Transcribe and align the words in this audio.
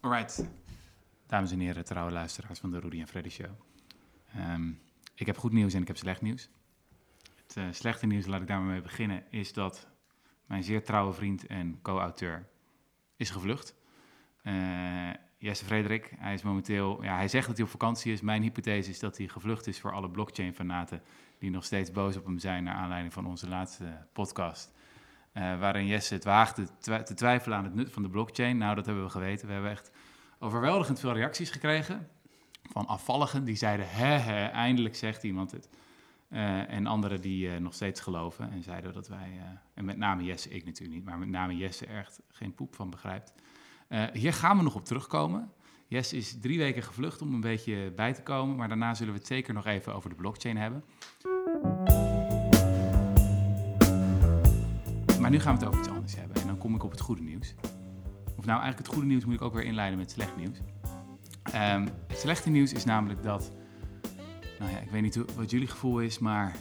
Alright, 0.00 0.48
dames 1.26 1.52
en 1.52 1.60
heren, 1.60 1.84
trouwe 1.84 2.12
luisteraars 2.12 2.58
van 2.58 2.70
de 2.70 2.80
Rudy 2.80 3.00
en 3.00 3.08
Freddy 3.08 3.28
Show. 3.28 3.50
Ehm, 4.34 4.72
ik 5.14 5.26
heb 5.26 5.38
goed 5.38 5.52
nieuws 5.52 5.74
en 5.74 5.80
ik 5.80 5.86
heb 5.86 5.96
slecht 5.96 6.20
nieuws. 6.20 6.48
Het 7.34 7.56
eh, 7.56 7.64
slechte 7.70 8.06
nieuws, 8.06 8.26
laat 8.26 8.40
ik 8.40 8.46
daarmee 8.46 8.70
mee 8.70 8.80
beginnen, 8.80 9.24
is 9.30 9.52
dat 9.52 9.88
mijn 10.46 10.62
zeer 10.62 10.84
trouwe 10.84 11.12
vriend 11.12 11.46
en 11.46 11.78
co-auteur 11.82 12.48
is 13.16 13.30
gevlucht. 13.30 13.74
Eh, 14.42 15.10
Jesse 15.38 15.64
Frederik, 15.64 16.12
hij 16.18 16.34
is 16.34 16.42
momenteel, 16.42 17.02
ja, 17.02 17.16
hij 17.16 17.28
zegt 17.28 17.46
dat 17.46 17.56
hij 17.56 17.64
op 17.64 17.72
vakantie 17.72 18.12
is. 18.12 18.20
Mijn 18.20 18.42
hypothese 18.42 18.90
is 18.90 18.98
dat 18.98 19.16
hij 19.16 19.28
gevlucht 19.28 19.66
is 19.66 19.80
voor 19.80 19.92
alle 19.92 20.10
blockchain-fanaten 20.10 21.02
die 21.38 21.50
nog 21.50 21.64
steeds 21.64 21.92
boos 21.92 22.16
op 22.16 22.24
hem 22.24 22.38
zijn 22.38 22.64
naar 22.64 22.74
aanleiding 22.74 23.12
van 23.12 23.26
onze 23.26 23.48
laatste 23.48 24.06
podcast. 24.12 24.72
Eh, 25.38 25.58
waarin 25.58 25.86
Jesse 25.86 26.14
het 26.14 26.24
waagde 26.24 26.66
te 26.80 27.14
twijfelen 27.14 27.58
aan 27.58 27.64
het 27.64 27.74
nut 27.74 27.92
van 27.92 28.02
de 28.02 28.08
blockchain. 28.08 28.58
Nou, 28.58 28.74
dat 28.74 28.86
hebben 28.86 29.04
we 29.04 29.10
geweten. 29.10 29.46
We 29.46 29.52
hebben 29.52 29.70
echt 29.70 29.90
overweldigend 30.38 31.00
veel 31.00 31.12
reacties 31.12 31.50
gekregen 31.50 32.08
van 32.62 32.86
afvalligen 32.86 33.44
die 33.44 33.56
zeiden, 33.56 33.86
hè, 33.88 34.46
eindelijk 34.46 34.96
zegt 34.96 35.22
iemand 35.22 35.50
het. 35.50 35.68
Eh, 36.28 36.72
en 36.72 36.86
anderen 36.86 37.20
die 37.20 37.50
eh, 37.50 37.60
nog 37.60 37.74
steeds 37.74 38.00
geloven 38.00 38.50
en 38.50 38.62
zeiden 38.62 38.92
dat 38.92 39.08
wij, 39.08 39.40
en 39.74 39.84
met 39.84 39.96
name 39.96 40.24
Jesse, 40.24 40.48
ik 40.48 40.64
natuurlijk 40.64 40.94
niet, 40.94 41.04
maar 41.04 41.18
met 41.18 41.28
name 41.28 41.56
Jesse 41.56 41.86
echt 41.86 42.20
geen 42.28 42.54
poep 42.54 42.74
van 42.74 42.90
begrijpt. 42.90 43.34
Hier 44.12 44.32
gaan 44.32 44.56
we 44.56 44.62
nog 44.62 44.74
op 44.74 44.84
terugkomen. 44.84 45.52
Jesse 45.86 46.16
is 46.16 46.40
drie 46.40 46.58
weken 46.58 46.82
gevlucht 46.82 47.22
om 47.22 47.34
een 47.34 47.40
beetje 47.40 47.92
bij 47.96 48.14
te 48.14 48.22
komen, 48.22 48.56
maar 48.56 48.68
daarna 48.68 48.94
zullen 48.94 49.12
we 49.12 49.18
het 49.18 49.28
zeker 49.28 49.54
nog 49.54 49.66
even 49.66 49.94
over 49.94 50.10
de 50.10 50.16
blockchain 50.16 50.56
hebben. 50.56 50.84
Maar 55.28 55.36
nu 55.36 55.42
gaan 55.42 55.58
we 55.58 55.64
het 55.64 55.68
over 55.68 55.80
iets 55.80 55.94
anders 55.94 56.16
hebben 56.16 56.40
en 56.40 56.46
dan 56.46 56.58
kom 56.58 56.74
ik 56.74 56.84
op 56.84 56.90
het 56.90 57.00
goede 57.00 57.22
nieuws. 57.22 57.54
Of 58.36 58.44
nou, 58.44 58.60
eigenlijk 58.60 58.78
het 58.78 58.88
goede 58.88 59.06
nieuws 59.06 59.24
moet 59.24 59.34
ik 59.34 59.42
ook 59.42 59.52
weer 59.52 59.64
inleiden 59.64 59.98
met 59.98 60.10
slecht 60.10 60.36
nieuws. 60.36 60.58
Ehm, 61.42 61.88
het 62.06 62.18
slechte 62.18 62.50
nieuws 62.50 62.72
is 62.72 62.84
namelijk 62.84 63.22
dat, 63.22 63.52
nou 64.58 64.70
ja, 64.70 64.78
ik 64.78 64.90
weet 64.90 65.02
niet 65.02 65.34
wat 65.34 65.50
jullie 65.50 65.66
gevoel 65.66 66.00
is, 66.00 66.18
maar 66.18 66.56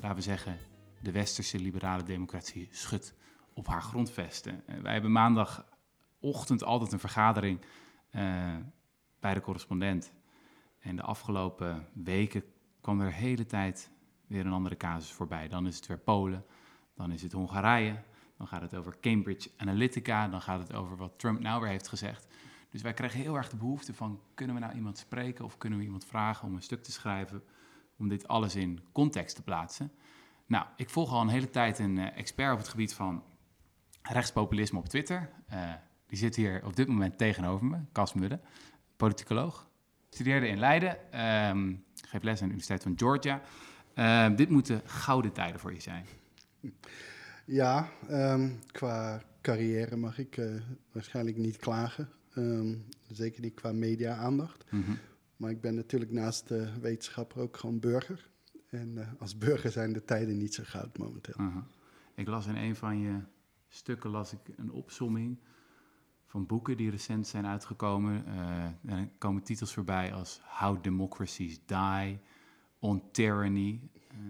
laten 0.00 0.16
we 0.16 0.22
zeggen, 0.22 0.56
de 1.00 1.12
westerse 1.12 1.58
liberale 1.58 2.02
democratie 2.02 2.68
schudt 2.70 3.14
op 3.54 3.66
haar 3.66 3.82
grondvesten. 3.82 4.62
Eh, 4.66 4.78
wij 4.78 4.92
hebben 4.92 5.12
maandagochtend 5.12 6.64
altijd 6.64 6.92
een 6.92 6.98
vergadering 6.98 7.60
eh, 8.10 8.54
bij 9.20 9.34
de 9.34 9.40
correspondent. 9.40 10.12
En 10.78 10.96
de 10.96 11.02
afgelopen 11.02 11.86
weken 11.92 12.44
kwam 12.80 13.00
er 13.00 13.06
de 13.06 13.14
hele 13.14 13.46
tijd 13.46 13.90
weer 14.26 14.46
een 14.46 14.52
andere 14.52 14.76
casus 14.76 15.12
voorbij. 15.12 15.48
Dan 15.48 15.66
is 15.66 15.76
het 15.76 15.86
weer 15.86 15.98
Polen, 15.98 16.44
dan 16.94 17.10
is 17.10 17.22
het 17.22 17.32
Hongarije, 17.32 18.02
dan 18.36 18.46
gaat 18.46 18.60
het 18.60 18.74
over 18.74 19.00
Cambridge 19.00 19.50
Analytica, 19.56 20.28
dan 20.28 20.40
gaat 20.40 20.60
het 20.60 20.72
over 20.72 20.96
wat 20.96 21.18
Trump 21.18 21.40
nou 21.40 21.60
weer 21.60 21.70
heeft 21.70 21.88
gezegd. 21.88 22.26
Dus 22.70 22.82
wij 22.82 22.94
kregen 22.94 23.20
heel 23.20 23.36
erg 23.36 23.48
de 23.48 23.56
behoefte 23.56 23.94
van, 23.94 24.20
kunnen 24.34 24.54
we 24.54 24.60
nou 24.60 24.74
iemand 24.74 24.98
spreken 24.98 25.44
of 25.44 25.58
kunnen 25.58 25.78
we 25.78 25.84
iemand 25.84 26.04
vragen 26.04 26.48
om 26.48 26.54
een 26.54 26.62
stuk 26.62 26.82
te 26.82 26.92
schrijven, 26.92 27.42
om 27.96 28.08
dit 28.08 28.28
alles 28.28 28.56
in 28.56 28.80
context 28.92 29.36
te 29.36 29.42
plaatsen. 29.42 29.92
Nou, 30.46 30.66
ik 30.76 30.90
volg 30.90 31.12
al 31.12 31.20
een 31.20 31.28
hele 31.28 31.50
tijd 31.50 31.78
een 31.78 31.98
eh, 31.98 32.16
expert 32.16 32.52
op 32.52 32.58
het 32.58 32.68
gebied 32.68 32.94
van 32.94 33.22
rechtspopulisme 34.02 34.78
op 34.78 34.88
Twitter. 34.88 35.30
Eh, 35.46 35.72
die 36.06 36.18
zit 36.18 36.36
hier 36.36 36.64
op 36.64 36.76
dit 36.76 36.88
moment 36.88 37.18
tegenover 37.18 37.66
me, 37.66 37.78
Cas 37.92 38.12
Mudde, 38.12 38.40
politicoloog. 38.96 39.68
Studeerde 40.10 40.48
in 40.48 40.58
Leiden, 40.58 41.12
ehm 41.12 41.74
geeft 42.14 42.24
les 42.24 42.42
aan 42.42 42.48
de 42.48 42.54
Universiteit 42.54 42.82
van 42.82 42.92
Georgia. 42.96 43.40
Ehm, 43.94 44.34
dit 44.34 44.48
moeten 44.48 44.82
gouden 44.84 45.32
tijden 45.32 45.60
voor 45.60 45.72
je 45.72 45.80
zijn. 45.80 46.06
Ja, 47.44 47.90
ehm, 48.08 48.50
qua 48.72 49.22
carrière 49.40 49.96
mag 49.96 50.18
ik 50.18 50.36
eh, 50.36 50.54
waarschijnlijk 50.92 51.36
niet 51.36 51.56
klagen. 51.56 52.08
Ehm, 52.34 52.74
zeker 53.08 53.40
niet 53.40 53.54
qua 53.54 53.72
media-aandacht. 53.72 54.64
Mhm. 54.70 54.92
Maar 55.36 55.50
ik 55.50 55.60
ben 55.60 55.74
natuurlijk 55.74 56.10
naast 56.10 56.48
de 56.48 56.68
wetenschapper 56.80 57.40
ook 57.40 57.56
gewoon 57.56 57.80
burger. 57.80 58.30
En 58.68 58.98
eh, 58.98 59.08
als 59.18 59.38
burger 59.38 59.70
zijn 59.70 59.92
de 59.92 60.04
tijden 60.04 60.36
niet 60.36 60.54
zo 60.54 60.62
goud 60.66 60.98
momenteel. 60.98 61.34
Aha. 61.36 61.66
Ik 62.14 62.28
las 62.28 62.46
in 62.46 62.56
een 62.56 62.76
van 62.76 62.98
je 62.98 63.18
stukken 63.68 64.10
las 64.10 64.32
ik 64.32 64.40
een 64.56 64.70
opsomming 64.70 65.38
van 66.26 66.46
boeken 66.46 66.76
die 66.76 66.90
recent 66.90 67.26
zijn 67.26 67.46
uitgekomen. 67.46 68.26
Eh, 68.26 68.64
en 68.64 68.98
er 68.98 69.08
komen 69.18 69.42
titels 69.42 69.74
voorbij 69.74 70.12
als 70.12 70.40
How 70.44 70.82
Democracies 70.82 71.60
Die, 71.66 72.18
On 72.78 73.02
Tyranny. 73.10 73.80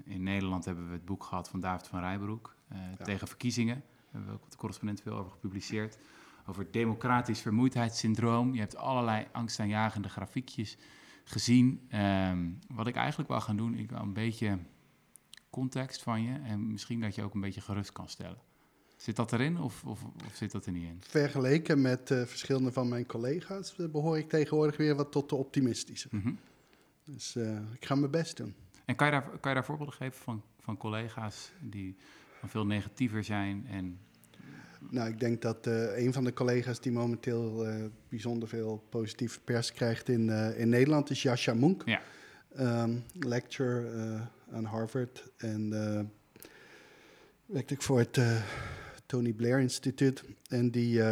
Eh, 0.07 0.13
in 0.15 0.23
Nederland 0.23 0.65
hebben 0.65 0.87
we 0.87 0.93
het 0.93 1.05
boek 1.05 1.25
gehad 1.25 1.49
van 1.49 1.61
David 1.61 1.87
van 1.87 2.01
Rijbroek. 2.01 2.55
eh, 2.69 2.79
Ja. 2.99 3.05
Tegen 3.05 3.29
verkiezingen. 3.29 3.75
Daar 3.75 4.11
hebben 4.11 4.31
we 4.31 4.37
ook 4.43 4.51
de 4.51 4.57
correspondent 4.57 5.01
veel 5.01 5.13
over 5.17 5.31
gepubliceerd. 5.31 5.99
Over 6.47 6.71
democratisch 6.71 7.41
vermoeidheidssyndroom. 7.41 8.55
Je 8.55 8.61
hebt 8.61 8.77
allerlei 8.77 9.27
angstaanjagende 9.33 10.09
grafiekjes 10.09 10.77
gezien. 11.25 11.81
Ehm, 11.89 12.51
wat 12.69 12.87
ik 12.87 12.97
eigenlijk 12.97 13.29
wil 13.29 13.41
gaan 13.41 13.57
doen, 13.57 13.75
ik 13.75 13.91
wil 13.91 13.99
een 14.01 14.13
beetje 14.13 14.59
context 15.51 16.03
van 16.03 16.23
je 16.23 16.39
en 16.45 16.73
misschien 16.73 17.01
dat 17.01 17.15
je 17.15 17.23
ook 17.23 17.35
een 17.35 17.41
beetje 17.41 17.61
gerust 17.61 17.93
kan 17.93 18.09
stellen. 18.09 18.39
Zit 18.97 19.17
dat 19.17 19.33
erin 19.33 19.59
of, 19.61 19.85
of, 19.85 20.05
of 20.05 20.35
zit 20.35 20.53
dat 20.53 20.67
er 20.67 20.73
niet 20.73 20.83
in? 20.89 20.97
Vergeleken 21.01 21.81
met 21.81 22.11
eh, 22.11 22.23
verschillende 22.25 22.73
van 22.73 22.89
mijn 22.89 23.07
collega's 23.07 23.77
eh, 23.79 23.87
behoor 23.89 24.19
ik 24.19 24.29
tegenwoordig 24.29 24.77
weer 24.77 24.95
wat 24.95 25.13
tot 25.13 25.29
de 25.29 25.35
optimistische. 25.35 26.09
Mhm. 26.11 26.33
Dus 27.05 27.37
eh, 27.37 27.57
ik 27.73 27.85
ga 27.85 27.95
mijn 27.95 28.11
best 28.11 28.37
doen. 28.37 28.55
En 28.85 28.97
kan 28.97 29.07
je, 29.07 29.13
daar, 29.13 29.23
kan 29.23 29.51
je 29.51 29.55
daar 29.55 29.65
voorbeelden 29.65 29.95
geven 29.95 30.23
van, 30.23 30.43
van 30.61 30.77
collega's 30.77 31.53
die 31.61 31.97
van 32.39 32.49
veel 32.49 32.67
negatiever 32.67 33.25
zijn? 33.25 33.67
En, 33.67 33.99
Nou, 34.91 35.09
ik 35.09 35.21
denk 35.21 35.43
dat 35.43 35.67
eh, 35.67 36.05
een 36.05 36.13
van 36.13 36.25
de 36.25 36.33
collega's 36.33 36.81
die 36.81 36.93
momenteel 36.93 37.67
eh, 37.67 37.85
bijzonder 38.09 38.49
veel 38.49 38.85
positieve 38.89 39.41
pers 39.41 39.73
krijgt 39.73 40.09
in, 40.09 40.31
eh, 40.31 40.61
in 40.61 40.69
Nederland 40.69 41.11
is 41.11 41.23
Jascha 41.23 41.55
Moenk. 41.55 41.83
Ja. 41.85 42.01
Ehm, 42.55 42.97
lecturer 43.13 44.21
aan 44.53 44.65
Harvard 44.65 45.25
en 45.37 45.71
werkte 47.47 47.75
ik 47.75 47.83
voor 47.83 47.99
het 47.99 48.21
Tony 49.07 49.33
Blair 49.33 49.59
Instituut. 49.59 50.25
En 50.49 50.71
die, 50.71 51.03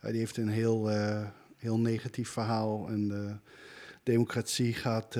die 0.00 0.18
heeft 0.18 0.36
een 0.36 0.48
heel, 0.48 0.88
heel 1.56 1.78
negatief 1.78 2.28
verhaal. 2.28 2.88
En 2.88 3.08
de 3.08 3.36
democratie 4.02 4.72
gaat, 4.72 5.16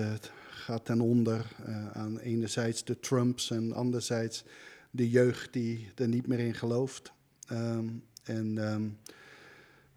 gaat 0.65 0.85
ten 0.85 1.01
onder 1.01 1.47
eh, 1.65 1.91
aan 1.91 2.19
enerzijds 2.19 2.85
de 2.85 3.01
Trumps 3.01 3.51
en 3.51 3.73
anderzijds 3.73 4.45
de 4.91 5.11
jeugd 5.11 5.53
die 5.53 5.89
er 5.97 6.09
niet 6.09 6.27
meer 6.27 6.39
in 6.39 6.55
gelooft. 6.55 7.13
Ehm, 7.49 7.87
en 8.25 8.59
ehm, 8.59 8.83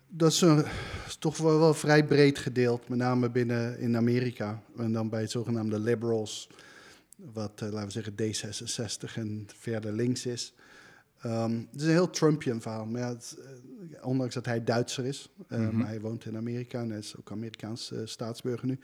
dat 0.08 0.32
is, 0.32 0.42
een- 0.42 0.66
is 1.08 1.16
toch 1.20 1.38
wel, 1.38 1.60
wel 1.60 1.74
vrij 1.74 2.06
breed 2.06 2.38
gedeeld, 2.38 2.88
met 2.90 2.98
name 2.98 3.30
binnen 3.30 3.80
in 3.80 3.96
Amerika. 3.98 4.62
En 4.78 4.92
dan 4.92 5.10
bij 5.10 5.22
het 5.22 5.32
zogenaamde 5.32 5.80
liberals, 5.80 6.50
wat 7.16 7.62
eh, 7.62 7.70
laten 7.70 7.86
we 8.04 8.12
zeggen 8.12 8.14
D66 8.16 9.16
en 9.16 9.48
verder 9.60 9.92
links 9.94 10.26
is. 10.26 10.54
Ehm, 11.22 11.52
het 11.72 11.82
is 11.82 11.84
een 11.84 11.90
heel 11.92 12.10
Trumpian 12.10 12.62
verhaal, 12.62 12.86
maar 12.86 13.02
ja, 13.02 13.10
het, 13.10 13.38
eh, 13.40 14.06
ondanks 14.08 14.34
dat 14.34 14.46
hij 14.46 14.64
Duitser 14.64 15.06
is, 15.06 15.30
Mhm. 15.48 15.78
maar 15.78 15.88
hij 15.88 16.02
woont 16.02 16.26
in 16.26 16.38
Amerika 16.38 16.82
en 16.82 16.90
hij 16.90 17.00
is 17.00 17.16
ook 17.20 17.32
Amerikaans 17.32 17.92
eh, 17.92 18.00
staatsburger 18.06 18.68
nu. 18.68 18.80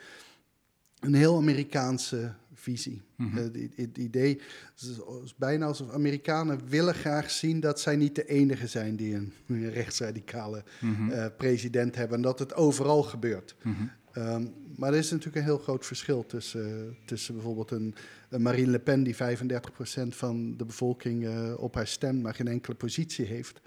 Een 1.04 1.14
heel 1.14 1.38
Amerikaanse 1.38 2.34
visie. 2.54 3.02
Mhm. 3.16 3.38
Eh, 3.38 3.44
het 3.44 3.58
het 3.76 3.98
idee 3.98 4.42
het 4.74 4.82
is, 4.82 5.00
is 5.24 5.36
bijna 5.36 5.66
alsof 5.66 5.92
Amerikanen 5.92 6.60
willen 6.68 6.94
graag 6.94 7.32
zien 7.32 7.60
dat 7.60 7.80
zij 7.80 7.96
niet 7.96 8.16
de 8.16 8.26
enige 8.26 8.68
zijn 8.68 8.96
die 8.96 9.16
een, 9.16 9.34
een 9.48 9.70
rechtsradicale 9.72 10.64
Mhm. 10.82 11.10
eh, 11.10 11.26
president 11.38 11.96
hebben 11.96 12.18
en 12.18 12.24
dat 12.24 12.40
het 12.40 12.54
overal 12.54 13.04
gebeurt. 13.04 13.56
Mhm. 13.64 13.84
Ehm, 14.14 14.46
maar 14.76 14.92
er 14.94 15.00
is 15.00 15.10
natuurlijk 15.10 15.38
een 15.38 15.44
heel 15.44 15.58
groot 15.58 15.86
verschil 15.86 16.26
tussen, 16.26 16.98
tussen 17.06 17.34
bijvoorbeeld 17.34 17.72
een, 17.72 17.96
een 18.30 18.42
Marine 18.42 18.72
Le 18.72 18.80
Pen 18.80 19.04
die 19.04 19.16
35% 19.16 20.16
van 20.16 20.58
de 20.58 20.66
bevolking 20.66 21.26
eh, 21.26 21.54
op 21.58 21.76
haar 21.76 21.88
stemt, 21.88 22.22
maar 22.22 22.34
geen 22.36 22.48
enkele 22.48 22.76
positie 22.76 23.26
heeft, 23.26 23.62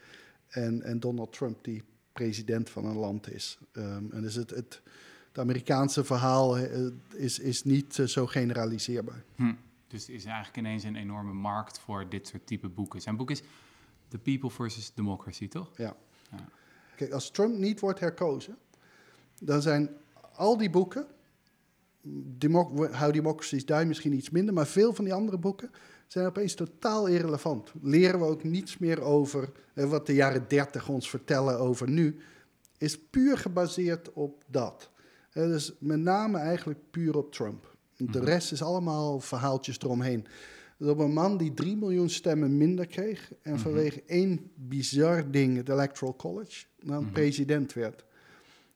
en, 0.49 0.83
en 0.83 1.01
Donald 1.01 1.33
Trump 1.33 1.65
die 1.65 1.83
president 2.13 2.71
van 2.71 2.85
een 2.85 2.97
land 2.97 3.33
is. 3.33 3.59
Ehm, 3.73 4.05
en 4.11 4.23
dus 4.23 4.35
het, 4.35 4.51
het, 4.51 4.83
het 5.37 5.45
Amerikaanse 5.45 6.05
verhaal 6.05 6.59
eh, 6.59 6.87
is, 7.15 7.39
is 7.39 7.63
niet 7.63 7.99
eh, 7.99 8.07
zo 8.07 8.27
generaliseerbaar. 8.27 9.25
Hm. 9.35 9.55
Dus 9.87 10.09
er 10.09 10.15
is 10.15 10.25
eigenlijk 10.25 10.57
ineens 10.57 10.85
een 10.85 10.97
enorme 10.97 11.33
markt 11.33 11.79
voor 11.79 12.09
dit 12.09 12.27
soort 12.27 12.47
type 12.47 12.69
boeken. 12.69 13.01
Zijn 13.01 13.17
boek 13.17 13.31
is 13.31 13.43
The 14.09 14.19
People 14.19 14.51
versus 14.51 14.93
Democracy, 14.95 15.49
toch? 15.49 15.71
Ja. 15.77 15.97
Ja. 16.31 16.49
Kijk, 16.97 17.13
als 17.13 17.31
Trump 17.31 17.59
niet 17.59 17.81
wordt 17.81 18.01
herkozen, 18.01 18.57
dan 19.41 19.63
zijn 19.63 19.91
al 20.33 20.57
die 20.57 20.71
boeken, 20.71 21.07
Demo 22.39 22.89
How 22.93 23.13
Democracies 23.13 23.67
Die 23.67 23.85
misschien 23.85 24.13
iets 24.13 24.31
minder, 24.31 24.55
maar 24.55 24.67
veel 24.67 24.93
van 24.93 25.05
die 25.05 25.15
andere 25.15 25.39
boeken 25.39 25.71
zijn 26.07 26.27
opeens 26.27 26.55
totaal 26.55 27.07
irrelevant. 27.07 27.73
Leren 27.83 28.21
we 28.21 28.27
ook 28.27 28.45
niets 28.45 28.79
meer 28.79 29.01
over 29.01 29.53
eh, 29.75 29.91
wat 29.91 30.07
de 30.07 30.15
jaren 30.15 30.49
30 30.49 30.89
ons 30.89 31.11
vertellen 31.11 31.59
over 31.59 31.89
nu, 31.89 32.21
is 32.79 33.01
puur 33.01 33.39
gebaseerd 33.39 34.13
op 34.13 34.45
dat. 34.47 34.91
Dus 35.45 35.73
met 35.79 35.99
name 36.01 36.39
eigenlijk 36.39 36.79
puur 36.91 37.17
op 37.17 37.33
Trump. 37.33 37.77
De 37.97 38.05
Mhm. 38.05 38.25
rest 38.25 38.53
is 38.53 38.63
allemaal 38.63 39.21
verhaaltjes 39.21 39.79
eromheen. 39.81 40.27
Dus 40.79 40.89
op 40.89 40.99
een 40.99 41.13
man 41.13 41.37
die 41.37 41.55
3 41.55 41.77
miljoen 41.77 42.11
stemmen 42.11 42.57
minder 42.57 42.87
kreeg 42.87 43.33
en 43.43 43.53
Mhm. 43.53 43.61
vanwege 43.63 44.03
één 44.07 44.51
bizar 44.55 45.31
ding, 45.31 45.57
het 45.57 45.69
Electoral 45.69 46.17
College, 46.17 46.65
dan 46.81 47.03
Mhm. 47.03 47.13
president 47.13 47.73
werd. 47.73 48.05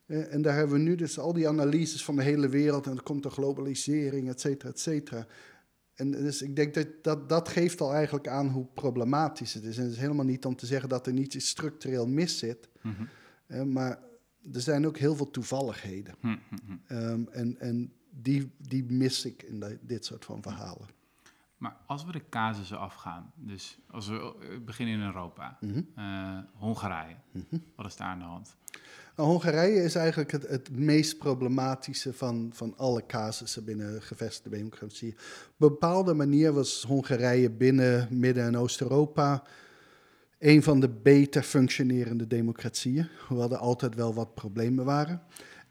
En 0.07 0.43
daar 0.43 0.55
hebben 0.57 0.77
we 0.77 0.83
nu 0.83 0.95
dus 0.95 1.19
al 1.19 1.33
die 1.33 1.49
analyses 1.49 2.05
van 2.05 2.17
de 2.17 2.23
hele 2.23 2.49
wereld 2.49 2.87
en 2.87 2.97
er 2.97 3.03
komt 3.03 3.23
de 3.23 3.31
globalisering, 3.31 4.29
et 4.29 4.41
cetera, 4.41 4.71
et 4.71 4.81
cetera. 4.81 5.27
En 5.95 6.11
dus 6.11 6.43
ik 6.43 6.57
denk 6.57 6.75
dat, 6.75 6.87
dat 7.03 7.29
dat 7.29 7.49
geeft 7.49 7.81
al 7.81 7.93
eigenlijk 7.95 8.29
aan 8.29 8.49
hoe 8.49 8.67
problematisch 8.75 9.55
het 9.55 9.65
is. 9.65 9.77
En 9.77 9.83
het 9.83 9.93
is 9.93 9.99
helemaal 9.99 10.25
niet 10.25 10.45
om 10.45 10.57
te 10.57 10.67
zeggen 10.67 10.89
dat 10.89 11.07
er 11.07 11.13
niets 11.13 11.49
structureel 11.49 12.07
mis 12.07 12.39
zit, 12.39 12.69
maar 13.67 13.99
er 14.53 14.61
zijn 14.61 14.87
ook 14.87 14.97
heel 14.99 15.17
veel 15.17 15.31
toevalligheden. 15.31 16.15
Hm, 16.21 16.27
hm, 16.49 16.57
hm. 16.67 16.77
Ehm, 16.87 17.23
en 17.31 17.59
en 17.59 17.93
die, 18.11 18.51
die 18.59 18.85
mis 18.85 19.25
ik 19.25 19.43
in 19.43 19.61
de- 19.61 19.79
dit 19.83 20.05
soort 20.05 20.25
van 20.25 20.43
verhalen. 20.43 20.89
Maar 21.57 21.77
als 21.87 22.05
we 22.05 22.13
de 22.13 22.23
casussen 22.31 22.79
afgaan, 22.79 23.33
dus 23.35 23.79
als 23.91 24.09
we 24.09 24.15
eh, 24.41 24.59
beginnen 24.65 24.95
in 24.95 25.01
Europa, 25.01 25.57
Mhm. 25.61 25.81
eh, 25.95 26.39
Hongarije, 26.55 27.17
Mhm. 27.33 27.59
wat 27.77 27.87
is 27.87 27.97
daar 27.97 28.07
aan 28.09 28.19
de 28.19 28.25
hand? 28.25 28.57
Nou, 29.17 29.29
Hongarije 29.29 29.83
is 29.83 29.95
eigenlijk 29.95 30.31
het, 30.33 30.47
het 30.49 30.71
meest 30.71 31.19
problematische 31.19 32.13
van, 32.13 32.51
van 32.53 32.77
alle 32.77 33.07
casussen 33.07 33.65
binnen 33.65 34.03
gevestigde 34.03 34.51
democratie. 34.57 35.13
Op 35.13 35.19
een 35.59 35.69
bepaalde 35.69 36.15
manier 36.15 36.53
was 36.53 36.83
Hongarije 36.87 37.51
binnen 37.51 38.09
Midden- 38.11 38.45
en 38.45 38.57
Oost-Europa 38.57 39.43
een 40.41 40.63
van 40.63 40.81
de 40.81 40.89
beter 40.89 41.43
functionerende 41.43 42.27
democratieën, 42.27 43.09
hoewel 43.29 43.51
er 43.51 43.57
altijd 43.57 43.95
wel 43.95 44.15
wat 44.15 44.35
problemen 44.35 44.85
waren. 44.85 45.23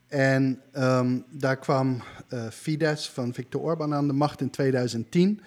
En 0.08 0.62
ehm, 0.72 1.20
daar 1.32 1.58
kwam 1.60 2.02
eh, 2.28 2.48
Fidesz 2.48 3.08
van 3.10 3.34
Viktor 3.34 3.62
Orbán 3.62 3.94
aan 3.94 4.08
de 4.08 4.14
macht 4.14 4.42
in 4.42 4.50
2010. 4.50 5.42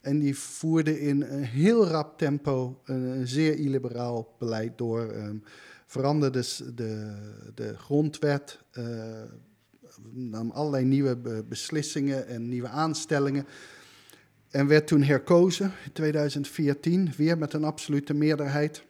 En 0.00 0.18
die 0.18 0.38
voerde 0.38 1.00
in 1.00 1.22
een 1.22 1.42
heel 1.44 1.86
rap 1.86 2.18
tempo 2.18 2.80
een, 2.84 3.28
zeer 3.28 3.58
illiberaal 3.58 4.34
beleid 4.38 4.78
door. 4.78 5.10
ehm, 5.10 5.36
veranderde 5.86 6.44
de, 6.74 7.16
de 7.54 7.74
grondwet, 7.78 8.58
eh, 8.70 8.84
nam 10.12 10.50
allerlei 10.50 10.84
nieuwe 10.84 11.16
be- 11.16 11.44
beslissingen 11.48 12.26
en 12.26 12.48
nieuwe 12.48 12.68
aanstellingen. 12.68 13.46
En 14.56 14.66
werd 14.66 14.86
toen 14.86 15.02
herkozen 15.02 15.72
in 15.84 15.92
2014, 15.92 17.12
weer 17.16 17.38
met 17.38 17.52
een 17.52 17.64
absolute 17.64 18.14
meerderheid. 18.14 18.84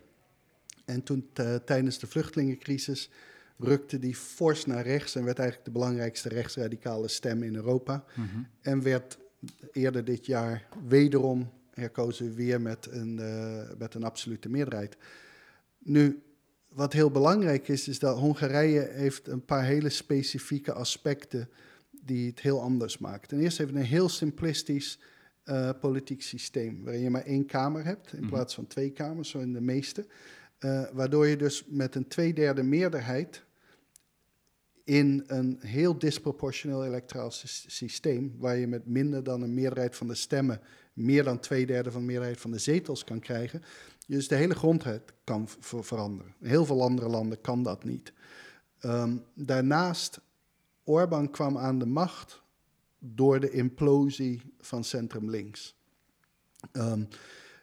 En 0.85 1.03
toen 1.03 1.29
t- 1.33 1.67
tijdens 1.67 1.99
de 1.99 2.07
vluchtelingencrisis 2.07 3.11
rukte 3.59 3.99
die 3.99 4.15
fors 4.15 4.67
naar 4.67 4.85
rechts 4.85 5.15
en 5.15 5.25
werd 5.25 5.39
eigenlijk 5.39 5.69
de 5.69 5.79
belangrijkste 5.79 6.29
rechtsradicale 6.29 7.09
stem 7.09 7.43
in 7.43 7.55
Europa. 7.55 8.05
Mhm. 8.15 8.27
En 8.61 8.83
werd 8.83 9.19
eerder 9.73 10.05
dit 10.05 10.27
jaar 10.27 10.67
wederom 10.89 11.51
herkozen 11.71 12.35
weer 12.35 12.61
met 12.61 12.89
een, 12.91 13.19
eh, 13.19 13.79
met 13.79 13.95
een 13.95 14.05
absolute 14.05 14.49
meerderheid. 14.49 14.97
Nu, 15.79 16.23
wat 16.69 16.93
heel 16.93 17.11
belangrijk 17.11 17.69
is, 17.69 17.89
is 17.89 17.99
dat 17.99 18.19
Hongarije 18.19 18.91
heeft 18.93 19.29
een 19.29 19.45
paar 19.45 19.65
hele 19.65 19.91
specifieke 19.91 20.73
aspecten 20.73 21.49
die 21.91 22.27
het 22.27 22.41
heel 22.41 22.61
anders 22.61 22.99
maakt. 22.99 23.29
Ten 23.29 23.41
eerste 23.41 23.63
heeft 23.63 23.75
het 23.75 23.83
een 23.83 23.89
heel 23.89 24.09
simplistisch 24.09 24.99
eh, 25.47 25.71
politiek 25.81 26.23
systeem, 26.23 26.85
waarin 26.85 27.03
je 27.03 27.11
maar 27.11 27.25
één 27.25 27.47
kamer 27.47 27.85
hebt 27.85 28.13
in 28.13 28.21
Mhm. 28.21 28.29
plaats 28.29 28.55
van 28.55 28.67
twee 28.67 28.91
kamers, 28.91 29.31
zo 29.31 29.39
in 29.39 29.53
de 29.53 29.61
meeste. 29.61 30.07
Eh, 30.59 30.83
waardoor 30.93 31.27
je 31.27 31.37
dus 31.37 31.65
met 31.67 31.95
een 31.95 32.09
tweederde 32.09 32.63
meerderheid 32.63 33.45
in 34.85 35.25
een 35.27 35.59
heel 35.61 35.99
disproportioneel 35.99 36.85
electoraal 36.85 37.31
sy- 37.31 37.69
systeem, 37.69 38.35
waar 38.39 38.57
je 38.57 38.67
met 38.67 38.87
minder 38.87 39.23
dan 39.25 39.43
een 39.43 39.55
meerderheid 39.55 39.97
van 39.97 40.07
de 40.09 40.15
stemmen 40.15 40.61
meer 40.93 41.25
dan 41.25 41.39
twee 41.41 41.67
derde 41.67 41.91
van 41.91 42.01
de 42.01 42.07
meerderheid 42.07 42.41
van 42.41 42.51
de 42.51 42.59
zetels 42.59 43.05
kan 43.05 43.21
krijgen, 43.21 43.63
je 44.07 44.15
dus 44.15 44.29
de 44.29 44.35
hele 44.35 44.55
grondwet 44.55 45.13
kan 45.25 45.49
ver- 45.49 45.85
veranderen. 45.85 46.35
Heel 46.41 46.65
veel 46.65 46.83
andere 46.83 47.09
landen 47.09 47.41
kan 47.41 47.63
dat 47.63 47.85
niet. 47.85 48.13
Ehm, 48.79 49.17
daarnaast, 49.35 50.21
Orbán 50.85 51.31
kwam 51.31 51.59
aan 51.59 51.79
de 51.79 51.87
macht 51.87 52.43
door 52.99 53.41
de 53.41 53.51
implosie 53.51 54.43
van 54.61 54.85
centrum 54.85 55.31
links. 55.31 55.77
Ehm, 56.73 57.05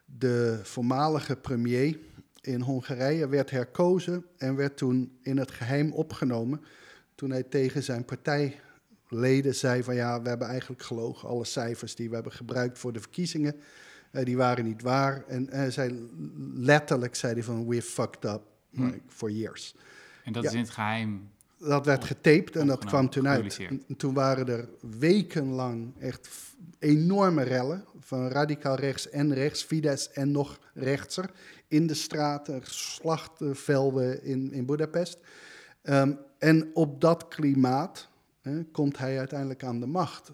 de 0.06 0.60
voormalige 0.64 1.36
premier 1.36 2.00
in 2.42 2.62
Hongarije 2.62 3.28
werd 3.28 3.50
herkozen 3.50 4.26
en 4.38 4.56
werd 4.56 4.78
toen 4.78 5.18
in 5.22 5.38
het 5.38 5.52
geheim 5.52 5.92
opgenomen 5.94 6.62
toen 7.16 7.30
hij 7.30 7.44
tegen 7.44 7.84
zijn 7.84 8.06
partijleden 8.06 9.56
zei 9.56 9.84
van 9.84 9.96
ja, 9.96 10.22
we 10.22 10.30
hebben 10.30 10.48
eigenlijk 10.48 10.84
gelogen. 10.84 11.30
Alle 11.30 11.46
cijfers 11.46 11.96
die 11.96 12.10
we 12.10 12.16
hebben 12.16 12.34
gebruikt 12.34 12.80
voor 12.80 12.94
de 12.94 13.00
verkiezingen, 13.00 13.56
eh, 14.12 14.26
die 14.26 14.38
waren 14.38 14.66
niet 14.66 14.82
waar. 14.82 15.24
En 15.28 15.48
hij 15.50 15.72
zei 15.72 16.10
letterlijk 16.54 17.16
zei 17.16 17.34
hij 17.34 17.44
van 17.44 17.68
we 17.68 17.82
fucked 17.82 18.26
up 18.26 18.42
Hm. 18.74 18.84
like, 18.86 19.02
for 19.08 19.32
years. 19.32 19.76
En 20.24 20.34
dat 20.34 20.44
Ja. 20.44 20.50
is 20.50 20.56
in 20.56 20.62
het 20.62 20.70
geheim. 20.70 21.30
Dat 21.68 21.86
werd 21.86 22.04
getaped 22.06 22.56
en 22.56 22.68
dat 22.68 22.86
kwam 22.86 23.10
toen 23.10 23.28
uit. 23.28 23.58
En 23.88 23.96
toen 23.98 24.14
waren 24.14 24.48
er 24.48 24.70
wekenlang 25.00 25.94
echt 26.00 26.30
enorme 26.80 27.44
rellen 27.44 27.86
van 28.00 28.28
radicaal 28.28 28.76
rechts 28.76 29.10
en 29.10 29.34
rechts, 29.34 29.64
Fidesz 29.64 30.06
en 30.08 30.32
nog 30.32 30.60
rechtser, 30.74 31.30
in 31.68 31.88
de 31.88 31.94
straten, 31.94 32.62
slachtvelden 32.66 34.24
in, 34.24 34.52
in 34.54 34.66
Budapest. 34.66 35.18
Ehm, 35.82 36.12
en 36.38 36.70
op 36.74 37.02
dat 37.02 37.28
klimaat 37.28 38.10
hè, 38.42 38.64
komt 38.64 38.98
hij 38.98 39.18
uiteindelijk 39.18 39.64
aan 39.64 39.80
de 39.80 39.86
macht. 39.88 40.32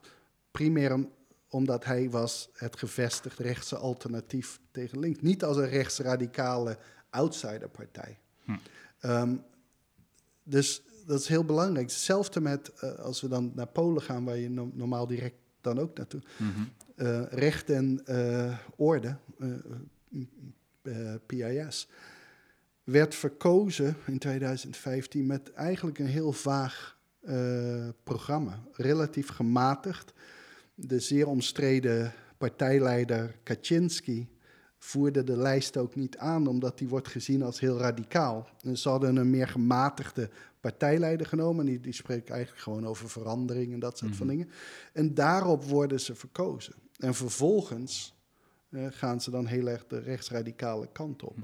Primair 0.52 0.94
om- 0.94 1.12
omdat 1.50 1.86
hij 1.86 2.10
was 2.10 2.50
het 2.54 2.78
gevestigd 2.78 3.40
rechtse 3.40 3.78
alternatief 3.78 4.60
tegen 4.72 5.00
links. 5.00 5.22
Niet 5.22 5.44
als 5.44 5.58
een 5.58 5.70
rechtsradicale 5.70 6.78
outsiderpartij. 7.10 8.18
Hm. 8.44 8.52
Ehm, 9.00 9.36
dus 10.44 10.82
dat 11.10 11.20
is 11.20 11.28
heel 11.28 11.44
belangrijk. 11.44 11.90
Hetzelfde 11.90 12.42
met 12.42 12.74
eh, 12.74 12.96
als 12.96 13.22
we 13.22 13.28
dan 13.28 13.52
naar 13.56 13.68
Polen 13.68 14.02
gaan, 14.02 14.26
waar 14.26 14.38
je 14.38 14.50
no- 14.50 14.72
normaal 14.74 15.08
direct 15.08 15.36
dan 15.62 15.80
ook 15.80 15.98
naartoe. 15.98 16.22
Eh, 16.96 17.22
recht 17.30 17.70
en 17.70 18.02
eh, 18.06 18.58
orde, 18.76 19.18
PIS, 21.26 21.88
werd 22.84 23.16
verkozen 23.16 23.96
in 24.06 24.20
2015 24.20 25.26
met 25.26 25.54
eigenlijk 25.54 26.00
een 26.00 26.06
heel 26.06 26.32
vaag 26.32 26.98
programma. 28.04 28.60
Relatief 28.74 29.30
gematigd. 29.30 30.14
De 30.76 31.00
zeer 31.00 31.28
omstreden 31.28 32.14
partijleider 32.38 33.36
Kaczynski 33.44 34.30
voerde 34.78 35.24
de 35.24 35.38
lijst 35.38 35.78
ook 35.78 35.96
niet 35.96 36.18
aan, 36.18 36.48
omdat 36.48 36.78
die 36.78 36.88
wordt 36.88 37.08
gezien 37.08 37.44
als 37.44 37.60
heel 37.60 37.78
radicaal. 37.78 38.50
En 38.64 38.78
ze 38.78 38.90
hadden 38.90 39.16
een 39.16 39.30
meer 39.30 39.48
gematigde 39.48 40.30
partijleider 40.60 41.28
genomen. 41.28 41.66
Die, 41.66 41.80
die 41.80 41.94
spreekt 41.94 42.30
eigenlijk 42.30 42.62
gewoon 42.62 42.88
over 42.88 43.10
verandering 43.10 43.74
en 43.74 43.80
dat 43.80 43.98
soort 43.98 44.16
van 44.16 44.28
Mhm. 44.28 44.36
dingen. 44.36 44.52
En 44.94 45.14
daarop 45.14 45.64
worden 45.64 46.00
ze 46.00 46.16
verkozen. 46.16 46.74
En 46.98 47.14
vervolgens 47.16 48.18
eh, 48.70 48.86
gaan 48.90 49.22
ze 49.22 49.32
dan 49.32 49.46
heel 49.46 49.68
erg 49.68 49.88
de 49.88 50.00
rechtsradicale 50.00 50.88
kant 50.92 51.24
op. 51.24 51.36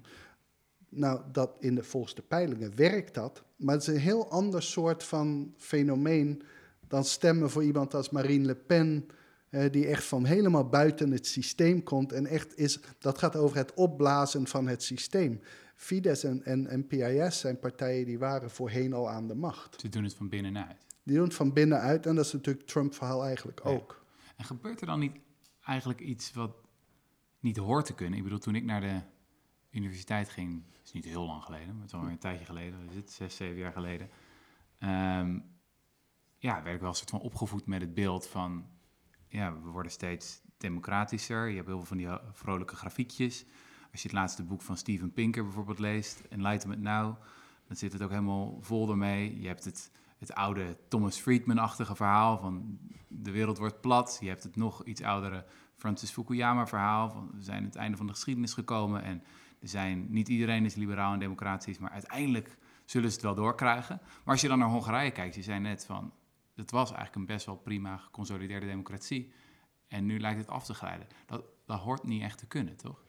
Nou, 0.89 1.21
dat 1.31 1.51
in 1.59 1.75
de, 1.75 1.83
volgens 1.83 2.15
de 2.15 2.21
peilingen 2.21 2.75
werkt 2.75 3.13
dat, 3.13 3.43
maar 3.55 3.73
het 3.75 3.87
is 3.87 3.93
een 3.93 3.99
heel 3.99 4.29
ander 4.29 4.63
soort 4.63 5.03
van 5.03 5.53
fenomeen 5.57 6.41
dan 6.87 7.03
stemmen 7.03 7.49
voor 7.49 7.63
iemand 7.63 7.93
als 7.93 8.09
Marine 8.09 8.45
Le 8.45 8.55
Pen, 8.55 9.07
eh, 9.49 9.71
die 9.71 9.87
echt 9.87 10.03
van 10.03 10.25
helemaal 10.25 10.69
buiten 10.69 11.11
het 11.11 11.27
systeem 11.27 11.83
komt 11.83 12.11
en 12.11 12.25
echt 12.25 12.57
is, 12.57 12.79
dat 12.99 13.17
gaat 13.17 13.35
over 13.35 13.57
het 13.57 13.73
opblazen 13.73 14.47
van 14.47 14.67
het 14.67 14.83
systeem. 14.83 15.39
Fidesz 15.75 16.23
en, 16.23 16.43
en, 16.43 16.67
en 16.67 16.87
PIS 16.87 17.39
zijn 17.39 17.59
partijen 17.59 18.05
die 18.05 18.19
waren 18.19 18.51
voorheen 18.51 18.93
al 18.93 19.09
aan 19.09 19.27
de 19.27 19.35
macht. 19.35 19.81
Ze 19.81 19.89
doen 19.89 20.03
het 20.03 20.13
van 20.15 20.29
binnenuit. 20.29 20.85
Die 21.03 21.15
doen 21.15 21.23
het 21.23 21.33
van 21.35 21.53
binnenuit 21.53 22.05
en 22.05 22.15
dat 22.15 22.25
is 22.25 22.33
natuurlijk 22.33 22.67
Trump-verhaal 22.67 23.25
eigenlijk 23.25 23.61
Ja. 23.63 23.69
ook. 23.69 24.05
En 24.35 24.45
gebeurt 24.45 24.81
er 24.81 24.87
dan 24.87 24.99
niet 24.99 25.15
eigenlijk 25.65 25.99
iets 25.99 26.33
wat 26.33 26.55
niet 27.39 27.57
hoort 27.57 27.85
te 27.85 27.93
kunnen? 27.93 28.17
Ik 28.17 28.23
bedoel, 28.23 28.39
toen 28.39 28.55
ik 28.55 28.63
naar 28.63 28.81
de 28.81 29.01
universiteit 29.71 30.29
ging, 30.29 30.63
is 30.83 30.91
niet 30.91 31.05
heel 31.05 31.25
lang 31.25 31.43
geleden, 31.43 31.67
maar 31.67 31.75
het 31.81 31.85
is 31.85 31.93
alweer 31.93 32.11
een 32.11 32.17
tijdje 32.17 32.45
geleden, 32.45 32.79
is 32.89 32.95
het, 32.95 33.11
zes, 33.11 33.35
zeven 33.35 33.57
jaar 33.57 33.71
geleden. 33.71 34.09
ehm, 34.79 35.39
ja, 36.37 36.63
werd 36.63 36.75
ik 36.75 36.81
wel 36.81 36.89
een 36.89 36.95
soort 36.95 37.09
van 37.09 37.19
opgevoed 37.19 37.65
met 37.65 37.81
het 37.81 37.93
beeld 37.93 38.27
van, 38.27 38.65
ja, 39.27 39.53
we 39.61 39.69
worden 39.69 39.91
steeds 39.91 40.41
democratischer. 40.57 41.47
Je 41.47 41.55
hebt 41.55 41.67
heel 41.67 41.77
veel 41.77 41.85
van 41.85 41.97
die 41.97 42.07
vrolijke 42.31 42.75
grafiekjes. 42.75 43.45
Als 43.95 44.03
je 44.03 44.09
het 44.09 44.19
laatste 44.19 44.43
boek 44.43 44.61
van 44.61 44.77
Steven 44.77 45.13
Pinker 45.13 45.43
bijvoorbeeld 45.43 45.79
leest, 45.79 46.23
Enlightenment 46.29 46.81
Now, 46.81 47.15
dan 47.67 47.75
zit 47.75 47.93
het 47.93 48.01
ook 48.01 48.09
helemaal 48.09 48.57
vol 48.61 48.89
ermee. 48.89 49.41
Je 49.41 49.47
hebt 49.47 49.63
het, 49.63 49.91
het 50.17 50.33
oude 50.33 50.77
Thomas 50.87 51.17
Friedman-achtige 51.17 51.95
verhaal 51.95 52.37
van 52.37 52.79
de 53.07 53.31
wereld 53.31 53.57
wordt 53.57 53.81
plat. 53.81 54.17
Je 54.21 54.27
hebt 54.27 54.43
het 54.43 54.55
nog 54.55 54.83
iets 54.83 55.01
oudere 55.01 55.45
Francis 55.75 56.11
Fukuyama-verhaal 56.11 57.09
van 57.09 57.31
we 57.33 57.41
zijn 57.41 57.57
aan 57.57 57.63
het 57.63 57.75
einde 57.75 57.97
van 57.97 58.05
de 58.05 58.13
geschiedenis 58.13 58.53
gekomen 58.53 59.03
en 59.03 59.23
er 59.61 59.67
zijn, 59.67 60.05
niet 60.09 60.27
iedereen 60.27 60.65
is 60.65 60.75
liberaal 60.75 61.13
en 61.13 61.19
democratisch, 61.19 61.77
maar 61.77 61.91
uiteindelijk 61.91 62.57
zullen 62.85 63.09
ze 63.09 63.15
het 63.15 63.25
wel 63.25 63.35
doorkrijgen. 63.35 63.99
Maar 64.03 64.33
als 64.33 64.41
je 64.41 64.47
dan 64.47 64.59
naar 64.59 64.69
Hongarije 64.69 65.11
kijkt, 65.11 65.35
je 65.35 65.43
zei 65.43 65.59
net 65.59 65.85
van, 65.85 66.13
het 66.55 66.71
was 66.71 66.87
eigenlijk 66.87 67.15
een 67.15 67.35
best 67.35 67.45
wel 67.45 67.57
prima 67.57 67.97
geconsolideerde 67.97 68.65
democratie 68.65 69.33
en 69.87 70.05
nu 70.05 70.19
lijkt 70.19 70.39
het 70.39 70.49
af 70.49 70.65
te 70.65 70.73
glijden. 70.73 71.07
Dat, 71.25 71.43
dat 71.65 71.79
hoort 71.79 72.03
niet 72.03 72.21
echt 72.21 72.37
te 72.37 72.47
kunnen, 72.47 72.75
toch? 72.75 73.04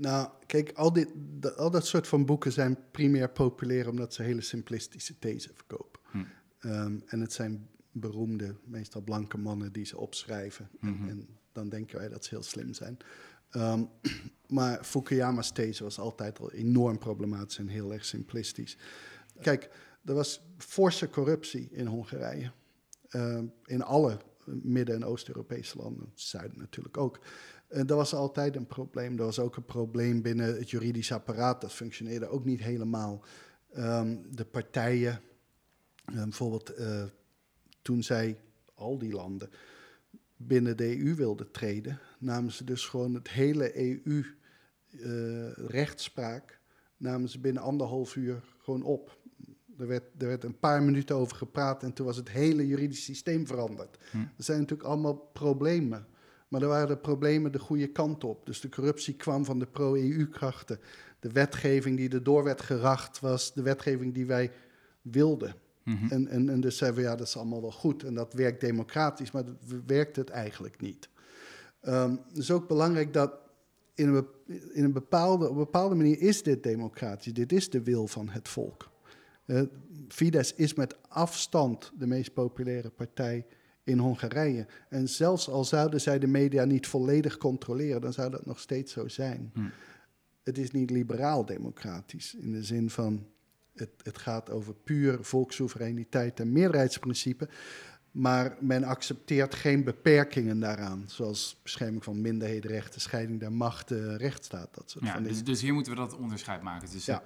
Nou, 0.00 0.28
kijk, 0.46 0.72
al, 0.72 0.92
dit, 0.92 1.08
al 1.56 1.70
dat 1.70 1.86
soort 1.86 2.08
van 2.08 2.26
boeken 2.26 2.52
zijn 2.52 2.78
primair 2.90 3.30
populair 3.30 3.88
omdat 3.88 4.14
ze 4.14 4.22
hele 4.22 4.40
simplistische 4.40 5.18
thesen 5.18 5.54
verkopen. 5.54 6.00
Hm. 6.10 6.24
Ehm, 6.58 6.98
en 7.06 7.20
het 7.20 7.32
zijn 7.32 7.68
beroemde, 7.92 8.56
meestal 8.64 9.00
blanke 9.00 9.38
mannen 9.38 9.72
die 9.72 9.84
ze 9.84 9.98
opschrijven. 9.98 10.68
Mhm. 10.80 11.02
en, 11.02 11.08
en 11.08 11.28
dan 11.52 11.68
denken 11.68 11.98
wij 11.98 12.08
dat 12.08 12.24
ze 12.24 12.34
heel 12.34 12.42
slim 12.42 12.72
zijn. 12.72 12.96
Ehm, 13.50 13.84
maar 14.56 14.84
Fukuyama's 14.84 15.52
these 15.52 15.82
was 15.82 15.98
altijd 15.98 16.38
al 16.38 16.52
enorm 16.52 16.98
problematisch 16.98 17.58
en 17.58 17.68
heel 17.68 17.92
erg 17.92 18.04
simplistisch. 18.04 18.76
Kijk, 19.40 19.70
er 20.04 20.14
was 20.14 20.40
forse 20.56 21.10
corruptie 21.10 21.68
in 21.70 21.86
Hongarije. 21.86 22.52
Ehm, 23.08 23.46
in 23.64 23.82
alle 23.82 24.18
Midden- 24.44 24.94
en 24.94 25.04
Oost-Europese 25.04 25.76
landen, 25.76 26.08
het 26.10 26.20
zuiden 26.20 26.58
natuurlijk 26.58 26.96
ook. 26.96 27.20
En 27.68 27.86
dat 27.86 27.96
was 27.96 28.14
altijd 28.14 28.56
een 28.56 28.66
probleem. 28.66 29.18
Er 29.18 29.24
was 29.24 29.38
ook 29.38 29.56
een 29.56 29.64
probleem 29.64 30.22
binnen 30.22 30.56
het 30.56 30.70
juridisch 30.70 31.12
apparaat. 31.12 31.60
Dat 31.60 31.72
functioneerde 31.72 32.28
ook 32.28 32.44
niet 32.44 32.60
helemaal. 32.60 33.24
Ehm, 33.72 34.16
de 34.30 34.44
partijen, 34.44 35.20
eh, 36.04 36.22
bijvoorbeeld 36.22 36.74
eh, 36.74 37.04
toen 37.82 38.02
zij 38.02 38.40
al 38.74 38.98
die 38.98 39.12
landen 39.12 39.50
binnen 40.36 40.76
de 40.76 40.98
EU 40.98 41.14
wilden 41.14 41.50
treden, 41.50 42.00
namen 42.18 42.52
ze 42.52 42.64
dus 42.64 42.86
gewoon 42.86 43.14
het 43.14 43.28
hele 43.28 43.72
EU-rechtspraak, 43.76 46.60
namen 46.96 47.28
ze 47.28 47.38
binnen 47.38 47.62
anderhalf 47.62 48.16
uur 48.16 48.42
gewoon 48.58 48.82
op. 48.82 49.18
Er 49.78 49.86
werd, 49.86 50.04
er 50.18 50.26
werd 50.26 50.44
een 50.44 50.58
paar 50.58 50.82
minuten 50.82 51.16
over 51.16 51.36
gepraat 51.36 51.82
en 51.82 51.92
toen 51.92 52.06
was 52.06 52.16
het 52.16 52.28
hele 52.28 52.66
juridisch 52.66 53.04
systeem 53.04 53.46
veranderd. 53.46 53.98
Hm. 54.10 54.16
Er 54.16 54.44
zijn 54.44 54.60
natuurlijk 54.60 54.88
allemaal 54.88 55.14
problemen. 55.14 56.06
Maar 56.48 56.62
er 56.62 56.68
waren 56.68 56.88
de 56.88 56.96
problemen 56.96 57.52
de 57.52 57.58
goede 57.58 57.86
kant 57.86 58.24
op. 58.24 58.46
Dus 58.46 58.60
de 58.60 58.68
corruptie 58.68 59.14
kwam 59.14 59.44
van 59.44 59.58
de 59.58 59.66
pro-EU-krachten. 59.66 60.80
De 61.20 61.32
wetgeving 61.32 61.96
die 61.96 62.10
erdoor 62.10 62.44
werd 62.44 62.62
geracht 62.62 63.20
was 63.20 63.54
de 63.54 63.62
wetgeving 63.62 64.14
die 64.14 64.26
wij 64.26 64.50
wilden. 65.02 65.54
Mhm. 65.82 66.12
En, 66.12 66.28
en, 66.28 66.48
en 66.48 66.60
dus 66.60 66.76
zeiden 66.76 67.00
we, 67.00 67.06
ja, 67.06 67.16
dat 67.16 67.26
is 67.26 67.36
allemaal 67.36 67.60
wel 67.60 67.72
goed. 67.72 68.02
En 68.02 68.14
dat 68.14 68.32
werkt 68.32 68.60
democratisch, 68.60 69.30
maar 69.30 69.44
dat 69.44 69.56
werkt 69.86 70.16
het 70.16 70.30
eigenlijk 70.30 70.80
niet. 70.80 71.08
Ehm, 71.80 72.10
het 72.10 72.36
is 72.36 72.50
ook 72.50 72.68
belangrijk 72.68 73.12
dat 73.12 73.32
in 73.94 74.08
een, 74.08 74.26
in 74.72 74.84
een 74.84 74.92
bepaalde, 74.92 75.44
op 75.44 75.50
een 75.50 75.56
bepaalde 75.56 75.94
manier 75.94 76.20
is 76.20 76.42
dit 76.42 76.62
democratisch. 76.62 77.32
Dit 77.32 77.52
is 77.52 77.70
de 77.70 77.82
wil 77.82 78.06
van 78.06 78.28
het 78.28 78.48
volk. 78.48 78.90
Eh, 79.44 79.62
Fidesz 80.08 80.52
is 80.52 80.74
met 80.74 80.96
afstand 81.08 81.92
de 81.98 82.06
meest 82.06 82.34
populaire 82.34 82.90
partij 82.90 83.46
in 83.88 83.98
Hongarije. 83.98 84.66
En 84.88 85.08
zelfs 85.08 85.48
al 85.48 85.64
zouden 85.64 86.00
zij 86.00 86.18
de 86.18 86.26
media 86.26 86.64
niet 86.64 86.86
volledig 86.86 87.36
controleren, 87.36 88.00
dan 88.00 88.12
zou 88.12 88.30
dat 88.30 88.46
nog 88.46 88.60
steeds 88.60 88.92
zo 88.92 89.08
zijn. 89.08 89.50
Hm. 89.54 89.60
Het 90.42 90.58
is 90.58 90.70
niet 90.70 90.90
liberaal-democratisch 90.90 92.34
in 92.34 92.52
de 92.52 92.62
zin 92.64 92.90
van 92.90 93.26
het, 93.74 93.90
het 94.02 94.18
gaat 94.18 94.50
over 94.50 94.74
puur 94.74 95.18
volkssoevereiniteit 95.24 96.40
en 96.40 96.52
meerderheidsprincipe. 96.52 97.48
Maar 98.10 98.56
men 98.60 98.84
accepteert 98.84 99.54
geen 99.54 99.84
beperkingen 99.84 100.60
daaraan, 100.60 101.04
zoals 101.06 101.60
bescherming 101.62 102.04
van 102.04 102.20
minderhedenrechten, 102.20 103.00
scheiding 103.00 103.40
der 103.40 103.52
machten, 103.52 104.16
rechtsstaat, 104.16 104.74
dat 104.74 104.90
soort 104.90 105.04
Ja, 105.04 105.12
van 105.12 105.22
dingen. 105.22 105.36
dus, 105.36 105.44
dus 105.46 105.60
hier 105.60 105.74
moeten 105.74 105.92
we 105.92 105.98
dat 105.98 106.16
onderscheid 106.16 106.62
maken 106.62 106.88
tussen 106.88 107.12
Ja. 107.14 107.22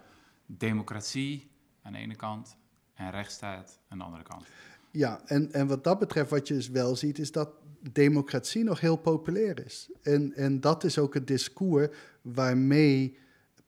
democratie 0.46 1.50
aan 1.82 1.92
de 1.92 1.98
ene 1.98 2.16
kant 2.16 2.56
en 2.94 3.10
rechtsstaat 3.10 3.78
aan 3.88 3.98
de 3.98 4.04
andere 4.04 4.22
kant. 4.22 4.44
Ja, 4.92 5.20
en, 5.26 5.52
en 5.52 5.66
wat 5.66 5.84
dat 5.84 5.98
betreft, 5.98 6.30
wat 6.30 6.48
je 6.48 6.54
dus 6.54 6.68
wel 6.68 6.96
ziet, 6.96 7.18
is 7.18 7.32
dat 7.32 7.50
democratie 7.92 8.64
nog 8.64 8.80
heel 8.80 8.96
populair 8.96 9.64
is. 9.64 9.90
En, 10.02 10.32
en 10.34 10.60
dat 10.60 10.84
is 10.84 10.98
ook 10.98 11.14
het 11.14 11.26
discours 11.26 11.88
waarmee 12.22 13.16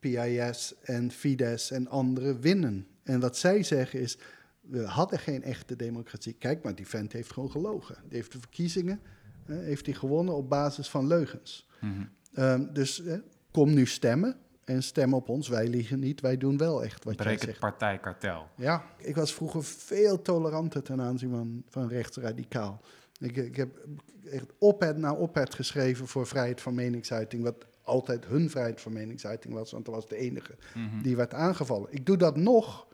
PIS 0.01 0.75
en 0.83 1.11
Fidesz 1.11 1.71
en 1.71 1.89
anderen 1.89 2.41
winnen. 2.41 2.87
En 3.03 3.21
wat 3.21 3.37
zij 3.37 3.63
zeggen 3.63 4.01
is, 4.01 4.19
we 4.61 4.83
hadden 4.83 5.19
geen 5.19 5.43
echte 5.43 5.77
democratie. 5.77 6.33
Kijk 6.33 6.63
maar, 6.63 6.75
die 6.75 6.87
vent 6.87 7.13
heeft 7.13 7.33
gewoon 7.33 7.51
gelogen. 7.51 7.97
Die 8.05 8.17
heeft 8.17 8.33
de 8.33 8.39
verkiezingen, 8.39 9.01
eh, 9.47 9.57
heeft 9.57 9.87
hij 9.87 9.95
gewonnen 9.95 10.35
op 10.35 10.49
basis 10.49 10.89
van 10.89 11.07
leugens. 11.07 11.69
Mhm. 11.81 12.05
Ehm, 12.35 12.73
dus 12.73 13.05
eh, 13.05 13.19
kom 13.51 13.75
nu 13.75 13.87
stemmen 13.87 14.37
en 14.65 14.83
stem 14.83 15.15
op 15.15 15.29
ons. 15.29 15.49
Wij 15.49 15.69
liegen 15.69 15.99
niet, 15.99 16.21
wij 16.21 16.37
doen 16.37 16.57
wel 16.57 16.85
echt 16.85 17.05
wat 17.05 17.15
jij 17.15 17.25
Breek 17.25 17.39
het 17.41 17.49
zegt. 17.49 17.61
partijkartel. 17.61 18.47
Ja, 18.57 18.85
ik 18.99 19.15
was 19.17 19.35
vroeger 19.35 19.65
veel 19.65 20.23
toleranter 20.23 20.83
ten 20.83 21.01
aanzien 21.01 21.31
van, 21.31 21.63
van 21.69 21.89
rechtsradicaal. 21.89 22.81
Ik, 23.19 23.37
ik 23.37 23.57
heb 23.57 23.87
echt 24.31 24.53
ophet 24.59 24.97
na 24.97 25.15
ophet 25.15 25.55
geschreven 25.55 26.07
voor 26.07 26.27
vrijheid 26.27 26.61
van 26.61 26.75
meningsuiting, 26.75 27.43
wat 27.43 27.67
altijd 27.83 28.27
hun 28.27 28.51
vrijheid 28.51 28.81
van 28.81 28.93
meningsuiting 28.93 29.55
was, 29.55 29.71
want 29.73 29.85
dat 29.85 29.95
was 29.95 30.09
de 30.09 30.17
enige 30.17 30.55
Mhm. 30.75 31.03
die 31.03 31.17
werd 31.17 31.35
aangevallen. 31.35 31.89
Ik 31.93 32.07
doe 32.07 32.17
dat 32.17 32.37
nog, 32.37 32.87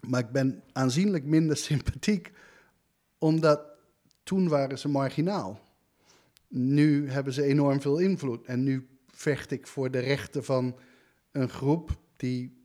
maar 0.00 0.20
ik 0.20 0.30
ben 0.30 0.62
aanzienlijk 0.72 1.24
minder 1.24 1.56
sympathiek, 1.70 2.32
omdat 3.18 3.60
toen 4.22 4.48
waren 4.48 4.78
ze 4.78 4.88
marginaal. 4.88 5.60
Nu 6.48 7.10
hebben 7.10 7.32
ze 7.32 7.42
enorm 7.42 7.80
veel 7.80 7.98
invloed 7.98 8.46
en 8.46 8.62
nu 8.62 8.88
vecht 9.20 9.50
ik 9.50 9.66
voor 9.66 9.90
de 9.90 9.98
rechten 9.98 10.44
van 10.44 10.76
een 11.32 11.48
groep 11.48 11.98
die, 12.16 12.64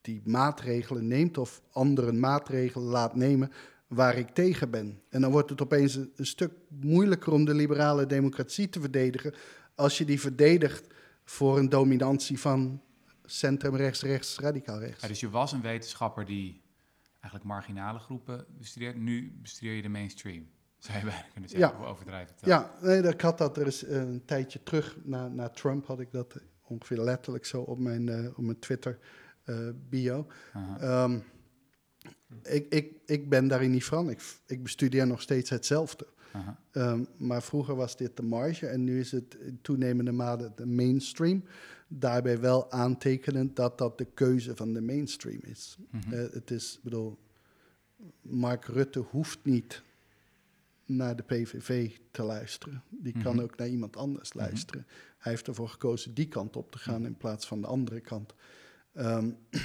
die 0.00 0.22
maatregelen 0.24 1.06
neemt 1.06 1.38
of 1.38 1.62
anderen 1.72 2.20
maatregelen 2.20 2.86
laat 2.86 3.14
nemen 3.14 3.52
waar 3.86 4.16
ik 4.16 4.28
tegen 4.28 4.70
ben. 4.70 5.02
En 5.08 5.20
dan 5.20 5.30
wordt 5.30 5.50
het 5.50 5.62
opeens 5.62 5.94
een, 5.94 6.12
stuk 6.16 6.52
moeilijker 6.68 7.32
om 7.32 7.44
de 7.44 7.54
liberale 7.54 8.06
democratie 8.06 8.68
te 8.68 8.80
verdedigen 8.80 9.34
als 9.74 9.98
je 9.98 10.04
die 10.04 10.20
verdedigt 10.20 10.94
voor 11.24 11.58
een 11.58 11.68
dominantie 11.68 12.40
van 12.40 12.82
centrum 13.24 13.76
rechts, 13.76 14.02
rechts, 14.02 14.38
radicaal 14.38 14.78
rechts. 14.78 15.08
Dus 15.08 15.20
je 15.20 15.30
was 15.30 15.52
een 15.52 15.62
wetenschapper 15.62 16.24
die 16.24 16.62
eigenlijk 17.20 17.44
marginale 17.44 17.98
groepen 17.98 18.46
bestudeert. 18.58 18.96
Nu 18.96 19.38
bestudeer 19.42 19.74
je 19.74 19.82
de 19.82 19.88
mainstream, 19.88 20.46
zou 20.84 20.98
je 20.98 21.04
bijna 21.04 21.26
kunnen 21.32 21.50
zeggen. 21.50 21.78
Ja. 21.78 21.84
Overdrijven. 21.84 22.34
het? 22.34 22.44
Ja, 22.46 22.70
nee, 22.80 23.02
ik 23.02 23.20
had 23.20 23.38
dat 23.38 23.56
er 23.56 23.66
is 23.66 23.82
een 23.86 24.22
tijdje 24.24 24.62
terug, 24.62 24.96
na, 25.02 25.28
na 25.28 25.48
Trump 25.48 25.86
had 25.86 26.00
ik 26.00 26.12
dat 26.12 26.36
ongeveer 26.62 27.00
letterlijk 27.00 27.44
zo 27.44 27.60
op 27.60 27.78
mijn, 27.78 28.08
eh, 28.08 28.26
op 28.38 28.44
mijn 28.44 28.58
Twitter 28.58 28.98
eh, 29.44 29.68
bio. 29.88 30.26
Ehm, 30.78 31.18
ik, 32.42 32.72
ik, 32.72 32.92
ik 33.06 33.28
ben 33.28 33.48
daarin 33.48 33.70
niet 33.70 33.84
van. 33.84 34.10
Ik, 34.10 34.20
ik 34.46 34.62
bestudeer 34.62 35.06
nog 35.06 35.20
steeds 35.20 35.50
hetzelfde. 35.50 36.06
Ehm, 36.70 37.04
maar 37.16 37.42
vroeger 37.42 37.74
was 37.74 37.96
dit 37.96 38.16
de 38.16 38.22
marge 38.22 38.66
en 38.66 38.84
nu 38.84 39.00
is 39.00 39.12
het 39.12 39.34
in 39.34 39.58
toenemende 39.62 40.12
mate 40.12 40.52
de 40.54 40.66
mainstream. 40.66 41.44
Daarbij 41.88 42.40
wel 42.40 42.70
aantekenend 42.70 43.56
dat 43.56 43.78
dat 43.78 43.98
de 43.98 44.04
keuze 44.04 44.56
van 44.56 44.72
de 44.72 44.80
mainstream 44.80 45.40
is. 45.42 45.76
Mhm. 45.90 46.12
Eh, 46.12 46.32
het 46.32 46.50
is, 46.50 46.74
ik 46.76 46.82
bedoel, 46.82 47.18
Mark 48.20 48.64
Rutte 48.64 48.98
hoeft 48.98 49.38
niet 49.42 49.82
naar 50.86 51.16
de 51.16 51.22
PVV 51.22 51.90
te 52.10 52.22
luisteren. 52.22 52.82
Die 52.90 53.22
kan 53.22 53.34
Mhm. 53.34 53.44
ook 53.44 53.56
naar 53.56 53.68
iemand 53.68 53.96
anders 53.96 54.32
Mhm. 54.32 54.38
luisteren. 54.44 54.86
Hij 55.18 55.32
heeft 55.32 55.46
ervoor 55.46 55.68
gekozen 55.68 56.14
die 56.14 56.28
kant 56.28 56.56
op 56.56 56.70
te 56.70 56.78
gaan 56.78 57.06
in 57.06 57.16
plaats 57.16 57.46
van 57.46 57.60
de 57.60 57.66
andere 57.66 58.00
kant. 58.00 58.34
Ehm, 58.92 59.30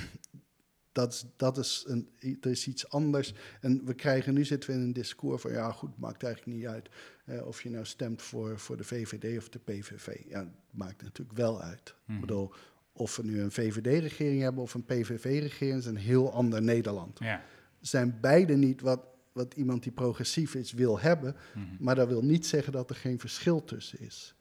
dat, 0.92 1.14
is- 1.14 1.26
dat 1.36 1.58
is, 1.58 1.84
een, 1.88 2.10
dat 2.40 2.52
is 2.52 2.68
iets 2.68 2.90
anders. 2.90 3.34
En 3.62 3.86
we 3.86 3.94
krijgen 3.94 4.34
nu 4.34 4.46
zitten 4.46 4.70
we 4.70 4.76
in 4.76 4.82
een 4.82 4.94
discours 4.94 5.42
van 5.42 5.52
ja, 5.52 5.72
goed, 5.72 5.98
maakt 5.98 6.24
eigenlijk 6.24 6.58
niet 6.58 6.68
uit 6.68 6.90
eh, 7.26 7.46
of 7.48 7.62
je 7.64 7.70
nou 7.70 7.86
stemt 7.86 8.22
voor, 8.22 8.60
voor 8.60 8.78
de 8.78 8.84
VVD 8.84 9.38
of 9.38 9.50
de 9.50 9.60
PVV. 9.60 10.22
Ja, 10.28 10.52
maakt 10.72 11.02
natuurlijk 11.02 11.38
wel 11.38 11.62
uit. 11.62 11.96
Mhm. 12.06 12.14
Ik 12.16 12.22
bedoel, 12.22 12.54
of 12.92 13.16
we 13.16 13.24
nu 13.24 13.42
een 13.42 13.52
VVD-regering 13.52 14.42
hebben 14.42 14.64
of 14.64 14.74
een 14.74 14.86
PVV-regering, 14.86 15.78
is 15.78 15.86
een 15.86 15.96
heel 15.98 16.32
ander 16.34 16.62
Nederland. 16.62 17.20
Ja. 17.20 17.42
Zijn 17.82 18.18
beide 18.22 18.56
niet 18.56 18.82
wat, 18.82 19.02
wat 19.32 19.54
iemand 19.54 19.84
die 19.84 19.92
progressief 19.92 20.56
is 20.56 20.72
wil 20.72 21.00
hebben, 21.00 21.36
Mhm. 21.56 21.66
maar 21.80 21.96
dat 21.96 22.08
wil 22.08 22.24
niet 22.24 22.46
zeggen 22.46 22.74
dat 22.74 22.90
er 22.90 22.96
geen 22.96 23.20
verschil 23.20 23.64
tussen 23.64 24.00
is. 24.00 24.36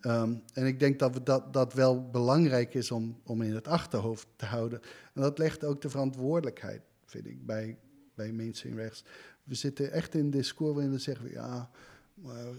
Ehm, 0.00 0.34
en 0.52 0.66
ik 0.66 0.78
denk 0.80 0.98
dat 0.98 1.14
we 1.14 1.22
dat, 1.22 1.52
dat 1.52 1.72
wel 1.74 2.10
belangrijk 2.10 2.74
is 2.74 2.90
om, 2.90 3.20
om 3.24 3.42
in 3.42 3.54
het 3.54 3.68
achterhoofd 3.68 4.26
te 4.36 4.46
houden. 4.46 4.80
En 5.14 5.22
dat 5.22 5.38
legt 5.38 5.64
ook 5.64 5.80
de 5.80 5.90
verantwoordelijkheid, 5.90 6.82
vind 7.04 7.26
ik, 7.26 7.46
bij, 7.46 7.78
bij 8.14 8.32
mainstream 8.32 8.76
rechts. 8.76 9.04
We 9.44 9.54
zitten 9.54 9.92
echt 9.92 10.14
in 10.14 10.20
een 10.20 10.30
discours 10.30 10.74
waarin 10.74 10.92
we 10.92 10.98
zeggen, 10.98 11.30
ja, 11.30 11.70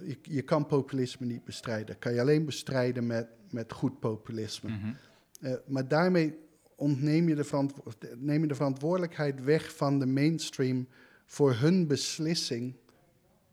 je, 0.06 0.18
je 0.22 0.42
kan 0.42 0.66
populisme 0.66 1.26
niet 1.26 1.44
bestrijden. 1.44 2.00
Kan 2.00 2.14
je 2.14 2.22
alleen 2.22 2.46
bestrijden 2.46 3.08
met, 3.08 3.28
met 3.50 3.72
goed 3.74 4.00
populisme. 4.00 4.70
Mhm. 4.70 4.94
Eh, 5.42 5.54
maar 5.68 5.88
daarmee 5.88 6.38
ontneem 6.76 7.30
je 7.30 7.36
de, 7.36 8.16
neem 8.18 8.42
je 8.42 8.48
de 8.48 8.56
verantwoordelijkheid 8.56 9.44
weg 9.44 9.76
van 9.76 10.00
de 10.00 10.06
mainstream 10.06 10.88
voor 11.30 11.54
hun 11.54 11.88
beslissing 11.88 12.76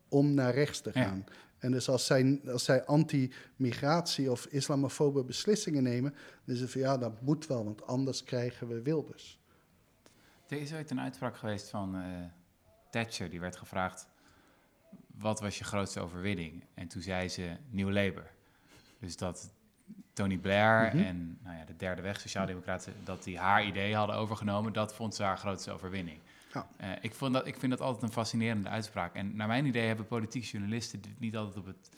om 0.09 0.35
naar 0.35 0.55
rechts 0.55 0.81
te 0.81 0.91
Ja. 0.95 1.03
gaan. 1.05 1.25
En 1.59 1.71
dus 1.73 1.89
als 1.89 2.07
zij, 2.07 2.41
als 2.47 2.65
zij 2.65 2.85
anti-migratie 2.85 4.31
of 4.31 4.47
islamofobe 4.47 5.25
beslissingen 5.25 5.83
nemen, 5.83 6.15
dan 6.45 6.55
is 6.55 6.61
het 6.61 6.71
van 6.71 6.81
ja, 6.81 6.99
dat 6.99 7.21
moet 7.23 7.47
wel, 7.47 7.65
want 7.65 7.87
anders 7.87 8.25
krijgen 8.25 8.69
we 8.69 8.83
Wilders. 8.83 9.39
Er 10.49 10.61
is 10.61 10.73
ooit 10.75 10.91
een 10.91 11.01
uitspraak 11.01 11.37
geweest 11.37 11.69
van 11.71 11.95
eh, 11.97 12.03
Thatcher. 12.91 13.31
Die 13.31 13.41
werd 13.41 13.57
gevraagd, 13.57 14.09
wat 15.19 15.41
was 15.41 15.59
je 15.59 15.65
grootste 15.65 16.01
overwinning? 16.01 16.65
En 16.75 16.89
toen 16.89 17.03
zei 17.03 17.29
ze, 17.29 17.57
Nieuw 17.71 17.91
Labour. 17.91 18.31
Dus 18.99 19.17
dat 19.17 19.53
Tony 20.13 20.37
Blair 20.39 20.95
Mhm. 20.95 21.05
en 21.05 21.39
nou 21.43 21.57
ja, 21.57 21.65
de 21.65 21.77
derde 21.77 22.03
weg, 22.03 22.21
Sociaaldemocraten, 22.21 22.93
dat 23.05 23.23
die 23.25 23.39
haar 23.39 23.67
ideeën 23.67 23.97
hadden 23.97 24.17
overgenomen, 24.17 24.73
dat 24.73 24.95
vond 24.95 25.15
ze 25.15 25.23
haar 25.23 25.39
grootste 25.39 25.71
overwinning. 25.73 26.19
Ja. 26.57 26.69
Eh, 26.77 26.91
ik, 27.01 27.15
vond 27.15 27.33
dat, 27.33 27.47
ik 27.47 27.59
vind 27.59 27.73
dat 27.73 27.81
altijd 27.81 28.03
een 28.03 28.13
fascinerende 28.13 28.69
uitspraak. 28.69 29.15
En 29.15 29.37
naar 29.37 29.47
mijn 29.47 29.67
idee 29.67 29.87
hebben 29.87 30.07
politieke 30.07 30.47
journalisten 30.49 31.01
dit 31.01 31.21
niet 31.21 31.37
altijd 31.37 31.57
op 31.57 31.67
het, 31.67 31.91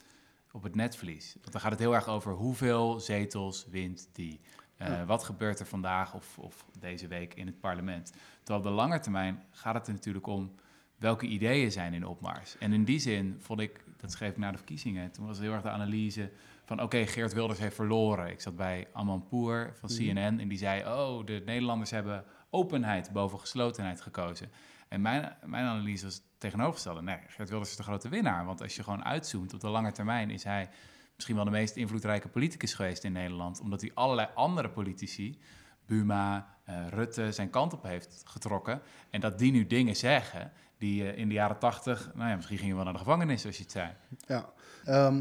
op 0.52 0.62
het 0.62 0.74
netvlies. 0.74 1.36
Want 1.40 1.52
dan 1.52 1.60
gaat 1.60 1.70
het 1.70 1.80
heel 1.80 1.94
erg 1.94 2.08
over 2.08 2.32
hoeveel 2.32 3.00
zetels 3.00 3.66
wint 3.70 4.08
die. 4.12 4.40
Eh, 4.76 4.88
Ja. 4.88 5.04
Wat 5.04 5.24
gebeurt 5.24 5.60
er 5.60 5.66
vandaag 5.66 6.14
of, 6.14 6.38
of 6.38 6.64
deze 6.78 7.06
week 7.08 7.34
in 7.34 7.46
het 7.46 7.60
parlement? 7.60 8.12
Terwijl 8.42 8.58
op 8.58 8.64
de 8.70 8.74
lange 8.74 9.00
termijn 9.00 9.42
gaat 9.50 9.74
het 9.74 9.86
er 9.86 9.92
natuurlijk 9.92 10.26
om 10.26 10.54
welke 10.96 11.26
ideeën 11.26 11.72
zijn 11.72 11.94
in 11.94 12.06
opmars. 12.06 12.58
En 12.58 12.72
in 12.72 12.84
die 12.84 12.98
zin 12.98 13.36
vond 13.38 13.60
ik, 13.60 13.84
dat 13.96 14.12
schreef 14.12 14.30
ik 14.30 14.36
na 14.36 14.50
de 14.50 14.56
verkiezingen, 14.56 15.10
toen 15.10 15.26
was 15.26 15.38
heel 15.38 15.52
erg 15.52 15.62
de 15.62 15.70
analyse 15.70 16.30
van 16.64 16.82
oké, 16.82 17.06
Geert 17.06 17.32
Wilders 17.32 17.58
heeft 17.58 17.74
verloren. 17.74 18.30
Ik 18.30 18.40
zat 18.40 18.56
bij 18.56 18.86
Amanpour 18.92 19.72
van 19.74 19.90
Mhm. 19.92 19.98
CNN 19.98 20.40
en 20.40 20.48
die 20.48 20.58
zei, 20.58 20.84
oh, 20.86 21.26
de 21.26 21.42
Nederlanders 21.46 21.90
hebben 21.90 22.24
openheid 22.50 23.12
boven 23.12 23.40
geslotenheid 23.40 24.00
gekozen. 24.00 24.50
En 24.88 25.00
mijn, 25.00 25.36
mijn 25.44 25.64
analyse 25.66 26.04
was 26.04 26.20
tegenovergestelde. 26.38 27.02
Nee, 27.02 27.18
Geert 27.26 27.48
Wilders 27.48 27.70
is 27.70 27.76
de 27.76 27.82
grote 27.82 28.08
winnaar. 28.08 28.44
Want 28.44 28.62
als 28.62 28.76
je 28.76 28.82
gewoon 28.82 29.04
uitzoomt 29.04 29.54
op 29.54 29.60
de 29.60 29.68
lange 29.68 29.92
termijn, 29.92 30.30
is 30.30 30.44
hij 30.44 30.70
misschien 31.14 31.36
wel 31.36 31.44
de 31.44 31.50
meest 31.50 31.76
invloedrijke 31.76 32.28
politicus 32.28 32.74
geweest 32.74 33.04
in 33.04 33.12
Nederland. 33.12 33.60
Omdat 33.60 33.80
hij 33.80 33.90
allerlei 33.94 34.28
andere 34.34 34.70
politici, 34.70 35.38
Buma, 35.86 36.56
eh, 36.64 36.88
Rutte, 36.88 37.32
zijn 37.32 37.50
kant 37.50 37.72
op 37.72 37.82
heeft 37.82 38.22
getrokken. 38.24 38.80
En 39.10 39.20
dat 39.20 39.38
die 39.38 39.52
nu 39.52 39.66
dingen 39.66 39.96
zeggen 39.96 40.52
die 40.78 41.10
eh, 41.10 41.18
in 41.18 41.28
de 41.28 41.34
jaren 41.34 41.58
tachtig, 41.58 42.10
nou 42.14 42.28
ja, 42.28 42.34
misschien 42.34 42.58
gingen 42.58 42.76
we 42.76 42.84
naar 42.84 42.92
de 42.92 42.98
gevangenis 42.98 43.46
als 43.46 43.56
je 43.56 43.62
het 43.62 43.72
zei. 43.72 43.92
Ja, 44.26 44.52
Ehm 44.84 45.20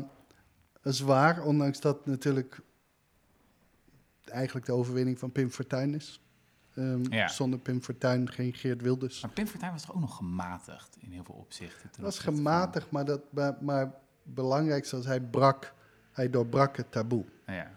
dat 0.88 0.96
is 0.96 1.02
waar, 1.02 1.44
ondanks 1.44 1.80
dat 1.80 2.06
natuurlijk 2.06 2.60
eigenlijk 4.26 4.66
de 4.66 4.72
overwinning 4.72 5.20
van 5.20 5.32
Pim 5.32 5.50
Fortuyn 5.50 5.94
is. 5.94 6.22
Ja. 7.10 7.28
Zonder 7.28 7.60
Pim 7.60 7.82
Fortuyn 7.84 8.30
geen 8.32 8.54
Geert 8.54 8.82
Wilders. 8.82 9.22
Maar 9.22 9.32
Pim 9.32 9.48
Fortuyn 9.48 9.72
was 9.72 9.82
toch 9.86 9.96
ook 9.96 10.02
nog 10.02 10.16
gematigd 10.16 10.98
in 11.00 11.12
heel 11.12 11.24
veel 11.24 11.36
opzichten? 11.36 11.80
ten 11.82 11.90
Het 11.92 12.02
was 12.02 12.20
van- 12.20 12.36
gematigd, 12.36 12.92
maar, 12.92 13.06
dat, 13.06 13.22
maar, 13.32 13.58
maar 13.62 13.94
belangrijkste 14.24 14.96
was, 14.96 15.06
hij 15.06 15.22
brak, 15.22 15.74
hij 16.12 16.30
doorbrak 16.30 16.78
het 16.78 16.92
taboe. 16.92 17.26
Ja, 17.46 17.72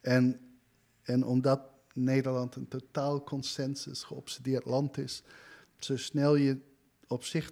En, 0.00 0.40
en 1.02 1.24
omdat 1.24 1.60
Nederland 1.92 2.54
een 2.54 2.68
totaal 2.68 3.22
consensus 3.24 4.02
geobsedeerd 4.02 4.64
land 4.64 4.98
is, 4.98 5.22
zo 5.78 5.96
snel 5.96 6.34
je 6.34 6.58
op 7.06 7.24
zich 7.24 7.50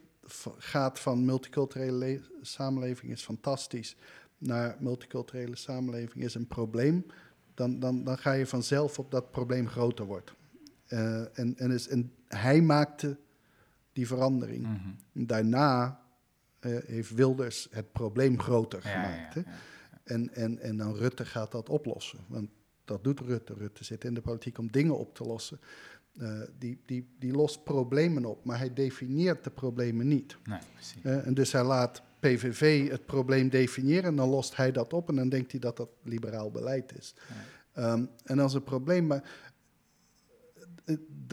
gaat 0.59 0.99
van 1.01 1.25
multiculturele 1.25 1.93
le- 1.99 2.21
samenleving 2.43 3.13
is 3.13 3.23
fantastisch 3.23 3.97
naar 4.39 4.77
multiculturele 4.79 5.57
samenleving 5.57 6.25
is 6.25 6.35
een 6.35 6.47
probleem, 6.47 7.07
dan, 7.55 7.79
dan, 7.81 8.05
dan 8.05 8.19
ga 8.19 8.33
je 8.33 8.47
vanzelf 8.47 8.99
op 8.99 9.11
dat 9.11 9.31
probleem 9.31 9.69
groter 9.69 10.05
wordt. 10.05 10.33
Eh, 10.93 11.39
en, 11.39 11.59
en, 11.59 11.71
is, 11.71 11.89
en 11.89 12.13
hij 12.29 12.61
maakte 12.61 13.17
die 13.93 14.07
verandering. 14.07 14.67
mhm. 14.67 15.27
Daarna 15.27 16.01
eh, 16.59 16.77
heeft 16.87 17.15
Wilders 17.15 17.69
het 17.71 17.93
probleem 17.93 18.41
groter 18.41 18.81
ja, 18.85 18.91
gemaakt. 18.91 19.35
ja, 19.35 19.43
hè? 19.43 19.51
ja. 19.51 19.57
En, 20.05 20.35
en, 20.35 20.59
en 20.59 20.77
dan 20.77 20.95
Rutte 20.95 21.25
gaat 21.25 21.53
dat 21.53 21.69
oplossen. 21.69 22.19
Want 22.27 22.51
dat 22.85 23.05
doet 23.05 23.21
Rutte. 23.21 23.55
Rutte 23.55 23.85
zit 23.85 24.05
in 24.05 24.15
de 24.15 24.21
politiek 24.21 24.59
om 24.59 24.71
dingen 24.71 24.99
op 24.99 25.15
te 25.15 25.25
lossen. 25.25 25.61
Eh, 26.19 26.41
die, 26.59 26.81
die, 26.87 27.09
die 27.19 27.33
lost 27.33 27.65
problemen 27.65 28.25
op, 28.25 28.45
maar 28.45 28.59
hij 28.59 28.73
definieert 28.73 29.45
de 29.45 29.51
problemen 29.51 30.09
niet. 30.09 30.37
Nee, 30.45 30.61
en 31.19 31.35
dus 31.35 31.53
hij 31.53 31.65
laat 31.65 32.03
PVV 32.21 32.91
het 32.91 33.07
probleem 33.07 33.49
definiëren 33.49 34.05
en 34.05 34.17
dan 34.17 34.29
lost 34.29 34.57
hij 34.57 34.73
dat 34.73 34.93
op 34.93 35.09
en 35.09 35.15
dan 35.15 35.29
denkt 35.29 35.51
hij 35.51 35.61
dat 35.61 35.77
dat 35.77 35.89
liberaal 36.03 36.51
beleid 36.51 36.99
is. 36.99 37.15
Ehm, 37.73 38.05
en 38.25 38.39
als 38.39 38.55
een 38.55 38.63
probleem, 38.65 39.07
maar 39.07 39.52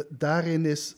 daarin 0.09 0.65
is 0.65 0.95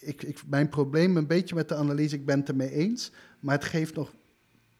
ik, 0.00 0.22
ik, 0.22 0.46
mijn 0.46 0.68
probleem 0.68 1.16
een 1.16 1.26
beetje 1.26 1.54
met 1.54 1.68
de 1.68 1.74
analyse, 1.74 2.14
ik 2.14 2.24
ben 2.24 2.38
het 2.38 2.48
ermee 2.48 2.70
eens, 2.70 3.10
maar 3.40 3.54
het 3.54 3.64
geeft 3.64 3.94
nog 3.94 4.12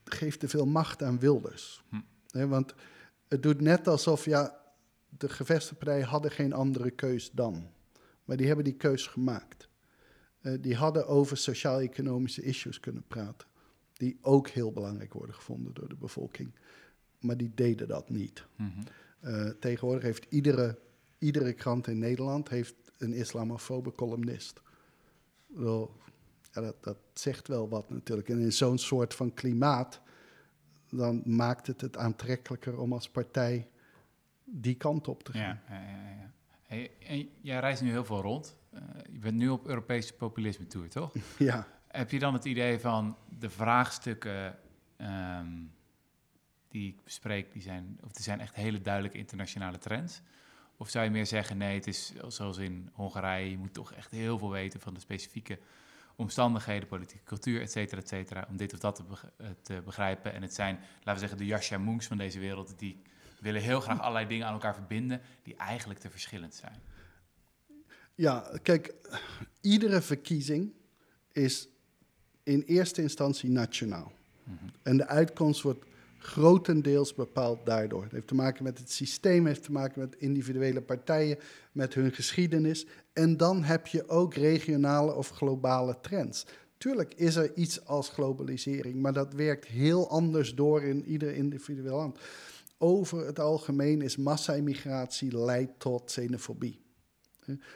geeft 0.05 0.41
te 0.41 0.49
veel 0.49 0.67
macht 0.67 1.03
aan 1.03 1.19
Wilders. 1.19 1.85
Hm. 1.89 2.49
Want 2.49 2.75
het 3.29 3.43
doet 3.43 3.61
net 3.61 3.89
alsof 3.89 4.25
ja, 4.25 4.61
de 5.09 5.29
gevestigde 5.29 5.85
partijen 5.85 6.07
hadden 6.07 6.31
geen 6.31 6.53
andere 6.53 6.91
keus 6.91 7.31
dan. 7.31 7.69
Maar 8.25 8.37
die 8.37 8.47
hebben 8.47 8.65
die 8.65 8.75
keus 8.75 9.07
gemaakt. 9.07 9.69
Eh, 10.41 10.53
die 10.61 10.75
hadden 10.75 11.07
over 11.07 11.37
sociaal-economische 11.37 12.43
issues 12.43 12.81
kunnen 12.81 13.05
praten. 13.09 13.49
Die 13.93 14.19
ook 14.21 14.49
heel 14.49 14.73
belangrijk 14.73 15.13
worden 15.13 15.35
gevonden 15.35 15.75
door 15.75 15.89
de 15.89 15.97
bevolking. 15.97 16.55
Maar 17.21 17.37
die 17.37 17.53
deden 17.55 17.89
dat 17.89 18.11
niet. 18.11 18.45
Mhm. 18.57 18.71
Eh, 19.21 19.49
tegenwoordig 19.61 20.03
heeft 20.03 20.27
iedere, 20.29 20.79
iedere 21.19 21.53
krant 21.53 21.87
in 21.87 21.99
Nederland 21.99 22.49
heeft 22.49 22.75
een 23.01 23.13
islamofobe 23.13 23.93
columnist. 23.93 24.61
Wel, 25.47 25.97
ja, 26.53 26.61
dat, 26.61 26.85
dat 26.85 26.99
zegt 27.13 27.49
wel 27.49 27.69
wat 27.69 27.91
natuurlijk. 27.91 28.29
En 28.29 28.39
in 28.39 28.53
zo'n 28.53 28.79
soort 28.79 29.15
van 29.15 29.35
klimaat, 29.35 30.01
dan 30.91 31.23
maakt 31.25 31.67
het 31.67 31.81
het 31.81 31.97
aantrekkelijker 31.97 32.79
om 32.79 32.93
als 32.93 33.11
partij 33.11 33.69
die 34.45 34.75
kant 34.75 35.09
op 35.09 35.23
te 35.23 35.33
gaan. 35.33 35.61
Ja, 35.69 35.81
ja, 35.81 36.09
ja. 36.21 36.33
Hey, 36.63 36.91
en 36.99 37.29
jij 37.41 37.61
reist 37.61 37.83
nu 37.83 37.91
heel 37.91 38.05
veel 38.05 38.21
rond. 38.21 38.57
Eh, 38.71 38.81
je 39.13 39.19
bent 39.19 39.37
nu 39.37 39.49
op 39.49 39.67
Europese 39.67 40.15
populisme 40.15 40.67
tour, 40.67 40.89
toch? 40.89 41.15
Ja. 41.39 41.67
Heb 41.87 42.11
je 42.11 42.19
dan 42.19 42.33
het 42.33 42.45
idee 42.45 42.79
van 42.79 43.17
de 43.39 43.51
vraagstukken 43.51 44.59
ehm, 44.97 45.49
die 46.69 46.89
ik 46.89 47.05
bespreek, 47.05 47.53
die 47.53 47.63
zijn, 47.63 47.99
of 48.05 48.13
die 48.13 48.23
zijn 48.23 48.41
echt 48.41 48.55
hele 48.55 48.81
duidelijke 48.81 49.19
internationale 49.19 49.79
trends? 49.79 50.23
Of 50.81 50.89
zou 50.89 51.05
je 51.05 51.11
meer 51.11 51.27
zeggen, 51.27 51.57
nee, 51.57 51.75
het 51.75 51.87
is 51.87 52.13
zoals 52.29 52.59
in 52.59 52.91
Hongarije, 52.93 53.51
je 53.51 53.59
moet 53.59 53.75
toch 53.75 53.93
echt 53.93 54.11
heel 54.11 54.39
veel 54.39 54.51
weten 54.51 54.81
van 54.81 54.95
de 54.95 55.01
specifieke 55.01 55.59
omstandigheden, 56.17 56.89
politieke 56.89 57.25
cultuur, 57.25 57.61
et 57.61 57.71
cetera, 57.71 58.01
et 58.01 58.09
cetera, 58.09 58.47
om 58.49 58.57
dit 58.57 58.73
of 58.73 58.79
dat 58.79 58.97
te, 58.97 59.03
eh, 59.37 59.47
te 59.63 59.83
begrijpen. 59.85 60.33
En 60.33 60.43
het 60.43 60.55
zijn, 60.55 60.79
laten 60.97 61.13
we 61.13 61.19
zeggen, 61.19 61.39
de 61.39 61.47
Yasha 61.47 61.79
Moons 61.79 62.07
van 62.07 62.17
deze 62.17 62.39
wereld, 62.39 62.79
die 62.79 63.03
willen 63.41 63.63
heel 63.63 63.81
graag 63.81 64.01
allerlei 64.01 64.27
dingen 64.27 64.47
aan 64.47 64.53
elkaar 64.53 64.75
verbinden, 64.75 65.21
die 65.43 65.57
eigenlijk 65.57 66.01
te 66.01 66.11
verschillend 66.11 66.55
zijn. 66.55 66.83
Ja, 68.15 68.59
kijk, 68.63 68.95
iedere 69.61 70.01
verkiezing 70.01 70.73
is 71.33 71.69
in 72.43 72.63
eerste 72.63 73.03
instantie 73.03 73.51
nationaal. 73.51 74.13
Mhm. 74.45 74.55
En 74.83 74.97
de 74.97 75.07
uitkomst 75.07 75.63
wordt 75.63 75.85
grotendeels 76.23 77.15
bepaald 77.15 77.67
daardoor. 77.67 78.03
Het 78.03 78.13
heeft 78.13 78.27
te 78.27 78.35
maken 78.35 78.65
met 78.65 78.79
het 78.79 78.91
systeem, 78.91 79.47
heeft 79.47 79.63
te 79.63 79.73
maken 79.73 80.01
met 80.01 80.17
individuele 80.19 80.83
partijen, 80.83 81.39
met 81.73 81.95
hun 81.95 82.13
geschiedenis. 82.13 82.87
En 83.13 83.37
dan 83.37 83.63
heb 83.63 83.87
je 83.87 84.09
ook 84.09 84.35
regionale 84.35 85.15
of 85.15 85.29
globale 85.29 86.01
trends. 86.01 86.47
Tuurlijk 86.79 87.15
is 87.15 87.37
er 87.37 87.55
iets 87.55 87.87
als 87.87 88.09
globalisering, 88.09 89.01
maar 89.01 89.13
dat 89.13 89.33
werkt 89.33 89.67
heel 89.67 90.11
anders 90.11 90.55
door 90.55 90.83
in 90.83 91.05
ieder 91.05 91.35
individueel 91.35 91.97
land. 91.97 92.19
Over 92.79 93.27
het 93.27 93.39
algemeen 93.39 94.03
is 94.03 94.17
massa-immigratie 94.17 95.39
leidt 95.39 95.73
tot 95.79 96.05
xenofobie. 96.05 96.81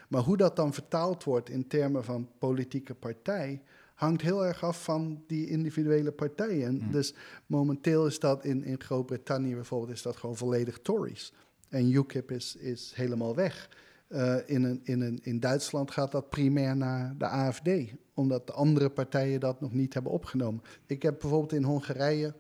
Maar 0.09 0.23
hoe 0.23 0.37
dat 0.37 0.57
dan 0.57 0.75
vertaald 0.75 1.25
wordt 1.25 1.49
in 1.49 1.67
termen 1.67 2.05
van 2.05 2.31
politieke 2.39 2.95
partij, 2.95 3.63
hangt 3.95 4.23
heel 4.23 4.47
erg 4.47 4.65
af 4.65 4.85
van 4.85 5.23
die 5.27 5.49
individuele 5.49 6.13
partijen. 6.13 6.79
Hmm. 6.79 6.91
Dus 6.91 7.15
momenteel 7.47 8.07
is 8.07 8.19
dat 8.19 8.45
in, 8.45 8.65
in 8.65 8.81
Groot-Brittannië 8.81 9.55
bijvoorbeeld 9.55 9.93
is 9.93 10.03
dat 10.03 10.17
gewoon 10.17 10.37
volledig 10.37 10.79
Tories. 10.83 11.33
En 11.69 11.93
UKIP 11.93 12.31
is, 12.31 12.57
is 12.57 12.93
helemaal 12.95 13.35
weg. 13.35 13.69
Eh, 14.09 14.37
in, 14.47 14.65
een, 14.65 14.81
in, 14.83 15.01
een, 15.01 15.19
in 15.23 15.41
Duitsland 15.41 15.91
gaat 15.91 16.13
dat 16.13 16.29
primair 16.29 16.77
naar 16.77 17.15
de 17.19 17.27
AFD, 17.27 17.69
omdat 18.15 18.47
de 18.47 18.53
andere 18.53 18.91
partijen 18.91 19.41
dat 19.41 19.61
nog 19.61 19.73
niet 19.73 19.95
hebben 19.95 20.13
opgenomen. 20.13 20.63
Ik 20.87 21.03
heb 21.03 21.19
bijvoorbeeld 21.21 21.53
in 21.53 21.63
Hongarije, 21.63 22.35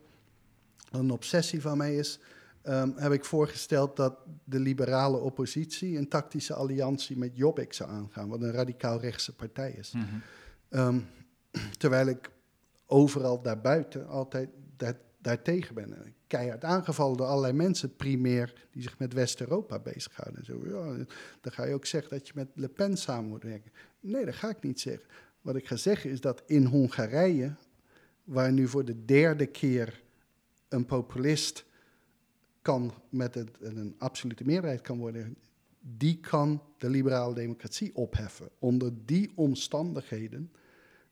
een 0.90 1.10
obsessie 1.10 1.60
van 1.60 1.76
mij 1.78 1.96
is, 1.96 2.20
ehm, 2.62 2.90
heb 2.96 3.12
ik 3.12 3.24
voorgesteld 3.24 3.96
dat 3.96 4.16
de 4.44 4.58
liberale 4.58 5.16
oppositie 5.16 5.98
een 5.98 6.08
tactische 6.08 6.54
alliantie 6.54 7.18
met 7.18 7.36
Jobbik 7.36 7.72
zou 7.72 7.90
aangaan, 7.90 8.28
wat 8.28 8.42
een 8.42 8.52
radicaal 8.52 9.00
rechtse 9.00 9.34
partij 9.34 9.70
is. 9.70 9.92
Mhm. 9.92 10.04
Ehm, 10.68 10.98
terwijl 11.78 12.06
ik 12.06 12.30
overal 12.86 13.42
daarbuiten 13.42 14.08
altijd 14.08 14.48
daar, 14.76 14.98
daartegen 15.18 15.74
ben. 15.74 16.04
En 16.04 16.14
Keihard 16.26 16.64
aangevallen 16.64 17.16
door 17.16 17.26
allerlei 17.26 17.52
mensen, 17.52 17.96
primair 17.96 18.66
die 18.70 18.82
zich 18.82 18.98
met 18.98 19.12
West-Europa 19.12 19.78
bezighouden. 19.78 20.38
En 20.38 20.44
zo, 20.44 20.60
ja, 20.64 21.04
dan 21.40 21.52
ga 21.52 21.64
je 21.64 21.74
ook 21.74 21.86
zeggen 21.86 22.10
dat 22.10 22.26
je 22.26 22.32
met 22.36 22.48
Le 22.54 22.68
Pen 22.68 22.96
samen 22.96 23.28
moet 23.28 23.42
werken. 23.42 23.72
Nee, 24.00 24.24
dat 24.24 24.34
ga 24.34 24.48
ik 24.48 24.62
niet 24.62 24.80
zeggen. 24.80 25.08
Wat 25.40 25.56
ik 25.56 25.66
ga 25.66 25.76
zeggen 25.76 26.10
is 26.10 26.20
dat 26.20 26.42
in 26.46 26.64
Hongarije, 26.64 27.54
waar 28.24 28.52
nu 28.52 28.68
voor 28.68 28.84
de 28.84 29.04
derde 29.04 29.46
keer 29.46 30.02
een 30.68 30.86
populist 30.86 31.64
kan 32.62 32.92
met 33.08 33.34
het, 33.34 33.50
een 33.60 33.94
absolute 33.98 34.44
meerderheid 34.44 34.80
kan 34.80 34.98
worden, 34.98 35.36
die 35.80 36.20
kan 36.20 36.62
de 36.78 36.90
liberale 36.90 37.34
democratie 37.34 37.94
opheffen. 37.94 38.48
Onder 38.58 38.92
die 39.04 39.32
omstandigheden 39.34 40.50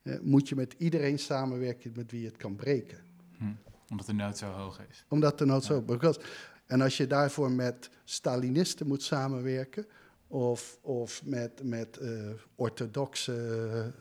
eh, 0.03 0.19
moet 0.21 0.49
je 0.49 0.55
met 0.55 0.75
iedereen 0.79 1.19
samenwerken 1.19 1.93
met 1.97 2.11
wie 2.11 2.21
je 2.21 2.27
het 2.27 2.37
kan 2.37 2.57
breken. 2.57 2.99
Hm. 3.37 3.45
Omdat 3.89 4.07
de 4.07 4.13
nood 4.13 4.39
zo 4.39 4.51
hoog 4.51 4.81
is. 4.91 5.05
Omdat 5.09 5.39
de 5.39 5.45
nood 5.45 5.65
zo... 5.65 5.83
because- 5.83 6.21
En 6.67 6.81
als 6.81 6.97
je 6.97 7.07
daarvoor 7.07 7.51
met 7.51 7.91
Stalinisten 8.05 8.87
moet 8.87 9.03
samenwerken 9.03 9.87
of, 10.27 10.79
of 10.81 11.25
met, 11.25 11.63
met 11.65 11.99
uh, 12.03 12.31
orthodoxe, 12.55 13.93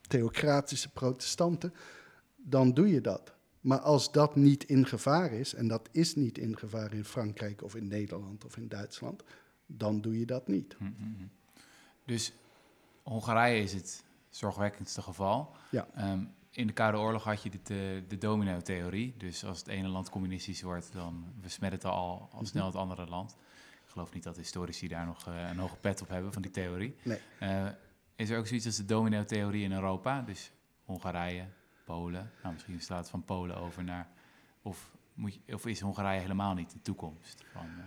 theocratische 0.00 0.88
protestanten, 0.92 1.72
dan 2.36 2.74
doe 2.74 2.88
je 2.88 3.00
dat. 3.00 3.32
Maar 3.60 3.78
als 3.78 4.12
dat 4.12 4.36
niet 4.36 4.64
in 4.64 4.86
gevaar 4.86 5.32
is, 5.32 5.54
en 5.54 5.68
dat 5.68 5.88
is 5.92 6.14
niet 6.14 6.38
in 6.38 6.58
gevaar 6.58 6.94
in 6.94 7.04
Frankrijk 7.04 7.62
of 7.62 7.74
in 7.74 7.88
Nederland 7.88 8.44
of 8.44 8.56
in 8.56 8.68
Duitsland, 8.68 9.22
dan 9.66 10.00
doe 10.00 10.18
je 10.18 10.26
dat 10.26 10.48
niet. 10.48 10.74
Hm, 10.78 10.84
hm, 10.84 10.92
hm. 11.02 11.24
Dus 12.04 12.32
Hongarije 13.02 13.62
is 13.62 13.72
het 13.72 14.04
zorgwekkendste 14.36 15.02
geval. 15.02 15.56
Ja. 15.70 15.86
Ehm, 15.94 16.24
in 16.50 16.66
de 16.66 16.72
Koude 16.72 16.98
Oorlog 16.98 17.24
had 17.24 17.42
je 17.42 17.50
de, 17.50 17.62
de, 17.62 18.04
de 18.08 18.18
domino-theorie. 18.18 19.14
Dus 19.16 19.44
als 19.44 19.58
het 19.58 19.68
ene 19.68 19.88
land 19.88 20.10
communistisch 20.10 20.62
wordt, 20.62 20.92
dan 20.92 21.24
besmet 21.40 21.72
het 21.72 21.84
al, 21.84 22.28
al 22.32 22.44
snel 22.44 22.66
het 22.66 22.74
andere 22.74 23.06
land. 23.06 23.36
Ik 23.84 23.88
geloof 23.88 24.12
niet 24.14 24.22
dat 24.22 24.36
historici 24.36 24.88
daar 24.88 25.06
nog 25.06 25.28
uh, 25.28 25.48
een 25.48 25.58
hoge 25.58 25.76
pet 25.76 26.02
op 26.02 26.08
hebben 26.08 26.32
van 26.32 26.42
die 26.42 26.50
theorie. 26.50 26.96
Nee. 27.02 27.18
Uh, 27.42 27.66
is 28.16 28.30
er 28.30 28.38
ook 28.38 28.46
zoiets 28.46 28.66
als 28.66 28.76
de 28.76 28.84
domino-theorie 28.84 29.64
in 29.64 29.72
Europa? 29.72 30.22
Dus 30.22 30.52
Hongarije, 30.84 31.46
Polen. 31.84 32.30
Nou, 32.42 32.54
misschien 32.54 32.80
staat 32.80 32.98
het 32.98 33.10
van 33.10 33.24
Polen 33.24 33.56
over 33.56 33.84
naar. 33.84 34.08
Of, 34.62 34.90
moet 35.14 35.34
je, 35.34 35.54
of 35.54 35.66
is 35.66 35.80
Hongarije 35.80 36.20
helemaal 36.20 36.54
niet 36.54 36.72
de 36.72 36.82
toekomst? 36.82 37.44
Van, 37.52 37.66
uh... 37.66 37.84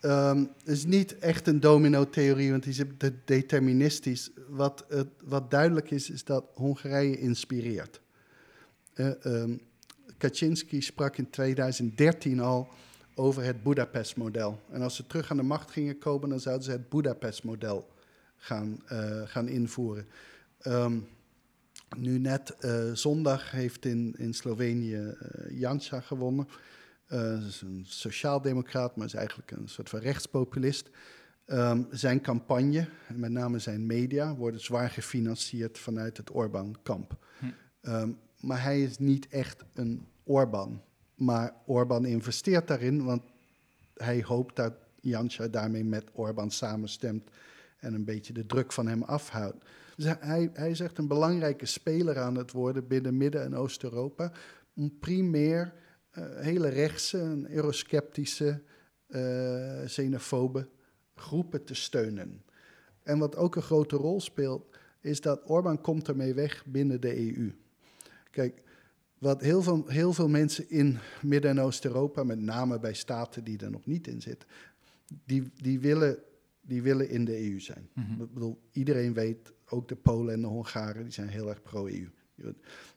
um, 0.00 0.50
is 0.64 0.84
niet 0.84 1.18
echt 1.18 1.46
een 1.46 1.60
domino-theorie, 1.60 2.50
want 2.50 2.62
die 2.62 2.72
is 2.72 3.10
deterministisch. 3.24 4.30
Wat, 4.48 4.84
wat 5.24 5.50
duidelijk 5.50 5.90
is, 5.90 6.10
is 6.10 6.24
dat 6.24 6.44
Hongarije 6.54 7.18
inspireert. 7.18 8.00
Uh, 8.94 9.44
Kaczynski 10.18 10.80
sprak 10.80 11.16
in 11.16 11.30
2013 11.30 12.40
al 12.40 12.68
over 13.14 13.42
het 13.42 13.62
Budapest-model. 13.62 14.60
En 14.70 14.82
als 14.82 14.96
ze 14.96 15.06
terug 15.06 15.30
aan 15.30 15.36
de 15.36 15.42
macht 15.42 15.70
gingen 15.70 15.98
komen, 15.98 16.28
dan 16.28 16.40
zouden 16.40 16.64
ze 16.64 16.70
het 16.70 16.88
Budapest-model 16.88 17.88
gaan, 18.36 18.82
uh, 18.92 19.22
gaan 19.24 19.48
invoeren. 19.48 20.06
Um, 20.66 21.06
nu 21.96 22.18
net 22.18 22.56
uh, 22.60 22.92
zondag 22.92 23.50
heeft 23.50 23.84
in, 23.84 24.14
in 24.18 24.34
Slovenië 24.34 25.14
Janša 25.50 26.00
gewonnen. 26.00 26.48
Dat 27.08 27.42
is 27.42 27.60
een 27.60 27.84
sociaaldemocraat, 27.86 28.96
maar 28.96 29.06
is 29.06 29.14
eigenlijk 29.14 29.50
een 29.50 29.68
soort 29.68 29.88
van 29.88 30.00
rechtspopulist. 30.00 30.90
Um, 31.46 31.86
zijn 31.90 32.20
campagne, 32.20 32.88
met 33.14 33.30
name 33.30 33.58
zijn 33.58 33.86
media, 33.86 34.34
worden 34.34 34.60
zwaar 34.60 34.90
gefinancierd 34.90 35.78
vanuit 35.78 36.16
het 36.16 36.34
Orbán-kamp. 36.34 37.26
Hm. 37.38 37.46
Um, 37.82 38.18
maar 38.40 38.62
hij 38.62 38.82
is 38.82 38.98
niet 38.98 39.28
echt 39.28 39.64
een 39.74 40.06
Orbán. 40.24 40.82
Maar 41.14 41.54
Orbán 41.66 42.04
investeert 42.04 42.68
daarin, 42.68 43.04
want 43.04 43.22
hij 43.94 44.22
hoopt 44.22 44.56
dat 44.56 44.74
Janša 45.00 45.48
daarmee 45.48 45.84
met 45.84 46.10
Orbán 46.12 46.50
samenstemt 46.50 47.30
en 47.78 47.94
een 47.94 48.04
beetje 48.04 48.32
de 48.32 48.46
druk 48.46 48.72
van 48.72 48.86
hem 48.86 49.02
afhoudt. 49.02 49.64
Dus 49.96 50.14
hij, 50.18 50.50
hij 50.52 50.70
is 50.70 50.80
echt 50.80 50.98
een 50.98 51.08
belangrijke 51.08 51.66
speler 51.66 52.18
aan 52.18 52.34
het 52.34 52.52
worden 52.52 52.86
binnen 52.86 53.16
Midden- 53.16 53.44
en 53.44 53.54
Oost-Europa. 53.54 54.32
Om 54.74 54.98
primair 54.98 55.72
hele 56.40 56.68
rechtse 56.68 57.18
en 57.18 57.50
eurosceptische, 57.50 58.62
uh, 59.08 59.84
xenofobe 59.84 60.68
groepen 61.14 61.64
te 61.64 61.74
steunen. 61.74 62.42
En 63.02 63.18
wat 63.18 63.36
ook 63.36 63.56
een 63.56 63.62
grote 63.62 63.96
rol 63.96 64.20
speelt, 64.20 64.76
is 65.00 65.20
dat 65.20 65.42
Orbán 65.44 65.80
komt 65.80 66.08
ermee 66.08 66.34
weg 66.34 66.64
binnen 66.66 67.00
de 67.00 67.18
EU. 67.18 67.54
Kijk, 68.30 68.62
wat 69.18 69.40
heel 69.40 69.62
veel, 69.62 69.86
heel 69.86 70.12
veel 70.12 70.28
mensen 70.28 70.70
in 70.70 70.98
Midden- 71.22 71.50
en 71.50 71.60
Oost-Europa, 71.60 72.24
met 72.24 72.40
name 72.40 72.78
bij 72.78 72.94
staten 72.94 73.44
die 73.44 73.58
er 73.58 73.70
nog 73.70 73.86
niet 73.86 74.06
in 74.06 74.20
zitten, 74.20 74.48
die, 75.24 75.50
die, 75.54 75.80
willen, 75.80 76.18
die 76.60 76.82
willen 76.82 77.08
in 77.08 77.24
de 77.24 77.50
EU 77.50 77.60
zijn. 77.60 77.88
Mm 77.94 78.04
-hmm. 78.04 78.22
Ik 78.22 78.32
bedoel, 78.32 78.60
iedereen 78.72 79.12
weet, 79.12 79.52
ook 79.68 79.88
de 79.88 79.96
Polen 79.96 80.34
en 80.34 80.40
de 80.40 80.46
Hongaren, 80.46 81.02
die 81.02 81.12
zijn 81.12 81.28
heel 81.28 81.48
erg 81.48 81.62
pro-EU. 81.62 82.08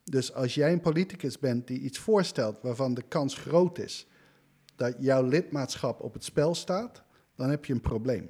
Dus 0.03 0.33
als 0.33 0.55
jij 0.55 0.71
een 0.71 0.81
politicus 0.81 1.39
bent 1.39 1.67
die 1.67 1.79
iets 1.79 1.99
voorstelt 1.99 2.61
waarvan 2.61 2.93
de 2.93 3.03
kans 3.07 3.35
groot 3.35 3.79
is 3.79 4.07
dat 4.75 4.95
jouw 4.99 5.23
lidmaatschap 5.23 6.01
op 6.01 6.13
het 6.13 6.23
spel 6.23 6.55
staat, 6.55 7.03
dan 7.35 7.49
heb 7.49 7.65
je 7.65 7.73
een 7.73 7.81
probleem. 7.81 8.29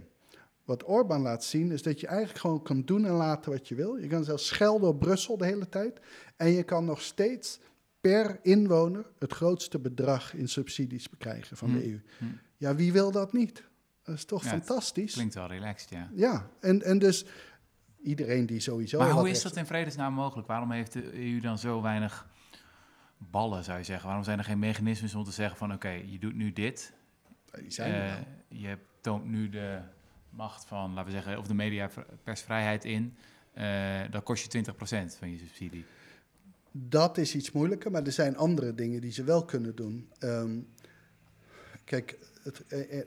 Wat 0.66 0.88
Orbán 0.88 1.22
laat 1.22 1.44
zien 1.44 1.72
is 1.72 1.82
dat 1.82 2.00
je 2.00 2.08
eigenlijk 2.08 2.40
gewoon 2.40 2.62
kan 2.62 2.82
doen 2.82 3.06
en 3.06 3.12
laten 3.12 3.52
wat 3.52 3.68
je 3.68 3.76
wil. 3.76 3.98
Je 3.98 4.08
kan 4.08 4.24
zelfs 4.24 4.48
schelden 4.48 4.90
op 4.90 5.00
Brussel 5.00 5.38
de 5.38 5.46
hele 5.46 5.70
tijd. 5.70 6.00
En 6.36 6.50
je 6.50 6.64
kan 6.64 6.86
nog 6.86 7.02
steeds 7.02 7.60
per 8.02 8.40
inwoner 8.42 9.06
het 9.20 9.34
grootste 9.34 9.80
bedrag 9.80 10.34
in 10.34 10.48
subsidies 10.48 11.10
bekrijgen 11.10 11.58
van 11.58 11.70
hm. 11.70 11.78
de 11.78 11.88
EU. 11.88 12.00
Hm. 12.18 12.26
Ja, 12.58 12.76
wie 12.76 12.92
wil 12.92 13.12
dat 13.12 13.34
niet? 13.34 13.64
Dat 14.04 14.16
is 14.16 14.26
toch 14.26 14.44
ja, 14.44 14.50
fantastisch? 14.50 15.14
Klinkt 15.14 15.34
wel 15.34 15.48
relaxed, 15.48 15.90
ja. 15.90 16.10
Ja, 16.14 16.50
en, 16.60 16.82
en 16.82 17.00
dus 17.00 17.26
iedereen 18.04 18.46
die 18.46 18.60
sowieso. 18.60 19.00
Maar 19.00 19.12
hoe 19.12 19.30
is 19.30 19.42
dat 19.42 19.56
in 19.56 19.66
vredesnaam 19.66 20.14
mogelijk? 20.14 20.48
Waarom 20.48 20.72
heeft 20.72 20.94
de 20.94 21.14
EU 21.14 21.40
dan 21.40 21.58
zo 21.58 21.82
weinig 21.82 22.28
ballen, 23.18 23.64
zou 23.64 23.78
je 23.78 23.84
zeggen? 23.84 24.06
Waarom 24.06 24.24
zijn 24.24 24.38
er 24.38 24.44
geen 24.44 24.60
mechanismes 24.60 25.16
om 25.16 25.24
te 25.24 25.32
zeggen 25.32 25.58
van 25.58 25.74
oké, 25.74 25.88
okay, 25.88 26.06
je 26.10 26.20
doet 26.20 26.36
nu 26.36 26.54
dit. 26.54 26.94
Die 27.60 27.72
zijn 27.72 27.94
er 27.94 28.26
uh, 28.50 28.62
je 28.62 28.78
toont 29.02 29.26
nu 29.26 29.50
de 29.50 29.80
macht 30.30 30.66
van, 30.66 30.94
laten 30.94 31.06
we 31.06 31.12
zeggen, 31.12 31.38
of 31.38 31.48
de 31.48 31.54
media 31.54 31.90
persvrijheid 32.24 32.86
in. 32.86 33.16
Uh, 33.58 34.00
dat 34.10 34.24
kost 34.24 34.52
je 34.52 34.64
20% 34.64 35.18
van 35.18 35.32
je 35.32 35.38
subsidie. 35.38 35.86
Dat 36.72 37.18
is 37.18 37.36
iets 37.36 37.52
moeilijker, 37.52 37.92
maar 37.92 38.04
er 38.04 38.12
zijn 38.12 38.38
andere 38.38 38.76
dingen 38.76 39.02
die 39.02 39.12
ze 39.12 39.24
wel 39.24 39.46
kunnen 39.46 39.76
doen. 39.76 40.10
Um, 40.20 40.68
kijk, 41.84 42.18
het, 42.44 42.64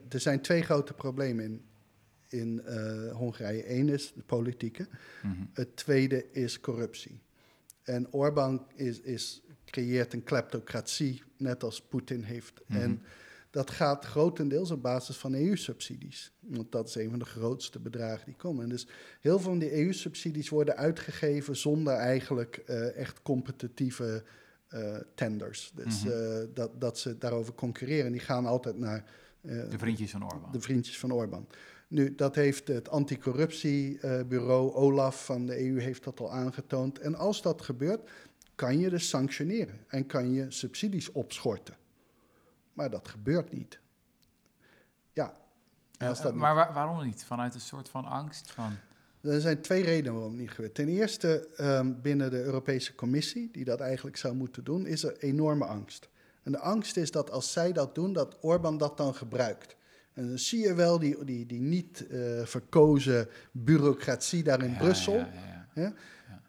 er 0.09 0.19
zijn 0.19 0.41
twee 0.41 0.61
grote 0.61 0.93
problemen 0.93 1.45
in 1.45 1.61
in 2.39 2.61
uh, 2.67 3.11
Hongarije. 3.11 3.71
Eén 3.71 3.89
is 3.89 4.13
de 4.15 4.23
politieke. 4.23 4.87
Mm 5.21 5.31
-hmm. 5.31 5.49
Het 5.53 5.75
tweede 5.75 6.31
is 6.31 6.59
corruptie. 6.59 7.19
En 7.83 8.13
Orbán 8.13 8.65
is, 8.75 9.01
is, 9.01 9.41
creëert 9.65 10.13
een 10.13 10.23
kleptocratie, 10.23 11.23
net 11.37 11.63
als 11.63 11.81
Poetin 11.81 12.23
heeft. 12.23 12.61
Mm 12.65 12.75
-hmm. 12.75 12.83
En 12.83 13.01
dat 13.49 13.71
gaat 13.71 14.05
grotendeels 14.05 14.71
op 14.71 14.81
basis 14.81 15.17
van 15.17 15.33
EU-subsidies. 15.33 16.31
Want 16.39 16.71
dat 16.71 16.87
is 16.87 16.95
een 16.95 17.09
van 17.09 17.19
de 17.19 17.25
grootste 17.25 17.79
bedragen 17.79 18.25
die 18.25 18.35
komen. 18.35 18.63
En 18.63 18.69
dus 18.69 18.87
heel 19.21 19.39
veel 19.39 19.49
van 19.49 19.59
die 19.59 19.83
EU-subsidies 19.83 20.49
worden 20.49 20.75
uitgegeven 20.75 21.55
zonder 21.55 21.93
eigenlijk 21.93 22.63
uh, 22.67 22.95
echt 22.95 23.21
competitieve 23.21 24.23
uh, 24.69 24.95
tenders. 25.15 25.71
Dus 25.75 26.03
mm 26.03 26.11
-hmm. 26.11 26.21
uh, 26.21 26.47
dat, 26.53 26.81
dat 26.81 26.99
ze 26.99 27.17
daarover 27.17 27.53
concurreren. 27.53 28.11
Die 28.11 28.21
gaan 28.21 28.45
altijd 28.45 28.77
naar... 28.77 29.03
de 29.41 29.77
vriendjes 29.77 30.11
van 30.11 30.23
Orbán. 30.23 30.51
De 30.51 30.61
vriendjes 30.61 30.99
van 30.99 31.13
Orbán. 31.13 31.47
Nu, 31.87 32.15
dat 32.15 32.35
heeft 32.35 32.67
het 32.67 32.89
anticorruptiebureau 32.89 34.73
OLAF 34.73 35.25
van 35.25 35.45
de 35.45 35.65
EU 35.65 35.79
heeft 35.79 36.03
dat 36.03 36.19
al 36.19 36.31
aangetoond. 36.31 36.99
En 36.99 37.15
als 37.15 37.41
dat 37.41 37.61
gebeurt, 37.61 38.09
kan 38.55 38.79
je 38.79 38.89
dus 38.89 39.09
sanctioneren 39.09 39.85
en 39.87 40.05
kan 40.05 40.31
je 40.31 40.51
subsidies 40.51 41.11
opschorten. 41.11 41.75
Maar 42.73 42.89
dat 42.89 43.07
gebeurt 43.07 43.51
niet. 43.51 43.79
Ja. 45.13 45.37
Als 45.97 46.21
dat 46.21 46.33
uh, 46.33 46.39
maar 46.39 46.55
waar, 46.55 46.73
waarom 46.73 47.05
niet? 47.05 47.23
Vanuit 47.23 47.53
een 47.53 47.59
soort 47.61 47.89
van 47.89 48.05
angst? 48.05 48.51
Van... 48.51 48.77
Er 49.21 49.41
zijn 49.41 49.61
twee 49.61 49.83
redenen 49.83 50.13
waarom 50.13 50.31
het 50.31 50.41
niet 50.41 50.51
gebeurt. 50.51 50.75
Ten 50.75 50.87
eerste, 50.87 51.47
um, 51.59 52.01
binnen 52.01 52.29
de 52.29 52.43
Europese 52.43 52.95
Commissie, 52.95 53.49
die 53.51 53.63
dat 53.63 53.79
eigenlijk 53.79 54.17
zou 54.17 54.35
moeten 54.35 54.63
doen, 54.63 54.85
is 54.85 55.03
er 55.03 55.17
enorme 55.17 55.65
angst. 55.65 56.09
En 56.43 56.51
de 56.51 56.59
angst 56.59 56.97
is 56.97 57.11
dat 57.11 57.31
als 57.31 57.51
zij 57.51 57.71
dat 57.71 57.95
doen, 57.95 58.13
dat 58.13 58.37
Orbán 58.41 58.77
dat 58.77 58.97
dan 58.97 59.15
gebruikt. 59.15 59.75
En 60.15 60.27
dan 60.27 60.39
zie 60.39 60.59
je 60.59 60.73
wel 60.73 60.99
die, 60.99 61.25
die, 61.25 61.45
die 61.45 61.61
niet 61.61 62.05
uh, 62.11 62.45
verkozen 62.45 63.27
bureaucratie 63.51 64.43
daar 64.43 64.63
in 64.63 64.71
ja, 64.71 64.77
Brussel. 64.77 65.15
Ja, 65.15 65.93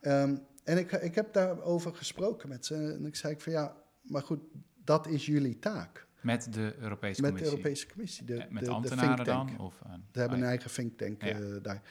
ja, 0.03 0.23
um, 0.23 0.39
en 0.65 0.79
ik, 0.79 0.93
ik 0.93 1.15
heb 1.15 1.33
daarover 1.33 1.95
gesproken 1.95 2.49
met 2.49 2.67
ze. 2.67 2.75
En 2.75 3.07
ik 3.07 3.17
zei 3.17 3.35
van 3.39 3.53
ja, 3.53 3.77
maar 4.03 4.23
goed, 4.23 4.41
dat 4.85 5.07
is 5.07 5.27
jullie 5.27 5.59
taak. 5.59 6.07
Met 6.21 6.53
de 6.53 6.75
Europese 6.79 7.21
met 7.21 7.31
Commissie? 7.31 7.33
Met 7.33 7.39
de 7.43 7.51
Europese 7.51 7.87
Commissie. 7.87 8.25
De, 8.25 8.47
met 8.51 8.65
de, 8.65 8.71
ambtenaren 8.71 9.17
de 9.17 9.25
dan? 9.25 9.59
Of, 9.59 9.75
Ze 10.13 10.19
hebben 10.19 10.39
een 10.39 10.45
eigen 10.45 10.71
think 10.71 10.99
tank 10.99 11.25
uh, 11.25 11.37
daar. 11.63 11.83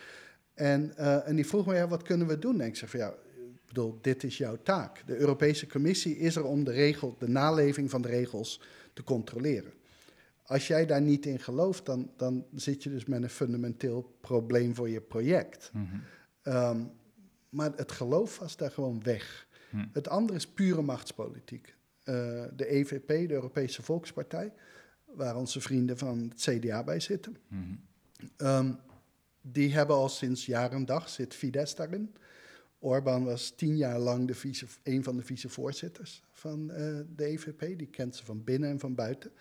En, 0.53 0.93
uh, 0.99 1.27
en 1.27 1.35
die 1.35 1.45
vroeg 1.45 1.65
me, 1.65 1.75
ja, 1.75 1.87
wat 1.87 2.01
kunnen 2.01 2.27
we 2.27 2.39
doen? 2.39 2.61
En 2.61 2.67
ik 2.67 2.75
zei 2.75 2.91
van 2.91 2.99
ja, 2.99 3.09
ik 3.09 3.67
bedoel, 3.67 3.97
dit 4.01 4.23
is 4.23 4.37
jouw 4.37 4.57
taak. 4.63 5.03
De 5.05 5.17
Europese 5.17 5.67
Commissie 5.67 6.17
is 6.17 6.35
er 6.35 6.43
om 6.43 6.63
de, 6.63 6.71
regel, 6.71 7.15
de 7.19 7.29
naleving 7.29 7.89
van 7.89 8.01
de 8.01 8.07
regels 8.07 8.61
te 8.93 9.03
controleren. 9.03 9.73
Als 10.45 10.67
jij 10.67 10.85
daar 10.85 11.01
niet 11.01 11.25
in 11.25 11.39
gelooft, 11.39 11.85
dan, 11.85 12.11
dan 12.17 12.45
zit 12.53 12.83
je 12.83 12.89
dus 12.89 13.05
met 13.05 13.23
een 13.23 13.29
fundamenteel 13.29 14.17
probleem 14.21 14.75
voor 14.75 14.89
je 14.89 15.01
project. 15.01 15.71
Mm 15.73 15.87
-hmm. 15.87 16.53
um, 16.53 16.91
maar 17.49 17.71
het 17.75 17.91
geloof 17.91 18.39
was 18.39 18.57
daar 18.57 18.71
gewoon 18.71 19.03
weg. 19.03 19.47
Hm. 19.69 19.85
Het 19.91 20.07
andere 20.07 20.37
is 20.37 20.47
pure 20.47 20.81
machtspolitiek. 20.81 21.75
Uh, 22.03 22.15
de 22.55 22.67
EVP, 22.67 23.07
de 23.07 23.33
Europese 23.33 23.83
Volkspartij, 23.83 24.53
waar 25.05 25.35
onze 25.35 25.61
vrienden 25.61 25.97
van 25.97 26.19
het 26.29 26.41
CDA 26.41 26.83
bij 26.83 26.99
zitten. 26.99 27.37
Mhm. 27.47 27.63
Um, 28.37 28.79
die 29.41 29.73
hebben 29.73 29.95
al 29.95 30.09
sinds 30.09 30.45
jaar 30.45 30.71
en 30.71 30.85
dag, 30.85 31.09
zit 31.09 31.33
Fidesz 31.33 31.73
daarin. 31.73 32.15
Orbán 32.79 33.23
was 33.23 33.49
tien 33.49 33.77
jaar 33.77 33.99
lang 33.99 34.27
de 34.27 34.33
vice, 34.33 34.65
een 34.83 35.03
van 35.03 35.15
de 35.15 35.23
vicevoorzitters 35.23 36.23
van 36.31 36.71
uh, 36.71 36.99
de 37.15 37.25
EVP. 37.25 37.77
Die 37.77 37.87
kent 37.87 38.15
ze 38.15 38.25
van 38.25 38.43
binnen 38.43 38.69
en 38.69 38.79
van 38.79 38.95
buiten. 38.95 39.31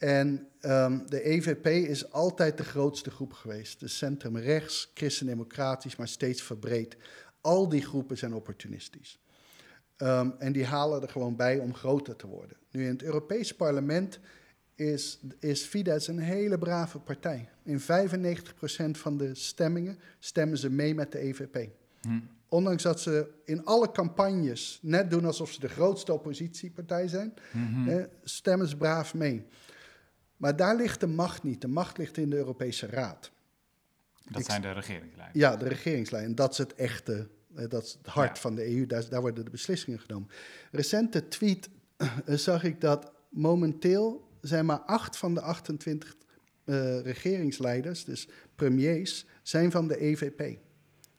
En 0.00 0.48
ehm, 0.60 1.06
de 1.06 1.22
EVP 1.22 1.66
is 1.66 2.12
altijd 2.12 2.56
de 2.56 2.64
grootste 2.64 3.10
groep 3.10 3.32
geweest. 3.32 3.80
De 3.80 3.88
centrum-rechts, 3.88 4.90
christendemocratisch, 4.94 5.96
maar 5.96 6.08
steeds 6.08 6.42
verbreed. 6.42 6.96
Al 7.40 7.68
die 7.68 7.82
groepen 7.82 8.18
zijn 8.18 8.34
opportunistisch. 8.34 9.20
Um, 9.96 10.34
en 10.38 10.52
die 10.52 10.64
halen 10.64 11.02
er 11.02 11.08
gewoon 11.08 11.36
bij 11.36 11.58
om 11.58 11.74
groter 11.74 12.16
te 12.16 12.26
worden. 12.26 12.56
Nu 12.70 12.82
in 12.82 12.88
het 12.88 13.02
Europees 13.02 13.54
parlement 13.54 14.18
is, 14.74 15.20
is 15.38 15.62
Fidesz 15.62 16.08
een 16.08 16.18
hele 16.18 16.58
brave 16.58 16.98
partij. 16.98 17.48
In 17.62 17.80
95% 17.80 17.84
van 18.90 19.16
de 19.16 19.34
stemmingen 19.34 19.98
stemmen 20.18 20.58
ze 20.58 20.70
mee 20.70 20.94
met 20.94 21.12
de 21.12 21.18
EVP. 21.18 21.68
Hm. 22.00 22.20
Ondanks 22.48 22.82
dat 22.82 23.00
ze 23.00 23.30
in 23.44 23.64
alle 23.64 23.90
campagnes 23.92 24.78
net 24.82 25.10
doen 25.10 25.24
alsof 25.24 25.50
ze 25.50 25.60
de 25.60 25.68
grootste 25.68 26.12
oppositiepartij 26.12 27.08
zijn, 27.08 27.34
mm 27.52 28.06
stemmen 28.22 28.68
ze 28.68 28.76
braaf 28.76 29.14
mee. 29.14 29.46
Maar 30.40 30.56
daar 30.56 30.76
ligt 30.76 31.00
de 31.00 31.06
macht 31.06 31.42
niet. 31.42 31.60
De 31.60 31.68
macht 31.68 31.98
ligt 31.98 32.16
in 32.16 32.30
de 32.30 32.36
Europese 32.36 32.86
Raad. 32.86 33.30
Dat 34.24 34.44
zijn 34.44 34.62
de 34.62 34.72
regeringslijnen. 34.72 35.38
Ja, 35.38 35.56
de 35.56 35.68
regeringslijnen. 35.68 36.34
Dat 36.34 36.52
is 36.52 36.58
het 36.58 36.74
echte, 36.74 37.28
eh, 37.54 37.68
dat 37.68 37.82
is 37.82 37.92
het 37.92 38.06
hart 38.06 38.38
van 38.38 38.54
de 38.54 38.66
EU. 38.66 38.86
Daar, 38.86 39.08
daar, 39.08 39.20
worden 39.20 39.44
de 39.44 39.50
beslissingen 39.50 40.00
genomen. 40.00 40.28
Recente 40.70 41.28
tweet 41.28 41.68
eh, 41.96 42.08
zag 42.24 42.64
ik 42.64 42.80
dat 42.80 43.12
momenteel 43.28 44.28
zijn 44.40 44.66
maar 44.66 44.78
acht 44.80 45.16
van 45.16 45.34
de 45.34 45.40
28 45.40 46.16
uh, 46.64 46.98
eh, 46.98 47.04
regeringsleiders, 47.04 48.04
dus 48.04 48.28
premiers, 48.54 49.26
zijn 49.42 49.70
van 49.70 49.88
de 49.88 50.00
EVP. 50.00 50.40
Er 50.40 50.56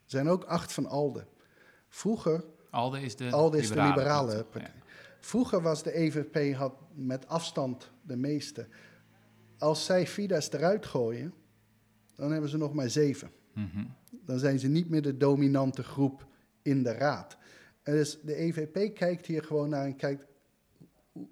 zijn 0.05 0.29
ook 0.29 0.43
acht 0.43 0.73
van 0.73 0.85
ALDE. 0.85 1.25
Vroeger... 1.89 2.43
ALDE 2.69 3.01
is 3.01 3.15
de, 3.15 3.31
ALDE 3.31 3.57
is 3.57 3.69
liberale, 3.69 3.93
de 3.93 3.99
liberale 3.99 4.43
partij. 4.43 4.73
Vroeger 5.19 5.61
was 5.61 5.83
de 5.83 5.93
EVP 5.93 6.55
had 6.55 6.73
met 6.93 7.27
afstand 7.27 7.91
de 8.01 8.15
meeste. 8.15 8.67
Als 9.61 9.85
zij 9.85 10.07
Fidesz 10.07 10.49
eruit 10.49 10.85
gooien, 10.85 11.33
dan 12.15 12.31
hebben 12.31 12.49
ze 12.49 12.57
nog 12.57 12.73
maar 12.73 12.89
zeven. 12.89 13.31
Mhm. 13.53 13.85
Dan 14.25 14.39
zijn 14.39 14.59
ze 14.59 14.67
niet 14.67 14.89
meer 14.89 15.01
de 15.01 15.17
dominante 15.17 15.83
groep 15.83 16.27
in 16.61 16.83
de 16.83 16.91
raad. 16.91 17.37
En 17.83 17.93
dus 17.93 18.21
de 18.21 18.35
EVP 18.35 18.95
kijkt 18.95 19.25
hier 19.25 19.43
gewoon 19.43 19.69
naar 19.69 19.85
en 19.85 19.95
kijkt, 19.95 20.25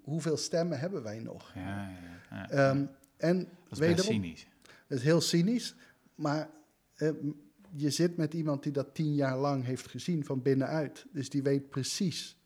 hoeveel 0.02 0.38
stemmen 0.38 0.80
hebben 0.80 1.04
wij 1.04 1.20
nog? 1.20 1.54
Ja, 1.56 1.90
ja, 2.30 2.48
ja. 2.52 2.70
Um, 2.70 2.90
en 3.18 3.38
dat 3.38 3.48
is 3.72 3.80
wederom, 3.80 4.12
cynisch. 4.12 4.48
Dat 4.88 4.98
is 4.98 5.04
heel 5.04 5.22
cynisch, 5.22 5.76
maar 6.16 6.50
uh, 6.98 7.10
je 7.76 7.90
zit 7.90 8.18
met 8.18 8.34
iemand 8.34 8.64
die 8.64 8.72
dat 8.72 8.94
tien 8.94 9.16
jaar 9.16 9.38
lang 9.38 9.64
heeft 9.64 9.88
gezien 9.88 10.26
van 10.26 10.42
binnenuit. 10.42 11.06
Dus 11.12 11.30
die 11.30 11.44
weet 11.44 11.70
precies 11.70 12.38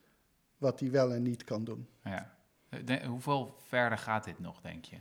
wat 0.57 0.79
hij 0.79 0.91
wel 0.91 1.13
en 1.13 1.21
niet 1.21 1.43
kan 1.43 1.63
doen. 1.63 1.87
Ja. 2.03 2.37
hoeveel 3.07 3.57
verder 3.67 3.97
gaat 3.97 4.23
dit 4.23 4.39
nog, 4.39 4.61
denk 4.61 4.85
je? 4.85 4.97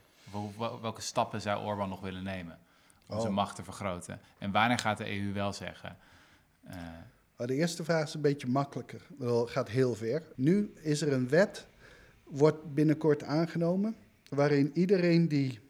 Welke 0.81 1.01
stappen 1.01 1.41
zou 1.41 1.65
Orbán 1.65 1.89
nog 1.89 2.01
willen 2.01 2.23
nemen 2.23 2.59
om 3.07 3.17
zijn 3.17 3.29
oh. 3.29 3.35
macht 3.35 3.57
te 3.57 3.65
vergroten? 3.65 4.21
En 4.39 4.51
wanneer 4.51 4.79
gaat 4.79 4.99
de 4.99 5.21
EU 5.21 5.33
wel 5.33 5.53
zeggen? 5.53 5.97
Uh, 6.67 6.77
de 7.37 7.55
eerste 7.55 7.85
vraag 7.85 8.07
is 8.07 8.15
een 8.15 8.21
beetje 8.21 8.47
makkelijker. 8.47 9.07
Het 9.19 9.51
gaat 9.51 9.69
heel 9.69 9.95
ver. 9.95 10.23
Nu 10.35 10.73
is 10.83 11.03
er 11.03 11.13
een 11.13 11.29
wet 11.29 11.67
wordt 12.25 12.75
binnenkort 12.75 13.23
aangenomen, 13.23 13.97
waarin 14.29 14.71
iedereen 14.75 15.29
die 15.29 15.61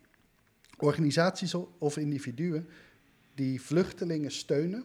organisaties 0.77 1.55
of 1.79 1.97
individuen 1.97 2.69
die 3.35 3.63
vluchtelingen 3.63 4.31
steunen, 4.31 4.85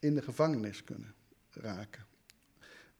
in 0.00 0.14
de 0.14 0.22
gevangenis 0.22 0.84
kunnen 0.84 1.14
raken. 1.50 2.06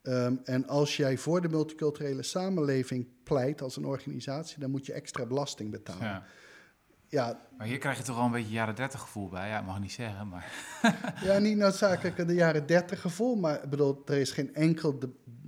Ehm, 0.01 0.35
en 0.43 0.67
als 0.67 0.97
jij 0.97 1.17
voor 1.17 1.41
de 1.41 1.49
multiculturele 1.49 2.23
samenleving 2.23 3.07
pleit 3.23 3.61
als 3.61 3.77
een 3.77 3.85
organisatie, 3.85 4.59
dan 4.59 4.71
moet 4.71 4.85
je 4.85 4.93
extra 4.93 5.25
belasting 5.25 5.71
betalen. 5.71 6.03
Ja. 6.03 6.23
Ja. 7.09 7.39
Maar 7.57 7.67
hier 7.67 7.77
krijg 7.77 7.97
je 7.97 8.03
toch 8.03 8.15
wel 8.15 8.25
een 8.25 8.31
beetje 8.31 8.51
jaren 8.51 8.75
30 8.75 8.99
gevoel 8.99 9.29
bij. 9.29 9.47
Ja, 9.47 9.61
mag 9.61 9.79
niet 9.79 9.91
zeggen, 9.91 10.27
maar... 10.27 10.51
ja, 11.23 11.39
niet 11.39 11.57
noodzakelijk 11.57 12.27
de 12.27 12.33
jaren 12.33 12.67
30 12.67 13.01
gevoel, 13.01 13.35
maar 13.35 13.69
bedoel, 13.69 14.01
er 14.05 14.17
is 14.17 14.31
geen 14.31 14.55
enkel 14.55 14.99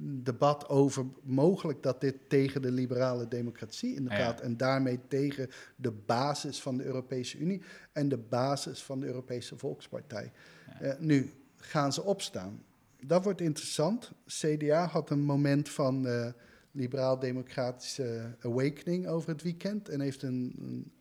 debat 0.04 0.70
over 0.70 1.06
mogelijk 1.24 1.84
dat 1.84 2.02
dit 2.02 2.30
tegen 2.30 2.62
de 2.62 2.72
liberale 2.72 3.28
democratie 3.28 3.96
inderdaad 3.96 4.40
ja. 4.40 4.46
en 4.46 4.58
daarmee 4.58 5.00
tegen 5.08 5.50
de 5.76 5.92
basis 5.92 6.62
van 6.62 6.78
de 6.78 6.84
Europese 6.84 7.38
Unie 7.38 7.62
en 7.92 8.10
de 8.10 8.18
basis 8.18 8.84
van 8.84 9.00
de 9.00 9.06
Europese 9.06 9.58
Volkspartij. 9.58 10.32
Ja. 10.80 10.86
Uh, 10.86 11.00
nu 11.00 11.34
gaan 11.58 11.94
ze 11.94 12.04
opstaan. 12.04 12.64
Dat 13.06 13.24
wordt 13.24 13.42
interessant. 13.42 14.12
CDA 14.26 14.86
had 14.88 15.10
een 15.10 15.24
moment 15.24 15.70
van 15.70 16.08
uh, 16.08 16.28
liberaal-democratische 16.72 18.36
awakening 18.42 19.08
over 19.08 19.30
het 19.30 19.42
weekend 19.42 19.90
en 19.90 20.02
heeft 20.02 20.22
een, 20.22 20.56
een 20.60 20.92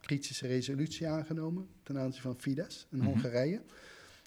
kritische 0.00 0.46
resolutie 0.46 1.08
aangenomen 1.08 1.68
ten 1.82 1.98
aanzien 1.98 2.22
van 2.22 2.40
Fidesz 2.40 2.86
in 2.90 2.98
mhm. 2.98 3.06
Hongarije. 3.06 3.62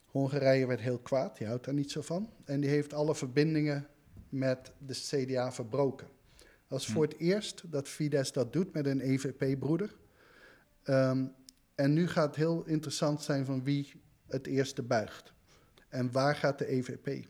Hongarije 0.06 0.68
werd 0.68 0.80
heel 0.80 1.00
kwaad, 1.00 1.38
die 1.38 1.48
houdt 1.48 1.66
daar 1.66 1.74
niet 1.74 1.92
zo 1.92 2.02
van. 2.02 2.30
En 2.46 2.60
die 2.60 2.70
heeft 2.70 2.94
alle 2.94 3.16
verbindingen 3.16 3.88
met 4.30 4.72
de 4.78 4.94
CDA 4.94 5.52
verbroken. 5.52 6.08
Dat 6.68 6.80
is 6.80 6.86
voor 6.86 7.04
mhm. 7.04 7.12
het 7.12 7.22
eerst 7.22 7.72
dat 7.72 7.88
Fidesz 7.88 8.32
dat 8.32 8.54
doet 8.54 8.74
met 8.74 8.86
een 8.86 9.00
EVP-broeder. 9.00 9.96
Ehm, 10.84 11.26
en 11.76 11.94
nu 11.94 12.08
gaat 12.08 12.28
het 12.28 12.36
heel 12.36 12.64
interessant 12.66 13.22
zijn 13.22 13.46
van 13.46 13.64
wie 13.64 13.92
het 14.28 14.48
eerste 14.48 14.84
buigt. 14.84 15.34
En 15.92 16.12
waar 16.12 16.36
gaat 16.36 16.58
de 16.58 16.68
EVP? 16.68 17.28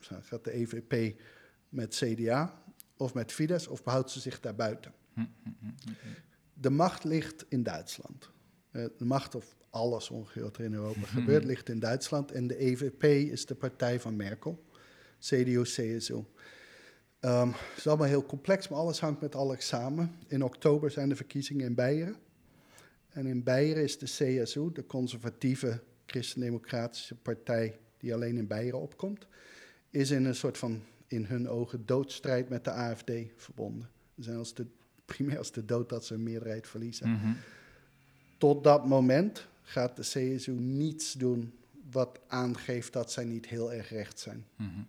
Gaat 0.00 0.44
de 0.44 0.52
EVP 0.52 1.20
met 1.68 1.94
CDA 1.94 2.62
of 2.96 3.14
met 3.14 3.32
Fidesz 3.32 3.66
of 3.66 3.82
behoudt 3.82 4.10
ze 4.10 4.20
zich 4.20 4.40
daarbuiten? 4.40 4.92
Mhm, 5.12 5.26
de 6.54 6.70
macht 6.70 7.04
ligt 7.04 7.44
in 7.48 7.62
Duitsland. 7.62 8.30
Uh, 8.72 8.84
de 8.98 9.04
macht 9.04 9.34
of 9.34 9.56
alles 9.70 10.10
ongeveer 10.10 10.42
wat 10.42 10.56
er 10.56 10.64
in 10.64 10.72
Europa 10.72 11.00
mhm. 11.00 11.08
gebeurt, 11.08 11.44
ligt 11.44 11.68
in 11.68 11.78
Duitsland. 11.78 12.32
En 12.32 12.46
de 12.46 12.56
EVP 12.56 13.04
is 13.04 13.46
de 13.46 13.54
partij 13.54 14.00
van 14.00 14.16
Merkel. 14.16 14.64
CDU, 15.18 15.62
CSU. 15.62 16.14
Um, 16.14 17.48
het 17.48 17.76
is 17.76 17.86
allemaal 17.86 18.06
heel 18.06 18.26
complex, 18.26 18.68
maar 18.68 18.78
alles 18.78 19.00
hangt 19.00 19.20
met 19.20 19.34
alles 19.34 19.66
samen. 19.66 20.14
In 20.26 20.44
oktober 20.44 20.90
zijn 20.90 21.08
de 21.08 21.16
verkiezingen 21.16 21.66
in 21.66 21.74
Beieren. 21.74 22.16
En 23.08 23.26
in 23.26 23.42
Beieren 23.42 23.82
is 23.82 23.98
de 23.98 24.06
CSU, 24.06 24.72
de 24.72 24.86
conservatieve 24.86 25.82
christendemocratische 26.12 27.14
partij 27.14 27.78
die 27.98 28.14
alleen 28.14 28.36
in 28.36 28.46
Beieren 28.46 28.80
opkomt, 28.80 29.26
is 29.90 30.10
in 30.10 30.24
een 30.24 30.34
soort 30.34 30.58
van, 30.58 30.82
in 31.06 31.24
hun 31.24 31.48
ogen, 31.48 31.86
doodstrijd 31.86 32.48
met 32.48 32.64
de 32.64 32.70
AFD 32.70 33.12
verbonden. 33.36 33.88
Ze 34.16 34.22
zijn 34.22 34.36
als 34.36 34.54
de 34.54 34.66
primair 35.04 35.38
als 35.38 35.52
de 35.52 35.64
dood 35.64 35.88
dat 35.88 36.04
ze 36.04 36.14
een 36.14 36.22
meerderheid 36.22 36.68
verliezen. 36.68 37.10
Mhm. 37.10 37.32
Tot 38.38 38.64
dat 38.64 38.86
moment 38.86 39.46
gaat 39.62 39.96
de 39.96 40.02
CSU 40.02 40.52
niets 40.52 41.12
doen 41.12 41.52
wat 41.90 42.20
aangeeft 42.26 42.92
dat 42.92 43.12
zij 43.12 43.24
niet 43.24 43.46
heel 43.46 43.72
erg 43.72 43.90
recht 43.90 44.18
zijn. 44.18 44.46
Mhm. 44.56 44.80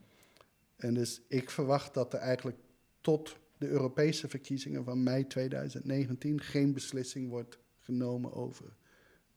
En 0.76 0.94
dus 0.94 1.22
ik 1.28 1.50
verwacht 1.50 1.94
dat 1.94 2.14
er 2.14 2.20
eigenlijk 2.20 2.58
tot 3.02 3.38
de 3.58 3.68
Europese 3.68 4.28
verkiezingen 4.28 4.84
van 4.84 5.04
mei 5.04 5.28
2019 5.28 6.42
geen 6.42 6.74
beslissing 6.74 7.30
wordt 7.30 7.58
genomen 7.80 8.34
over 8.34 8.66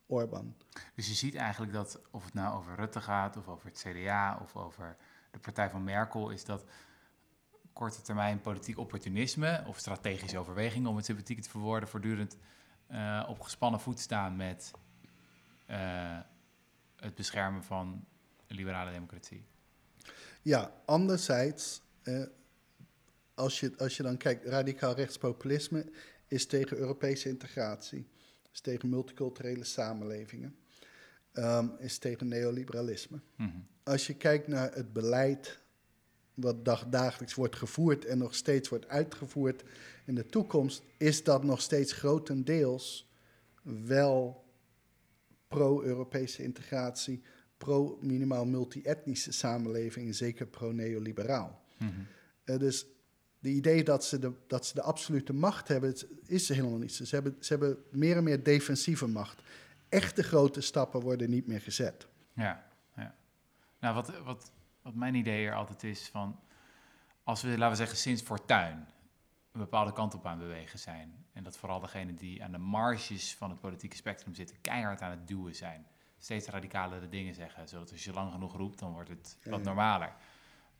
Orbán. 0.07 0.57
Dus 0.95 1.09
je 1.09 1.15
ziet 1.15 1.35
eigenlijk 1.35 1.73
dat, 1.73 2.01
of 2.11 2.25
het 2.25 2.35
nou 2.35 2.57
over 2.57 2.75
Rutte 2.75 3.01
gaat, 3.01 3.37
of 3.37 3.49
over 3.49 3.67
het 3.67 3.85
CDA, 3.87 4.39
of 4.43 4.57
over 4.57 4.97
de 5.31 5.39
partij 5.39 5.71
van 5.71 5.85
Merkel, 5.85 6.31
is 6.31 6.45
dat 6.45 6.65
korte 7.73 8.03
termijn 8.03 8.41
politiek 8.41 8.79
opportunisme 8.79 9.65
of 9.67 9.79
strategische 9.79 10.39
overwegingen, 10.39 10.91
om 10.91 10.97
het 10.97 11.05
sympathiek 11.05 11.43
te 11.43 11.51
verwoorden, 11.51 11.89
voortdurend 11.89 12.37
uh, 12.91 13.27
op 13.29 13.41
gespannen 13.41 13.81
voet 13.81 14.01
staan 14.01 14.37
met 14.37 14.71
uh, 15.71 16.19
het 16.97 17.15
beschermen 17.15 17.65
van 17.65 18.05
liberale 18.47 18.93
democratie. 18.93 19.45
Ja, 20.43 20.73
anderzijds, 20.85 21.83
uh, 22.03 22.27
als, 23.35 23.61
je, 23.61 23.75
als 23.79 23.97
je 23.97 24.03
dan 24.03 24.17
kijkt, 24.17 24.45
radicaal 24.45 24.95
rechtspopulisme 24.95 25.93
is 26.27 26.47
tegen 26.47 26.77
Europese 26.77 27.29
integratie, 27.29 28.09
is 28.57 28.63
tegen 28.63 28.89
multiculturele 28.89 29.65
samenlevingen, 29.65 30.57
um, 31.35 31.73
is 31.79 31.99
tegen 31.99 32.29
neoliberalisme. 32.29 33.21
Mm 33.37 33.51
-hmm. 33.51 33.67
Als 33.83 34.07
je 34.07 34.15
kijkt 34.15 34.49
naar 34.49 34.75
het 34.75 34.93
beleid 34.93 35.61
wat 36.35 36.65
dagdagelijks 36.65 37.35
wordt 37.35 37.57
gevoerd 37.57 38.05
en 38.05 38.19
nog 38.19 38.35
steeds 38.35 38.69
wordt 38.69 38.89
uitgevoerd 38.89 39.65
in 40.05 40.15
de 40.15 40.27
toekomst, 40.27 40.83
is 40.97 41.25
dat 41.25 41.45
nog 41.45 41.61
steeds 41.61 41.93
grotendeels 41.93 43.11
wel 43.63 44.45
pro-Europese 45.49 46.43
integratie, 46.43 47.23
pro-minimaal 47.57 48.47
multi-etnische 48.47 49.33
samenleving 49.33 50.07
en 50.07 50.15
zeker 50.15 50.47
pro-neoliberaal. 50.47 51.65
Mm 51.79 52.07
dus 52.45 52.87
de 53.47 53.53
idee 53.53 53.85
dat 53.85 54.05
ze 54.05 54.19
de, 54.19 54.33
dat 54.47 54.67
ze 54.67 54.75
de 54.75 54.83
absolute 54.83 55.33
macht 55.33 55.69
hebben, 55.69 55.95
is 56.27 56.49
helemaal 56.49 56.79
niet. 56.79 56.93
Ze 56.93 57.15
hebben, 57.15 57.37
ze 57.41 57.53
hebben 57.53 57.77
meer 57.91 58.17
en 58.17 58.25
meer 58.25 58.43
defensieve 58.43 59.07
macht. 59.07 59.43
Echte 59.89 60.23
grote 60.23 60.61
stappen 60.61 61.01
worden 61.01 61.31
niet 61.31 61.47
meer 61.47 61.61
gezet. 61.61 62.07
Ja, 62.33 62.67
ja. 62.97 63.15
Nou, 63.81 63.95
wat, 63.95 64.19
wat 64.25 64.51
wat 64.87 64.95
mijn 64.95 65.15
idee 65.15 65.47
er 65.47 65.55
altijd 65.55 65.83
is 65.83 66.09
van, 66.09 66.41
als 67.25 67.43
we, 67.43 67.49
laten 67.49 67.71
we 67.71 67.77
zeggen, 67.77 67.97
sinds 67.97 68.23
Fortuin, 68.23 68.87
een 69.53 69.61
bepaalde 69.61 69.93
kant 69.93 70.15
op 70.15 70.27
aan 70.27 70.39
bewegen 70.39 70.79
zijn. 70.79 71.25
En 71.33 71.43
dat 71.43 71.57
vooral 71.57 71.81
degenen 71.81 72.15
die 72.15 72.45
aan 72.45 72.53
de 72.53 72.59
marges 72.59 73.35
van 73.35 73.51
het 73.51 73.61
politieke 73.61 73.97
spectrum 73.97 74.35
zitten, 74.35 74.61
keihard 74.61 75.01
aan 75.01 75.11
het 75.11 75.29
duwen 75.29 75.55
zijn. 75.55 75.87
Steeds 76.19 76.49
radicalere 76.49 77.09
dingen 77.09 77.35
zeggen, 77.35 77.69
zodat 77.69 77.93
als 77.93 78.05
je 78.05 78.13
lang 78.13 78.33
genoeg 78.33 78.57
roept, 78.57 78.79
dan 78.79 78.93
wordt 78.93 79.09
het 79.09 79.39
wat 79.45 79.63
normaler. 79.63 80.13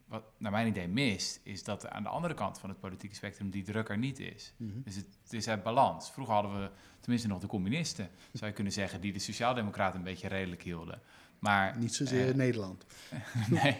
Wat 0.07 0.23
naar 0.37 0.51
mijn 0.51 0.67
idee 0.67 0.87
mist, 0.87 1.39
is 1.43 1.63
dat 1.63 1.83
er 1.83 1.89
aan 1.89 2.03
de 2.03 2.09
andere 2.09 2.33
kant 2.33 2.59
van 2.59 2.69
het 2.69 2.79
politieke 2.79 3.15
spectrum 3.15 3.49
die 3.49 3.63
druk 3.63 3.89
er 3.89 3.97
niet 3.97 4.19
is. 4.19 4.53
Mhm. 4.57 4.81
Dus 4.83 4.95
het, 4.95 5.05
het 5.23 5.33
is 5.33 5.47
uit 5.47 5.63
balans. 5.63 6.11
Vroeger 6.11 6.33
hadden 6.33 6.61
we 6.61 6.69
tenminste 6.99 7.27
nog 7.27 7.39
de 7.39 7.47
communisten, 7.47 8.09
zou 8.33 8.45
je 8.45 8.55
kunnen 8.55 8.73
zeggen, 8.73 9.01
die 9.01 9.13
de 9.13 9.19
sociaaldemocraten 9.19 9.99
een 9.99 10.05
beetje 10.05 10.27
redelijk 10.27 10.63
hielden. 10.63 11.01
Maar, 11.39 11.77
Niet 11.77 11.95
zozeer 11.95 12.23
eh, 12.23 12.29
in 12.29 12.37
Nederland. 12.37 12.85
nee, 13.49 13.77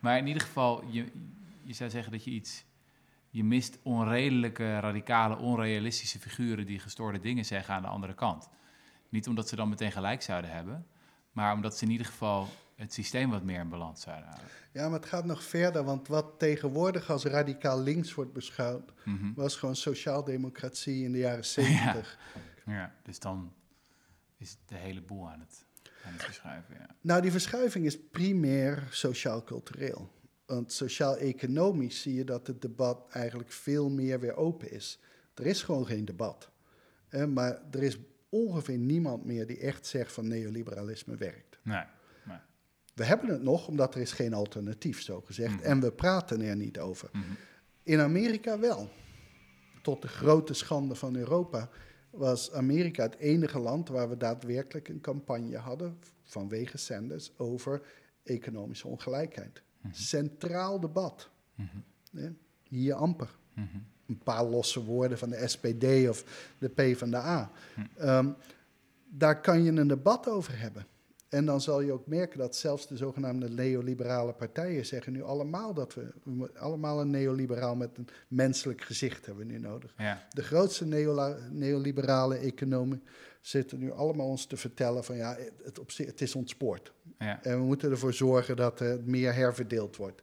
maar 0.00 0.18
in 0.18 0.26
ieder 0.26 0.42
geval, 0.42 0.84
je, 0.90 1.12
je 1.62 1.72
zou 1.72 1.90
zeggen 1.90 2.12
dat 2.12 2.24
je 2.24 2.30
iets... 2.30 2.64
Je 3.32 3.44
mist 3.44 3.78
onredelijke, 3.82 4.78
radicale, 4.78 5.36
onrealistische 5.36 6.18
figuren 6.18 6.66
die 6.66 6.78
gestoorde 6.78 7.20
dingen 7.20 7.44
zeggen 7.44 7.74
aan 7.74 7.82
de 7.82 7.88
andere 7.88 8.14
kant. 8.14 8.48
Niet 9.08 9.28
omdat 9.28 9.48
ze 9.48 9.56
dan 9.56 9.68
meteen 9.68 9.92
gelijk 9.92 10.22
zouden 10.22 10.50
hebben, 10.50 10.86
maar 11.32 11.54
omdat 11.54 11.76
ze 11.76 11.84
in 11.84 11.90
ieder 11.90 12.06
geval 12.06 12.48
het 12.80 12.92
systeem 12.92 13.30
wat 13.30 13.42
meer 13.42 13.60
in 13.60 13.68
balans 13.68 14.00
zouden 14.02 14.28
houden. 14.28 14.48
Ja, 14.72 14.88
maar 14.88 14.98
het 15.00 15.08
gaat 15.08 15.24
nog 15.24 15.42
verder, 15.42 15.84
want 15.84 16.08
wat 16.08 16.38
tegenwoordig 16.38 17.10
als 17.10 17.24
radicaal 17.24 17.80
links 17.82 18.14
wordt 18.14 18.32
beschouwd, 18.32 18.92
Mhm. 19.04 19.32
was 19.34 19.56
gewoon 19.56 19.76
sociaaldemocratie 19.76 21.04
in 21.04 21.12
de 21.12 21.18
jaren 21.18 21.44
zeventig. 21.56 22.18
Ja, 22.66 22.94
dus 23.02 23.18
dan 23.18 23.52
is 24.36 24.56
de 24.66 24.74
hele 24.76 25.02
boel 25.02 25.28
aan 25.30 25.40
het, 25.40 25.64
aan 26.06 26.12
het 26.12 26.22
verschuiven. 26.22 26.74
Ja. 26.78 26.86
Nou, 27.00 27.22
die 27.22 27.30
verschuiving 27.30 27.84
is 27.86 27.98
primair 28.10 28.86
sociaal-cultureel. 28.90 30.12
Want 30.46 30.72
sociaal-economisch 30.72 32.02
zie 32.02 32.14
je 32.14 32.24
dat 32.24 32.46
het 32.46 32.62
debat 32.62 33.06
eigenlijk 33.12 33.52
veel 33.52 33.90
meer 33.90 34.20
weer 34.20 34.34
open 34.36 34.70
is. 34.72 34.98
Er 35.34 35.46
is 35.46 35.62
gewoon 35.62 35.86
geen 35.86 36.04
debat. 36.04 36.50
Eh, 37.08 37.24
maar 37.24 37.60
er 37.70 37.82
is 37.82 37.98
ongeveer 38.28 38.78
niemand 38.78 39.24
meer 39.24 39.46
die 39.46 39.58
echt 39.58 39.86
zegt 39.86 40.12
van 40.12 40.28
neoliberalisme 40.28 41.16
werkt. 41.16 41.58
Nee. 41.62 41.84
We 43.00 43.06
hebben 43.06 43.28
het 43.28 43.42
nog, 43.42 43.68
omdat 43.68 43.94
er 43.94 44.00
is 44.00 44.12
geen 44.12 44.34
alternatief, 44.34 45.02
zo 45.02 45.20
gezegd. 45.20 45.54
Mhm. 45.54 45.62
En 45.62 45.80
we 45.80 45.92
praten 45.92 46.40
er 46.40 46.56
niet 46.56 46.78
over. 46.78 47.08
Mhm. 47.12 47.24
In 47.82 48.00
Amerika 48.00 48.58
wel. 48.58 48.90
Tot 49.82 50.02
de 50.02 50.08
grote 50.08 50.54
schande 50.54 50.94
van 50.94 51.16
Europa 51.16 51.68
was 52.10 52.52
Amerika 52.52 53.02
het 53.02 53.16
enige 53.16 53.58
land 53.58 53.88
waar 53.88 54.08
we 54.08 54.16
daadwerkelijk 54.16 54.88
een 54.88 55.00
campagne 55.00 55.56
hadden 55.56 55.98
vanwege 56.24 56.78
Sanders 56.78 57.32
over 57.36 57.82
economische 58.22 58.88
ongelijkheid. 58.88 59.62
Mhm. 59.80 59.94
Centraal 59.94 60.80
debat. 60.80 61.30
Hier 62.62 62.94
amper. 62.94 63.36
Een 64.06 64.18
paar 64.18 64.44
losse 64.44 64.84
woorden 64.84 65.18
van 65.18 65.30
de 65.30 65.48
SPD 65.48 66.08
of 66.08 66.24
de 66.58 66.68
P 66.68 66.98
van 66.98 67.10
de 67.10 67.16
A. 67.16 67.50
Hm. 67.74 67.80
Ehm, 67.96 68.30
daar 69.08 69.40
kan 69.40 69.62
je 69.62 69.70
een 69.72 69.88
debat 69.88 70.28
over 70.28 70.58
hebben. 70.58 70.86
En 71.30 71.44
dan 71.44 71.60
zal 71.60 71.80
je 71.80 71.92
ook 71.92 72.06
merken 72.06 72.38
dat 72.38 72.56
zelfs 72.56 72.86
de 72.86 72.96
zogenaamde 72.96 73.48
neoliberale 73.48 74.32
partijen 74.32 74.86
zeggen 74.86 75.12
nu 75.12 75.22
allemaal 75.22 75.74
dat 75.74 75.94
we, 75.94 76.12
allemaal 76.54 77.00
een 77.00 77.10
neoliberaal 77.10 77.76
met 77.76 77.98
een 77.98 78.08
menselijk 78.28 78.82
gezicht 78.82 79.26
hebben 79.26 79.46
we 79.46 79.52
nu 79.52 79.58
nodig. 79.58 79.94
Ja. 79.96 80.26
De 80.30 80.42
grootste 80.42 80.84
neoliberale 81.50 82.36
economen 82.36 83.02
zitten 83.40 83.78
nu 83.78 83.92
allemaal 83.92 84.26
ons 84.26 84.46
te 84.46 84.56
vertellen 84.56 85.04
van 85.04 85.16
ja, 85.16 85.36
het, 85.62 85.78
op 85.78 85.90
het 85.96 86.20
is 86.20 86.34
ontspoord. 86.34 86.92
Ja. 87.18 87.42
En 87.42 87.58
we 87.58 87.64
moeten 87.64 87.90
ervoor 87.90 88.14
zorgen 88.14 88.56
dat 88.56 88.78
het 88.78 89.06
meer 89.06 89.34
herverdeeld 89.34 89.96
wordt. 89.96 90.22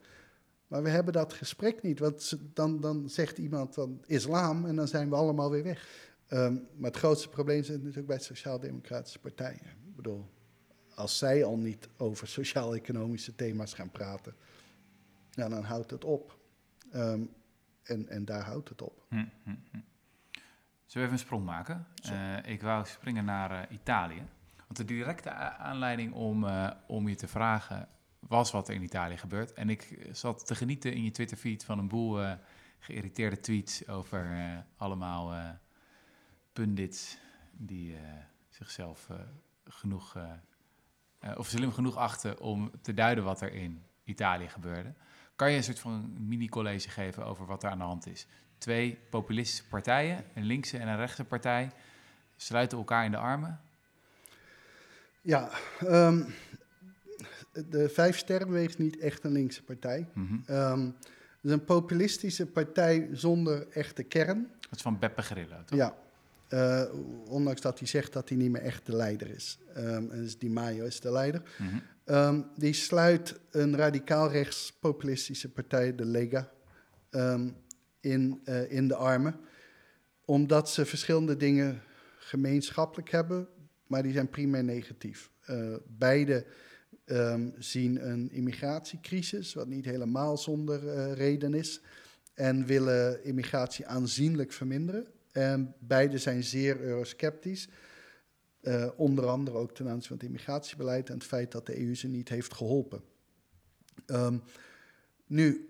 Maar 0.68 0.84
we 0.84 0.90
hebben 0.90 1.14
dat 1.14 1.34
gesprek 1.34 1.82
niet, 1.82 2.00
want 2.00 2.38
dan, 2.54 2.82
dan 2.82 3.10
zegt 3.10 3.38
iemand 3.38 3.74
van 3.74 4.04
islam 4.06 4.66
en 4.66 4.76
dan 4.76 4.88
zijn 4.88 5.10
we 5.10 5.16
allemaal 5.16 5.52
weer 5.52 5.64
weg. 5.64 5.88
Ehm, 6.28 6.54
maar 6.54 6.90
het 6.90 7.00
grootste 7.00 7.30
probleem 7.30 7.64
zit 7.64 7.80
natuurlijk 7.80 8.08
bij 8.08 8.20
sociaal-democratische 8.20 9.20
partijen. 9.20 9.66
Ik 9.66 9.96
bedoel, 9.96 10.26
als 10.98 11.18
zij 11.18 11.44
al 11.44 11.58
niet 11.58 11.90
over 11.98 12.28
sociaal-economische 12.28 13.36
thema's 13.36 13.74
gaan 13.74 13.90
praten, 13.90 14.36
ja, 15.32 15.50
dan 15.50 15.64
houdt 15.64 15.92
het 15.92 16.06
op. 16.06 16.38
Ehm, 16.92 17.22
en, 17.84 18.08
en 18.08 18.26
daar 18.26 18.44
houdt 18.44 18.70
het 18.70 18.82
op. 18.82 19.06
Hm, 19.10 19.26
hm, 19.44 19.56
hm. 19.72 19.80
Zullen 20.86 20.92
we 20.92 21.00
even 21.00 21.12
een 21.12 21.20
sprong 21.20 21.46
maken? 21.46 21.88
Eh, 22.02 22.52
ik 22.52 22.62
wou 22.62 22.86
springen 22.86 23.26
naar 23.26 23.52
eh, 23.52 23.76
Italië. 23.76 24.22
Want 24.56 24.78
de 24.78 24.86
directe 24.86 25.32
aanleiding 25.32 26.14
om, 26.14 26.46
eh, 26.46 26.72
om 26.88 27.08
je 27.08 27.16
te 27.16 27.28
vragen 27.28 27.88
was 28.20 28.52
wat 28.52 28.68
er 28.68 28.76
in 28.76 28.84
Italië 28.84 29.18
gebeurt. 29.18 29.54
En 29.54 29.70
ik 29.70 30.08
zat 30.12 30.48
te 30.48 30.56
genieten 30.56 30.94
in 30.94 31.04
je 31.04 31.12
Twitterfeed 31.12 31.66
van 31.66 31.80
een 31.80 31.88
boel 31.88 32.36
geïrriteerde 32.80 33.40
tweets 33.40 33.88
over 33.88 34.38
allemaal 34.78 35.58
pundits 36.54 37.18
die 37.52 37.98
zichzelf 38.50 39.10
genoeg, 39.64 40.16
of 41.38 41.48
slim 41.48 41.72
genoeg 41.72 41.96
achten 41.96 42.40
om 42.40 42.72
te 42.82 42.94
duiden 42.94 43.24
wat 43.24 43.42
er 43.42 43.54
in 43.54 43.84
Italië 44.04 44.48
gebeurde. 44.48 44.94
Kan 45.36 45.52
je 45.52 45.58
een 45.58 45.64
soort 45.64 45.80
van 45.80 46.14
mini-college 46.28 46.90
geven 46.90 47.26
over 47.26 47.46
wat 47.46 47.64
er 47.64 47.70
aan 47.70 47.78
de 47.78 47.84
hand 47.84 48.08
is? 48.08 48.28
Twee 48.58 49.00
populistische 49.10 49.68
partijen, 49.68 50.24
een 50.34 50.44
linkse 50.44 50.78
en 50.78 50.88
een 50.88 50.98
rechtse 50.98 51.24
partij, 51.24 51.72
sluiten 52.36 52.78
elkaar 52.78 53.06
in 53.06 53.12
de 53.12 53.18
armen. 53.18 53.60
Ja, 55.22 55.50
ehm, 55.80 56.24
de 57.70 57.90
Vijf 57.90 58.18
Sterrenbeweging 58.18 58.70
is 58.70 58.78
niet 58.78 58.98
echt 58.98 59.24
een 59.24 59.32
linkse 59.32 59.64
partij. 59.64 60.08
Mhm. 60.14 60.38
Ehm, 60.46 60.86
het 60.86 61.42
is 61.42 61.52
een 61.52 61.66
populistische 61.66 62.46
partij 62.46 63.10
zonder 63.12 63.68
echte 63.70 64.04
kern. 64.04 64.48
Dat 64.60 64.76
is 64.76 64.82
van 64.82 65.00
Beppe 65.00 65.22
Grillo, 65.22 65.64
toch? 65.66 65.78
Ja, 65.78 65.96
eh, 66.48 66.84
ondanks 67.26 67.62
dat 67.62 67.80
hij 67.80 67.88
zegt 67.88 68.14
dat 68.14 68.30
hij 68.30 68.38
niet 68.38 68.52
meer 68.52 68.62
echt 68.62 68.86
de 68.86 68.96
leider 68.96 69.30
is. 69.30 69.60
En 69.74 70.10
dus 70.10 70.38
Di 70.38 70.50
Maio 70.50 70.86
is 70.86 71.00
de 71.00 71.12
leider. 71.12 71.42
Mhm. 71.58 71.78
Ehm, 72.04 72.42
die 72.56 72.74
sluit 72.74 73.40
een 73.52 73.76
radicaal 73.76 74.32
rechts 74.32 74.78
populistische 74.80 75.52
partij, 75.52 75.96
de 75.96 76.06
Lega, 76.06 76.52
ehm, 77.10 77.50
in, 78.00 78.42
eh, 78.44 78.72
in 78.72 78.88
de 78.88 78.96
armen. 78.96 79.40
Omdat 80.26 80.70
ze 80.70 80.86
verschillende 80.86 81.38
dingen 81.38 81.82
gemeenschappelijk 82.20 83.10
hebben, 83.10 83.48
maar 83.88 84.04
die 84.04 84.14
zijn 84.14 84.30
primair 84.30 84.64
negatief. 84.64 85.30
Eh, 85.42 85.76
beide 85.88 86.46
zien 87.58 88.10
een 88.10 88.32
immigratiecrisis, 88.32 89.54
wat 89.54 89.68
niet 89.68 89.86
helemaal 89.86 90.38
zonder 90.38 91.14
reden 91.14 91.54
is. 91.54 91.82
En 92.34 92.66
willen 92.66 93.24
immigratie 93.24 93.86
aanzienlijk 93.86 94.52
verminderen. 94.52 95.08
En 95.38 95.76
beide 95.80 96.18
zijn 96.18 96.44
zeer 96.44 96.80
eurosceptisch. 96.80 97.70
Eh, 98.62 98.90
onder 98.96 99.28
andere 99.28 99.58
ook 99.58 99.76
ten 99.76 99.88
aanzien 99.88 100.08
van 100.08 100.18
het 100.18 100.26
immigratiebeleid 100.26 101.10
en 101.10 101.14
het 101.14 101.24
feit 101.24 101.52
dat 101.52 101.66
de 101.66 101.80
EU 101.80 101.96
ze 101.96 102.08
niet 102.08 102.30
heeft 102.30 102.54
geholpen. 102.54 103.02
Ehm, 104.06 104.38
nu, 105.26 105.70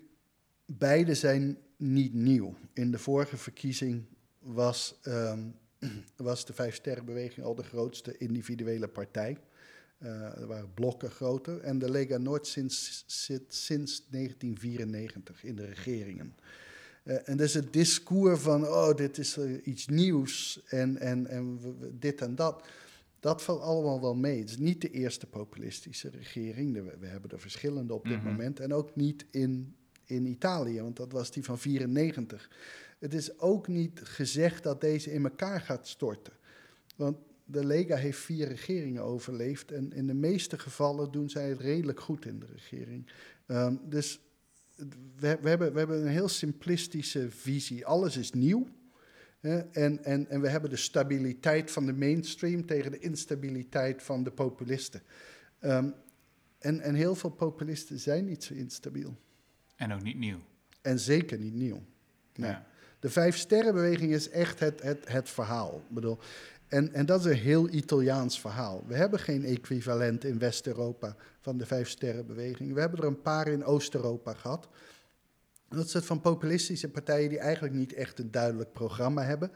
beide 0.66 1.14
zijn 1.14 1.58
niet 1.76 2.14
nieuw. 2.14 2.54
In 2.72 2.90
de 2.90 2.98
vorige 2.98 3.36
verkiezing 3.36 4.04
was, 4.38 4.98
ehm, 5.02 5.48
was 6.16 6.46
de 6.46 6.52
Vijf 6.52 6.74
Sterrenbeweging 6.74 7.46
al 7.46 7.54
de 7.54 7.64
grootste 7.64 8.18
individuele 8.18 8.88
partij. 8.88 9.38
Eh, 9.98 10.40
er 10.40 10.46
waren 10.46 10.74
blokken 10.74 11.10
groter. 11.10 11.60
En 11.60 11.78
de 11.78 11.90
Lega 11.90 12.18
Noord 12.18 12.46
zit 12.46 13.44
sinds 13.54 14.06
1994 14.10 15.44
in 15.44 15.56
de 15.56 15.66
regeringen. 15.66 16.36
Eh, 17.08 17.16
en 17.28 17.36
dus 17.36 17.54
het 17.54 17.72
discours 17.72 18.40
van, 18.40 18.66
oh, 18.66 18.94
dit 18.94 19.18
is 19.18 19.36
eh, 19.36 19.66
iets 19.66 19.86
nieuws 19.86 20.60
en, 20.66 20.96
en, 20.98 21.26
en 21.26 21.60
dit 21.98 22.20
en 22.20 22.34
dat, 22.34 22.66
dat 23.20 23.42
valt 23.42 23.60
allemaal 23.60 24.00
wel 24.00 24.14
mee. 24.14 24.38
Het 24.38 24.48
is 24.48 24.58
niet 24.58 24.80
de 24.80 24.90
eerste 24.90 25.26
populistische 25.26 26.10
regering. 26.10 26.82
We 27.00 27.06
hebben 27.06 27.30
er 27.30 27.40
verschillende 27.40 27.94
op 27.94 28.04
dit 28.04 28.16
Mhm. 28.16 28.26
moment. 28.26 28.60
En 28.60 28.74
ook 28.74 28.96
niet 28.96 29.26
in, 29.30 29.74
in 30.04 30.26
Italië, 30.26 30.80
want 30.80 30.96
dat 30.96 31.12
was 31.12 31.30
die 31.30 31.44
van 31.44 31.58
94. 31.58 32.50
Het 32.98 33.14
is 33.14 33.38
ook 33.38 33.68
niet 33.68 34.00
gezegd 34.02 34.62
dat 34.62 34.80
deze 34.80 35.12
in 35.12 35.24
elkaar 35.24 35.60
gaat 35.60 35.88
storten. 35.88 36.32
Want 36.96 37.16
de 37.44 37.64
Lega 37.66 37.96
heeft 37.96 38.18
vier 38.18 38.48
regeringen 38.48 39.02
overleefd. 39.02 39.72
En 39.72 39.92
in 39.92 40.06
de 40.06 40.14
meeste 40.14 40.58
gevallen 40.58 41.10
doen 41.10 41.30
zij 41.30 41.48
het 41.48 41.60
redelijk 41.60 42.00
goed 42.00 42.26
in 42.26 42.38
de 42.38 42.46
regering. 42.52 43.06
Ehm, 43.46 43.74
dus 43.88 44.20
we, 45.16 45.38
we, 45.40 45.48
hebben, 45.48 45.72
we 45.72 45.78
hebben 45.78 46.00
een 46.00 46.12
heel 46.12 46.28
simplistische 46.28 47.30
visie. 47.30 47.86
Alles 47.86 48.16
is 48.16 48.32
nieuw. 48.32 48.68
hè, 49.40 49.58
en, 49.58 50.04
en, 50.04 50.28
en 50.28 50.40
we 50.40 50.48
hebben 50.48 50.70
de 50.70 50.76
stabiliteit 50.76 51.70
van 51.70 51.86
de 51.86 51.92
mainstream 51.92 52.66
tegen 52.66 52.90
de 52.90 52.98
instabiliteit 52.98 54.02
van 54.02 54.22
de 54.22 54.30
populisten. 54.30 55.02
Ehm, 55.58 55.90
en, 56.58 56.80
en 56.80 56.94
heel 56.94 57.14
veel 57.14 57.30
populisten 57.30 57.98
zijn 57.98 58.24
niet 58.24 58.44
zo 58.44 58.54
instabiel. 58.54 59.16
En 59.76 59.92
ook 59.92 60.02
niet 60.02 60.18
nieuw. 60.18 60.40
En 60.82 60.98
zeker 60.98 61.38
niet 61.38 61.54
nieuw. 61.54 61.82
Nee. 62.34 62.50
Ja. 62.50 62.66
De 63.00 63.10
Vijf 63.10 63.36
Sterrenbeweging 63.36 64.12
is 64.12 64.30
echt 64.30 64.60
het, 64.60 64.82
het, 64.82 65.08
het 65.08 65.28
verhaal. 65.28 65.82
Ik 65.88 65.94
bedoel, 65.94 66.18
en, 66.68 66.92
en 66.92 67.06
dat 67.06 67.20
is 67.20 67.26
een 67.26 67.38
heel 67.38 67.68
Italiaans 67.68 68.40
verhaal. 68.40 68.84
We 68.86 68.94
hebben 68.94 69.18
geen 69.18 69.44
equivalent 69.44 70.24
in 70.24 70.38
West-Europa 70.38 71.16
van 71.40 71.58
de 71.58 71.66
Vijf 71.66 71.88
Sterrenbeweging. 71.88 72.74
We 72.74 72.80
hebben 72.80 73.00
er 73.00 73.06
een 73.06 73.22
paar 73.22 73.48
in 73.48 73.64
Oost-Europa 73.64 74.34
gehad. 74.34 74.68
Dat 75.68 75.84
is 75.84 75.92
het 75.92 76.04
van 76.04 76.20
populistische 76.20 76.90
partijen 76.90 77.28
die 77.28 77.38
eigenlijk 77.38 77.74
niet 77.74 77.92
echt 77.92 78.18
een 78.18 78.30
duidelijk 78.30 78.72
programma 78.72 79.22
hebben, 79.22 79.50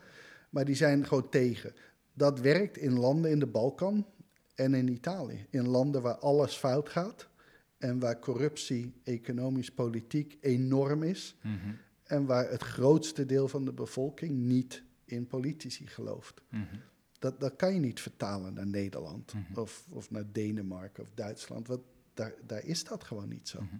maar 0.50 0.64
die 0.64 0.74
zijn 0.74 1.06
gewoon 1.06 1.28
tegen. 1.28 1.74
Dat 2.12 2.40
werkt 2.40 2.76
in 2.76 2.98
landen 2.98 3.30
in 3.30 3.38
de 3.38 3.46
Balkan 3.46 4.06
en 4.54 4.74
in 4.74 4.88
Italië. 4.88 5.46
In 5.50 5.68
landen 5.68 6.02
waar 6.02 6.18
alles 6.18 6.56
fout 6.56 6.88
gaat 6.88 7.28
en 7.78 7.98
waar 7.98 8.18
corruptie, 8.18 8.92
economisch, 9.04 9.70
politiek 9.70 10.38
enorm 10.40 11.02
is. 11.02 11.36
Mhm. 11.40 11.56
En 12.04 12.26
waar 12.26 12.50
het 12.50 12.62
grootste 12.62 13.26
deel 13.26 13.48
van 13.48 13.64
de 13.64 13.72
bevolking 13.72 14.32
niet 14.32 14.82
in 15.04 15.26
politici 15.26 15.86
gelooft. 15.86 16.42
Mhm. 16.48 16.64
Dat, 17.22 17.40
dat 17.40 17.56
kan 17.56 17.74
je 17.74 17.80
niet 17.80 18.00
vertalen 18.00 18.54
naar 18.54 18.66
Nederland 18.66 19.34
Mhm. 19.34 19.60
of, 19.60 19.84
of 19.88 20.10
naar 20.10 20.24
Denemarken 20.32 21.02
of 21.02 21.08
Duitsland. 21.14 21.66
Want 21.66 21.80
daar, 22.14 22.32
daar 22.46 22.64
is 22.64 22.84
dat 22.84 23.04
gewoon 23.04 23.28
niet 23.28 23.48
zo. 23.48 23.60
Mhm. 23.62 23.74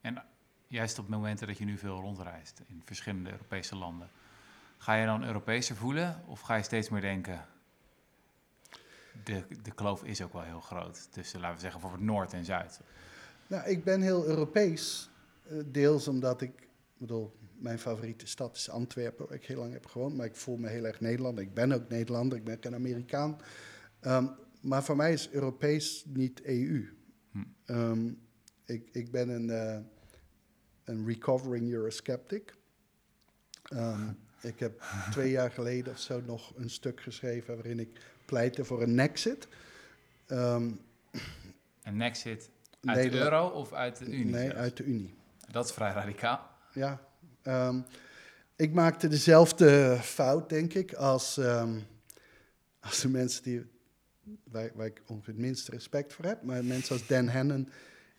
En 0.00 0.24
juist 0.68 0.98
op 0.98 1.08
momenten 1.08 1.46
dat 1.46 1.58
je 1.58 1.64
nu 1.64 1.78
veel 1.78 2.00
rondreist 2.00 2.62
in 2.66 2.82
verschillende 2.84 3.30
Europese 3.30 3.76
landen, 3.76 4.10
ga 4.78 4.94
je 4.94 5.06
dan 5.06 5.24
Europeeser 5.24 5.76
voelen 5.76 6.22
of 6.26 6.40
ga 6.40 6.54
je 6.54 6.62
steeds 6.62 6.88
meer 6.88 7.00
denken, 7.00 7.46
de, 9.24 9.44
de 9.62 9.70
kloof 9.74 10.04
is 10.04 10.22
ook 10.22 10.32
wel 10.32 10.42
heel 10.42 10.60
groot 10.60 11.12
tussen, 11.12 11.40
laten 11.40 11.54
we 11.56 11.62
zeggen, 11.62 11.80
voor 11.80 11.92
het 11.92 12.00
Noord 12.00 12.32
en 12.32 12.44
Zuid. 12.44 12.80
Nou, 13.46 13.68
ik 13.68 13.84
ben 13.84 14.00
heel 14.02 14.24
Europees. 14.26 15.10
eh, 15.48 15.56
deels 15.66 16.08
omdat 16.08 16.40
ik, 16.40 16.60
ik 16.60 16.68
bedoel, 16.96 17.36
mijn 17.58 17.78
favoriete 17.78 18.26
stad 18.26 18.56
is 18.56 18.70
Antwerpen, 18.70 19.26
waar 19.26 19.36
ik 19.36 19.44
heel 19.46 19.58
lang 19.58 19.72
heb 19.72 19.86
gewoond. 19.86 20.16
Maar 20.16 20.26
ik 20.26 20.36
voel 20.36 20.56
me 20.56 20.68
heel 20.68 20.84
erg 20.84 21.00
Nederlander. 21.00 21.44
Ik 21.44 21.54
ben 21.54 21.72
ook 21.72 21.88
Nederlander, 21.88 22.38
ik 22.38 22.44
ben 22.44 22.58
een 22.60 22.74
Amerikaan. 22.74 23.40
Ehm, 24.00 24.26
maar 24.60 24.84
voor 24.84 24.96
mij 24.96 25.12
is 25.12 25.30
Europees 25.30 26.04
niet 26.06 26.40
EU. 26.44 26.88
Hm. 27.30 27.38
Ehm, 27.64 28.12
ik, 28.64 28.88
ik 28.92 29.10
ben 29.10 29.28
een, 29.28 29.50
eh, 29.50 29.78
een 30.84 31.06
recovering 31.06 31.72
Eurosceptic. 31.72 32.54
Ehm, 33.62 34.08
ik 34.50 34.58
heb 34.58 34.84
twee 35.10 35.30
jaar 35.30 35.50
geleden 35.50 35.92
of 35.92 35.98
zo 35.98 36.20
nog 36.20 36.52
een 36.56 36.70
stuk 36.70 37.00
geschreven 37.00 37.54
waarin 37.54 37.78
ik 37.78 38.00
pleitte 38.24 38.64
voor 38.64 38.82
een 38.82 38.94
Nexit. 38.94 39.48
Een 40.26 40.80
exit 42.02 42.50
uit 42.84 42.96
Nederland- 42.96 43.12
de 43.12 43.18
euro 43.18 43.48
of 43.48 43.72
uit 43.72 43.98
de 43.98 44.04
Unie? 44.04 44.24
Nee, 44.24 44.42
zelfs? 44.42 44.56
uit 44.56 44.76
de 44.76 44.84
Unie. 44.84 45.14
Dat 45.50 45.64
is 45.64 45.72
vrij 45.72 45.92
radicaal. 45.92 46.50
Ja. 46.72 47.00
Ehm, 47.46 47.80
ik 48.56 48.72
maakte 48.72 49.08
dezelfde 49.08 49.98
fout, 50.02 50.48
denk 50.48 50.74
ik, 50.74 50.92
als, 50.92 51.38
ehm, 51.38 51.78
als 52.80 53.00
de 53.00 53.08
mensen 53.08 53.42
die, 53.42 53.64
waar, 54.44 54.70
waar 54.74 54.86
ik 54.86 55.02
ongeveer 55.06 55.32
het 55.32 55.42
minste 55.42 55.70
respect 55.70 56.12
voor 56.12 56.24
heb. 56.24 56.42
Maar 56.42 56.64
mensen 56.64 56.96
als 56.96 57.06
Dan 57.06 57.28
Hannon 57.28 57.68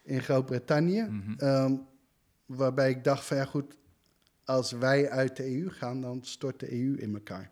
in 0.04 0.22
Groot-Brittannië. 0.22 1.02
Mhm. 1.02 1.34
ehm, 1.38 1.76
waarbij 2.46 2.90
ik 2.90 3.04
dacht 3.04 3.26
van 3.26 3.38
ja 3.38 3.46
goed, 3.46 3.78
als 4.44 4.72
wij 4.72 5.10
uit 5.10 5.36
de 5.36 5.46
EU 5.46 5.70
gaan, 5.70 6.02
dan 6.02 6.24
stort 6.24 6.60
de 6.60 6.72
EU 6.72 6.98
in 6.98 7.14
elkaar. 7.14 7.52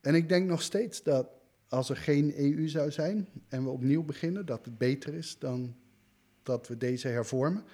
En 0.00 0.14
ik 0.14 0.28
denk 0.28 0.48
nog 0.48 0.62
steeds 0.62 1.02
dat 1.02 1.26
als 1.68 1.88
er 1.88 1.96
geen 1.96 2.32
EU 2.36 2.68
zou 2.68 2.90
zijn 2.90 3.28
en 3.48 3.64
we 3.64 3.70
opnieuw 3.70 4.02
beginnen, 4.02 4.46
dat 4.46 4.64
het 4.64 4.78
beter 4.78 5.14
is 5.14 5.38
dan 5.38 5.76
dat 6.42 6.68
we 6.68 6.76
deze 6.76 7.08
hervormen. 7.08 7.64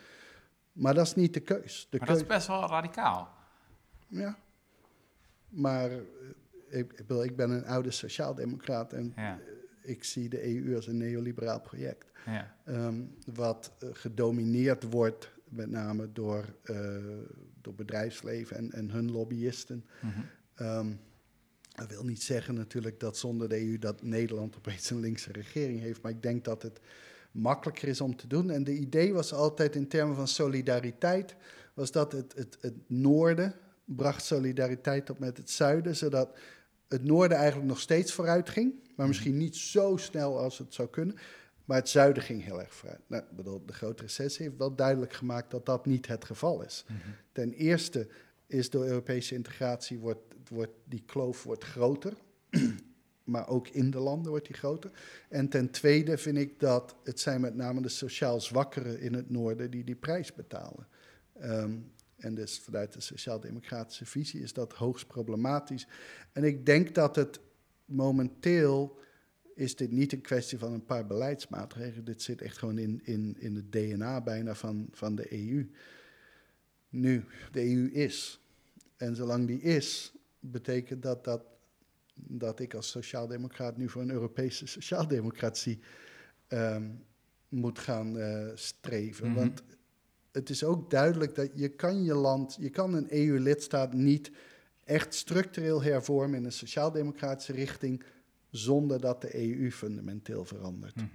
Maar 0.79 0.95
dat 0.95 1.07
is 1.07 1.14
niet 1.14 1.35
de 1.35 1.41
keus. 1.41 1.87
De 1.91 1.99
Maar 1.99 2.09
dat 2.09 2.16
is 2.16 2.26
best 2.26 2.47
wel 2.47 2.66
radicaal. 2.66 3.35
ja. 4.07 4.39
Maar 5.49 5.91
eh, 5.91 5.99
ik, 6.68 6.93
ik, 6.93 7.11
ik 7.11 7.37
ben 7.37 7.51
een 7.51 7.66
oude 7.66 7.91
sociaaldemocraat 7.91 8.93
en 8.93 9.12
Ja, 9.16 9.39
ik 9.83 10.05
zie 10.05 10.29
de 10.29 10.57
EU 10.57 10.76
als 10.76 10.87
een 10.87 10.97
neoliberaal 10.97 11.61
project. 11.61 12.11
ja. 12.26 12.57
Ehm, 12.64 13.01
wat 13.35 13.72
eh, 13.79 13.89
gedomineerd 13.93 14.83
wordt 14.83 15.33
met 15.45 15.70
name 15.70 16.12
door, 16.12 16.45
eh, 16.62 16.97
door 17.61 17.74
bedrijfsleven 17.74 18.57
en, 18.57 18.72
en 18.72 18.91
hun 18.91 19.11
lobbyisten. 19.11 19.85
Ehm, 20.55 20.93
dat 21.74 21.89
wil 21.89 22.05
niet 22.05 22.22
zeggen 22.22 22.55
natuurlijk 22.55 23.01
dat 23.01 23.16
zonder 23.16 23.49
de 23.49 23.61
EU 23.61 23.79
dat 23.79 24.03
Nederland 24.03 24.57
opeens 24.57 24.91
een 24.91 25.01
linkse 25.01 25.33
regering 25.33 25.81
heeft. 25.81 26.03
Maar 26.03 26.12
ik 26.12 26.22
denk 26.22 26.45
dat 26.45 26.62
het 26.62 26.81
makkelijker 27.41 27.89
is 27.89 28.01
om 28.01 28.16
te 28.16 28.26
doen. 28.26 28.51
En 28.51 28.64
de 28.64 28.76
idee 28.76 29.12
was 29.12 29.32
altijd 29.32 29.76
in 29.76 29.89
termen 29.89 30.16
van 30.16 30.28
solidariteit, 30.28 31.34
was 31.74 31.91
dat 31.91 32.12
het, 32.12 32.34
het, 32.36 32.59
het 32.61 32.74
noorden 32.86 33.55
bracht 33.84 34.24
solidariteit 34.24 35.11
op 35.11 35.18
met 35.18 35.36
het 35.36 35.51
zuiden, 35.51 35.97
zodat 35.97 36.39
het 36.89 37.05
noorden 37.05 37.36
eigenlijk 37.36 37.68
nog 37.68 37.80
steeds 37.80 38.12
vooruit 38.12 38.49
ging, 38.49 38.74
maar 38.97 39.07
misschien 39.07 39.36
niet 39.36 39.57
zo 39.57 39.97
snel 39.97 40.39
als 40.39 40.59
het 40.59 40.74
zou 40.74 40.89
kunnen. 40.89 41.16
Maar 41.64 41.76
het 41.76 41.89
zuiden 41.89 42.22
ging 42.22 42.45
heel 42.45 42.61
erg 42.61 42.74
vooruit. 42.74 43.01
Nou, 43.07 43.22
bedoel, 43.36 43.62
de 43.66 43.72
grote 43.72 44.03
recessie 44.03 44.45
heeft 44.45 44.59
wel 44.59 44.74
duidelijk 44.74 45.12
gemaakt 45.12 45.51
dat 45.51 45.66
dat 45.66 45.86
niet 45.86 46.07
het 46.07 46.24
geval 46.24 46.62
is. 46.62 46.84
Mhm. 46.86 46.99
Ten 47.32 47.53
eerste 47.53 48.09
is 48.47 48.70
door 48.70 48.84
Europese 48.86 49.34
integratie 49.34 49.99
wordt, 49.99 50.34
wordt 50.51 50.72
die 50.84 51.03
kloof 51.07 51.43
wordt 51.43 51.64
groter. 51.64 52.12
Maar 53.29 53.49
ook 53.49 53.68
in 53.68 53.91
de 53.91 53.99
landen 53.99 54.31
wordt 54.31 54.47
die 54.47 54.57
groter. 54.57 54.91
En 55.29 55.49
ten 55.49 55.70
tweede 55.70 56.18
vind 56.18 56.37
ik 56.37 56.61
dat 56.61 56.97
het 57.05 57.20
zijn 57.20 57.41
met 57.41 57.55
name 57.55 57.83
de 57.83 57.89
sociaal 57.89 58.41
zwakkeren 58.41 59.01
in 59.01 59.14
het 59.14 59.31
noorden 59.31 59.70
die 59.70 59.85
die 59.85 59.95
prijs 59.95 60.35
betalen. 60.35 60.87
Ehm, 61.41 61.76
en 62.16 62.35
dus 62.35 62.59
vanuit 62.59 62.93
de 62.93 63.01
sociaal-democratische 63.01 64.07
visie 64.07 64.43
is 64.43 64.53
dat 64.53 64.72
hoogst 64.72 65.07
problematisch. 65.07 65.87
En 66.33 66.45
ik 66.45 66.66
denk 66.66 66.95
dat 66.95 67.16
het 67.16 67.41
momenteel 67.85 68.99
is 69.55 69.76
dit 69.76 69.91
niet 69.91 70.12
een 70.12 70.20
kwestie 70.20 70.59
van 70.59 70.72
een 70.72 70.85
paar 70.85 71.07
beleidsmaatregelen. 71.07 72.05
Dit 72.05 72.22
zit 72.22 72.43
echt 72.43 72.59
gewoon 72.59 72.79
in, 72.79 73.01
in, 73.05 73.37
in 73.39 73.55
het 73.55 73.72
DNA 73.72 74.20
bijna 74.20 74.55
van, 74.55 74.89
van 74.93 75.14
de 75.14 75.33
EU. 75.33 75.70
Nu, 76.89 77.24
de 77.53 77.61
EU 77.61 77.91
is. 77.91 78.41
En 78.97 79.16
zolang 79.16 79.47
die 79.47 79.61
is, 79.61 80.12
betekent 80.41 81.03
dat 81.03 81.24
dat, 81.24 81.43
dat 82.26 82.60
ik 82.60 82.74
als 82.74 82.90
sociaaldemocraat 82.90 83.76
nu 83.76 83.88
voor 83.88 84.02
een 84.02 84.10
Europese 84.10 84.66
sociaaldemocratie 84.66 85.78
ehm, 86.46 86.90
moet 87.48 87.78
gaan 87.78 88.18
eh, 88.18 88.46
streven. 88.54 89.28
Mhm. 89.28 89.36
Want 89.36 89.62
het 90.32 90.50
is 90.50 90.64
ook 90.64 90.90
duidelijk 90.90 91.34
dat 91.34 91.50
je 91.54 91.68
kan 91.68 92.04
je 92.04 92.14
land, 92.14 92.56
je 92.60 92.70
kan 92.70 92.94
een 92.94 93.06
EU-lidstaat 93.10 93.92
niet 93.92 94.30
echt 94.84 95.14
structureel 95.14 95.82
hervormen 95.82 96.38
in 96.38 96.44
een 96.44 96.52
sociaaldemocratische 96.52 97.52
richting 97.52 98.02
zonder 98.50 99.00
dat 99.00 99.20
de 99.20 99.36
EU 99.36 99.70
fundamenteel 99.70 100.44
verandert. 100.44 100.96
Mhm. 100.96 101.06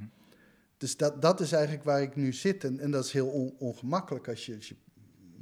Dus 0.77 0.97
dat, 0.97 1.21
dat 1.21 1.39
is 1.39 1.51
eigenlijk 1.51 1.83
waar 1.83 2.01
ik 2.01 2.15
nu 2.15 2.33
zit. 2.33 2.63
En, 2.63 2.79
en 2.79 2.91
dat 2.91 3.05
is 3.05 3.11
heel 3.11 3.27
on- 3.27 3.55
ongemakkelijk 3.57 4.27
als 4.27 4.45
je, 4.45 4.55
als 4.55 4.67
je 4.67 4.75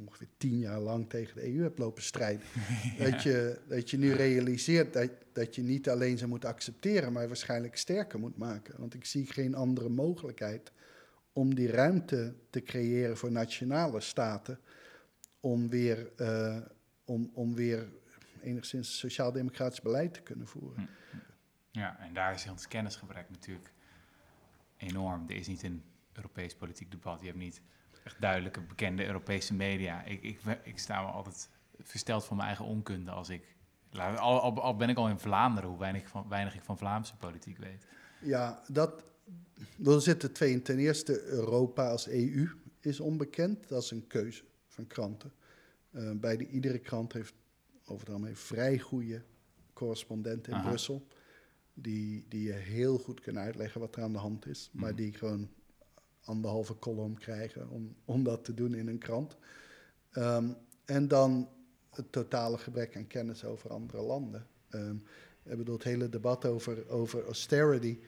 ongeveer 0.08 0.28
tien 0.38 0.60
jaar 0.60 0.80
lang 0.80 1.10
tegen 1.10 1.36
de 1.36 1.54
EU 1.54 1.62
hebt 1.62 1.80
lopen 1.80 2.04
strijden. 2.04 2.46
dat, 3.04 3.24
je, 3.24 3.60
dat 3.68 3.90
je 3.90 3.98
nu 3.98 4.14
realiseert 4.14 4.94
dat, 4.94 5.10
dat 5.34 5.56
je 5.56 5.62
niet 5.62 5.90
alleen 5.90 6.18
ze 6.18 6.28
moet 6.28 6.46
accepteren, 6.46 7.14
maar 7.14 7.28
waarschijnlijk 7.28 7.78
sterker 7.78 8.20
moet 8.20 8.38
maken. 8.38 8.76
Want 8.78 8.94
ik 8.94 9.06
zie 9.06 9.26
geen 9.26 9.56
andere 9.56 9.90
mogelijkheid 9.90 10.72
om 11.34 11.56
die 11.56 11.72
ruimte 11.72 12.36
te 12.50 12.62
creëren 12.62 13.18
voor 13.18 13.32
nationale 13.32 14.02
staten. 14.02 14.60
Om 15.40 15.70
weer, 15.70 16.12
eh, 16.16 16.58
om, 17.06 17.32
om 17.34 17.56
weer 17.56 17.90
enigszins 18.42 18.98
sociaal-democratisch 18.98 19.82
beleid 19.82 20.14
te 20.14 20.22
kunnen 20.22 20.48
voeren. 20.48 20.90
Ja, 21.72 22.00
en 22.00 22.14
daar 22.14 22.34
is 22.34 22.50
ons 22.50 22.68
kennisgebrek 22.68 23.30
natuurlijk 23.30 23.74
enorm. 24.78 25.30
Er 25.30 25.36
is 25.36 25.48
niet 25.48 25.64
een 25.64 25.84
Europees 26.14 26.56
politiek 26.56 26.92
debat. 26.92 27.20
Je 27.20 27.26
hebt 27.26 27.38
niet 27.38 27.62
echt 28.04 28.22
duidelijke, 28.22 28.62
bekende 28.62 29.06
Europese 29.06 29.54
media. 29.54 30.04
Ik, 30.04 30.24
ik, 30.24 30.40
ik 30.64 30.80
sta 30.80 31.02
me 31.02 31.08
altijd 31.08 31.50
versteld 31.80 32.26
van 32.26 32.36
mijn 32.36 32.48
eigen 32.48 32.66
onkunde 32.66 33.12
als 33.12 33.30
ik... 33.30 33.56
Al, 33.92 34.40
al, 34.40 34.62
al 34.62 34.76
ben 34.76 34.90
ik 34.90 34.98
al 34.98 35.10
in 35.10 35.20
Vlaanderen, 35.20 35.70
hoe 35.70 35.80
weinig, 35.80 36.08
van, 36.08 36.26
weinig 36.30 36.56
ik 36.56 36.62
van 36.62 36.78
Vlaamse 36.78 37.16
politiek 37.16 37.58
weet. 37.58 37.86
Ja, 38.22 38.64
dat. 38.68 39.04
Er 39.86 40.02
zitten 40.02 40.32
twee. 40.34 40.52
in. 40.52 40.62
Ten 40.62 40.78
eerste, 40.78 41.24
Europa 41.24 41.90
als 41.90 42.08
EU 42.08 42.50
is 42.80 43.00
onbekend. 43.00 43.68
Dat 43.68 43.84
is 43.84 43.92
een 43.92 44.08
keuze 44.08 44.44
van 44.68 44.88
kranten. 44.88 45.32
Eh, 45.92 46.12
bij 46.12 46.38
de, 46.38 46.48
iedere 46.48 46.80
krant 46.80 47.14
heeft 47.14 47.34
over 47.86 48.06
het 48.06 48.10
algemeen 48.16 48.36
vrij 48.36 48.80
goede 48.80 49.24
correspondenten 49.74 50.52
in 50.54 50.58
Aha. 50.58 50.68
Brussel. 50.68 51.08
Die, 51.74 52.26
die 52.30 52.44
je 52.44 52.54
heel 52.54 52.98
goed 52.98 53.20
kunnen 53.20 53.42
uitleggen 53.44 53.82
wat 53.82 53.96
er 53.96 54.04
aan 54.04 54.14
de 54.14 54.20
hand 54.20 54.46
is. 54.48 54.70
Maar 54.74 54.92
Mhm. 54.92 55.02
die 55.02 55.14
gewoon 55.14 55.50
anderhalve 56.24 56.80
column 56.80 57.18
krijgen 57.18 57.70
om, 57.70 57.96
om 58.06 58.24
dat 58.24 58.44
te 58.44 58.54
doen 58.54 58.74
in 58.74 58.88
een 58.88 58.98
krant. 58.98 59.38
Ehm, 60.12 60.50
en 60.86 61.08
dan 61.08 61.50
het 61.90 62.12
totale 62.12 62.58
gebrek 62.58 62.96
aan 62.96 63.08
kennis 63.08 63.46
over 63.46 63.70
andere 63.70 64.02
landen. 64.02 64.48
Ehm, 64.70 64.96
ik 65.44 65.58
bedoel, 65.58 65.76
het 65.76 65.84
hele 65.84 66.10
debat 66.10 66.46
over, 66.46 66.90
over 66.90 67.26
austerity 67.26 68.00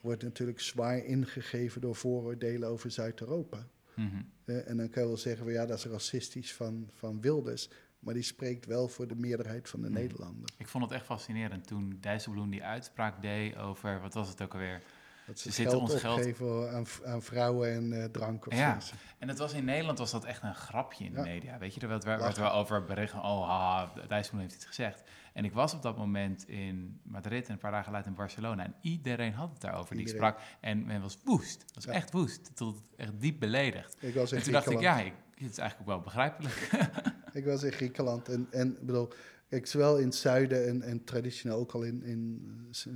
wordt 0.00 0.22
natuurlijk 0.22 0.60
zwaar 0.60 1.04
ingegeven 1.04 1.80
door 1.80 1.94
vooroordelen 1.96 2.68
over 2.68 2.90
Zuid-Europa. 2.90 3.66
Mhm. 3.94 4.22
En 4.44 4.76
dan 4.76 4.90
kan 4.90 5.02
je 5.02 5.08
wel 5.08 5.16
zeggen, 5.16 5.44
van, 5.44 5.52
ja, 5.52 5.66
dat 5.66 5.78
is 5.78 5.84
racistisch 5.84 6.54
van, 6.54 6.88
van 6.94 7.20
Wilders. 7.20 7.70
Maar 7.98 8.14
die 8.14 8.22
spreekt 8.22 8.66
wel 8.66 8.88
voor 8.88 9.06
de 9.08 9.14
meerderheid 9.16 9.68
van 9.68 9.80
de 9.80 9.88
Mhm. 9.90 9.98
Nederlanders. 9.98 10.54
Ik 10.58 10.68
vond 10.68 10.84
het 10.84 10.92
echt 10.92 11.04
fascinerend 11.04 11.66
toen 11.66 11.98
Dijsselbloem 12.00 12.50
die 12.50 12.64
uitspraak 12.64 13.22
deed 13.22 13.56
over, 13.56 14.00
wat 14.00 14.14
was 14.14 14.28
het 14.28 14.42
ook 14.42 14.52
alweer? 14.52 14.82
Dat 15.28 15.38
ze, 15.38 15.48
Ze 15.48 15.54
zitten 15.54 15.78
geld 15.78 15.90
ons 15.92 16.00
geld- 16.00 16.70
aan, 16.72 16.86
aan 17.12 17.22
vrouwen 17.22 17.72
en 17.72 17.92
eh, 18.02 18.04
drank 18.04 18.46
of 18.46 18.54
Ja. 18.54 18.78
En 19.18 19.26
dat 19.26 19.38
was 19.38 19.52
in 19.52 19.64
Nederland 19.64 19.98
was 19.98 20.10
dat 20.10 20.24
echt 20.24 20.42
een 20.42 20.54
grapje 20.54 21.04
in 21.04 21.10
de 21.12 21.16
Ja. 21.18 21.24
media. 21.24 21.58
Weet 21.58 21.74
je, 21.74 21.80
er 21.80 21.88
werd, 21.88 22.04
werd, 22.04 22.36
wel 22.36 22.52
over 22.52 22.84
berichten. 22.84 23.18
Oh, 23.22 23.48
haha, 23.48 23.92
Dijsselbloem 24.08 24.42
heeft 24.42 24.54
iets 24.54 24.64
gezegd. 24.64 25.02
En 25.32 25.44
ik 25.44 25.52
was 25.52 25.74
op 25.74 25.82
dat 25.82 25.96
moment 25.96 26.48
in 26.48 27.00
Madrid 27.02 27.46
en 27.46 27.52
een 27.52 27.58
paar 27.58 27.70
dagen 27.70 27.92
later 27.92 28.08
in 28.08 28.14
Barcelona. 28.16 28.64
En 28.64 28.74
iedereen 28.80 29.32
had 29.32 29.50
het 29.52 29.60
daarover 29.60 29.94
die 29.96 30.04
ik 30.04 30.10
sprak. 30.14 30.38
En 30.60 30.86
men 30.86 31.00
was 31.00 31.18
woest. 31.24 31.60
Dat 31.60 31.74
was 31.74 31.84
Ja. 31.84 31.92
echt 31.92 32.10
woest. 32.12 32.50
Tot 32.56 32.82
echt 32.96 33.20
diep 33.20 33.40
beledigd. 33.40 33.96
Ik 34.00 34.14
was 34.14 34.32
in 34.32 34.38
En 34.38 34.42
toen 34.44 34.52
dacht 34.52 34.66
ik, 34.70 34.72
Griekenland. 34.78 35.06
ja, 35.06 35.12
ik, 35.12 35.14
het 35.44 35.50
is 35.50 35.58
eigenlijk 35.58 35.90
ook 35.90 35.94
wel 35.96 36.04
begrijpelijk. 36.04 36.54
Ik 37.32 37.44
was 37.44 37.62
in 37.62 37.72
Griekenland 37.72 38.28
en, 38.28 38.46
en 38.50 38.76
bedoel, 38.80 39.08
kijk, 39.48 39.66
zowel 39.66 39.98
in 39.98 40.04
het 40.06 40.14
zuiden 40.14 40.66
en, 40.66 40.82
en 40.82 41.04
traditioneel 41.04 41.58
ook 41.58 41.72
al 41.72 41.82
in, 41.82 42.02
in 42.02 42.42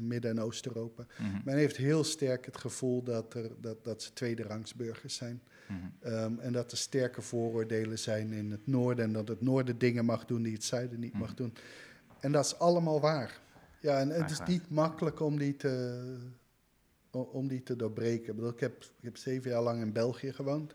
Midden- 0.00 0.30
en 0.30 0.40
Oost-Europa. 0.40 1.06
Mhm, 1.18 1.40
Men 1.44 1.56
heeft 1.56 1.76
heel 1.76 2.04
sterk 2.04 2.46
het 2.46 2.56
gevoel 2.56 3.02
dat, 3.02 3.34
er, 3.34 3.50
dat, 3.60 3.84
dat 3.84 4.02
ze 4.02 4.12
tweederangsburgers 4.12 5.14
zijn. 5.14 5.42
mhm. 5.68 5.78
Ehm, 6.00 6.38
en 6.38 6.52
dat 6.52 6.70
er 6.72 6.76
sterke 6.78 7.22
vooroordelen 7.22 7.98
zijn 7.98 8.32
in 8.32 8.50
het 8.50 8.66
noorden. 8.66 9.04
En 9.04 9.12
dat 9.12 9.28
het 9.28 9.40
noorden 9.40 9.78
dingen 9.78 10.04
mag 10.04 10.24
doen 10.24 10.42
die 10.42 10.52
het 10.52 10.64
zuiden 10.64 11.00
niet 11.00 11.12
mag 11.18 11.28
Mhm. 11.28 11.36
doen. 11.36 11.54
En 12.20 12.32
dat 12.32 12.44
is 12.44 12.58
allemaal 12.58 13.00
waar. 13.00 13.40
Ja, 13.80 13.98
en 14.00 14.08
het 14.08 14.30
is 14.30 14.40
niet 14.46 14.70
makkelijk 14.70 15.20
om 15.20 15.38
die 15.38 15.56
te, 15.56 16.00
om 17.10 17.48
die 17.48 17.62
te 17.62 17.76
doorbreken. 17.76 18.28
Ik, 18.28 18.34
bedoel, 18.34 18.50
ik, 18.50 18.60
heb, 18.60 18.82
ik 18.82 19.04
heb 19.04 19.16
zeven 19.16 19.50
jaar 19.50 19.62
lang 19.62 19.80
in 19.82 19.92
België 19.92 20.32
gewoond. 20.32 20.74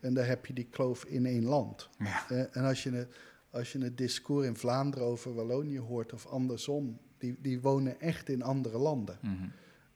En 0.00 0.14
daar 0.14 0.26
heb 0.26 0.46
je 0.46 0.52
die 0.52 0.66
kloof 0.70 1.04
in 1.04 1.26
één 1.26 1.44
land. 1.44 1.88
Ja. 1.98 2.24
Eh, 2.28 2.56
en 2.56 2.64
als 2.64 2.82
je, 2.82 3.06
als 3.54 3.72
je 3.72 3.78
het 3.78 3.96
discours 3.98 4.46
in 4.46 4.56
Vlaanderen 4.56 5.06
over 5.06 5.34
Wallonië 5.34 5.78
hoort 5.78 6.12
of 6.12 6.26
andersom, 6.26 6.98
die, 7.18 7.36
die 7.40 7.60
wonen 7.60 8.00
echt 8.00 8.28
in 8.28 8.42
andere 8.42 8.78
landen. 8.78 9.18
Mhm. 9.22 9.32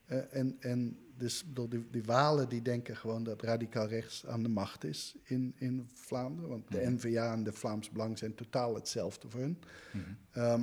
Eh, 0.06 0.18
en, 0.30 0.56
en 0.60 0.98
dus 1.16 1.44
bedoel, 1.44 1.68
die, 1.68 1.86
die 1.90 2.04
Walen 2.04 2.48
die 2.48 2.62
denken 2.62 2.96
gewoon 2.96 3.24
dat 3.24 3.42
radicaal 3.42 3.86
rechts 3.86 4.26
aan 4.26 4.42
de 4.42 4.48
macht 4.48 4.84
is 4.84 5.14
in, 5.22 5.54
in 5.56 5.88
Vlaanderen. 5.94 6.50
Want 6.50 6.70
de 6.70 6.78
Mhm. 6.80 6.94
N-VA 6.94 7.32
en 7.32 7.42
de 7.44 7.52
Vlaams 7.52 7.90
Belang 7.90 8.18
zijn 8.18 8.34
totaal 8.34 8.74
hetzelfde 8.74 9.28
voor 9.28 9.40
hun. 9.40 9.58
Mhm. 9.92 10.04
Ehm, 10.30 10.62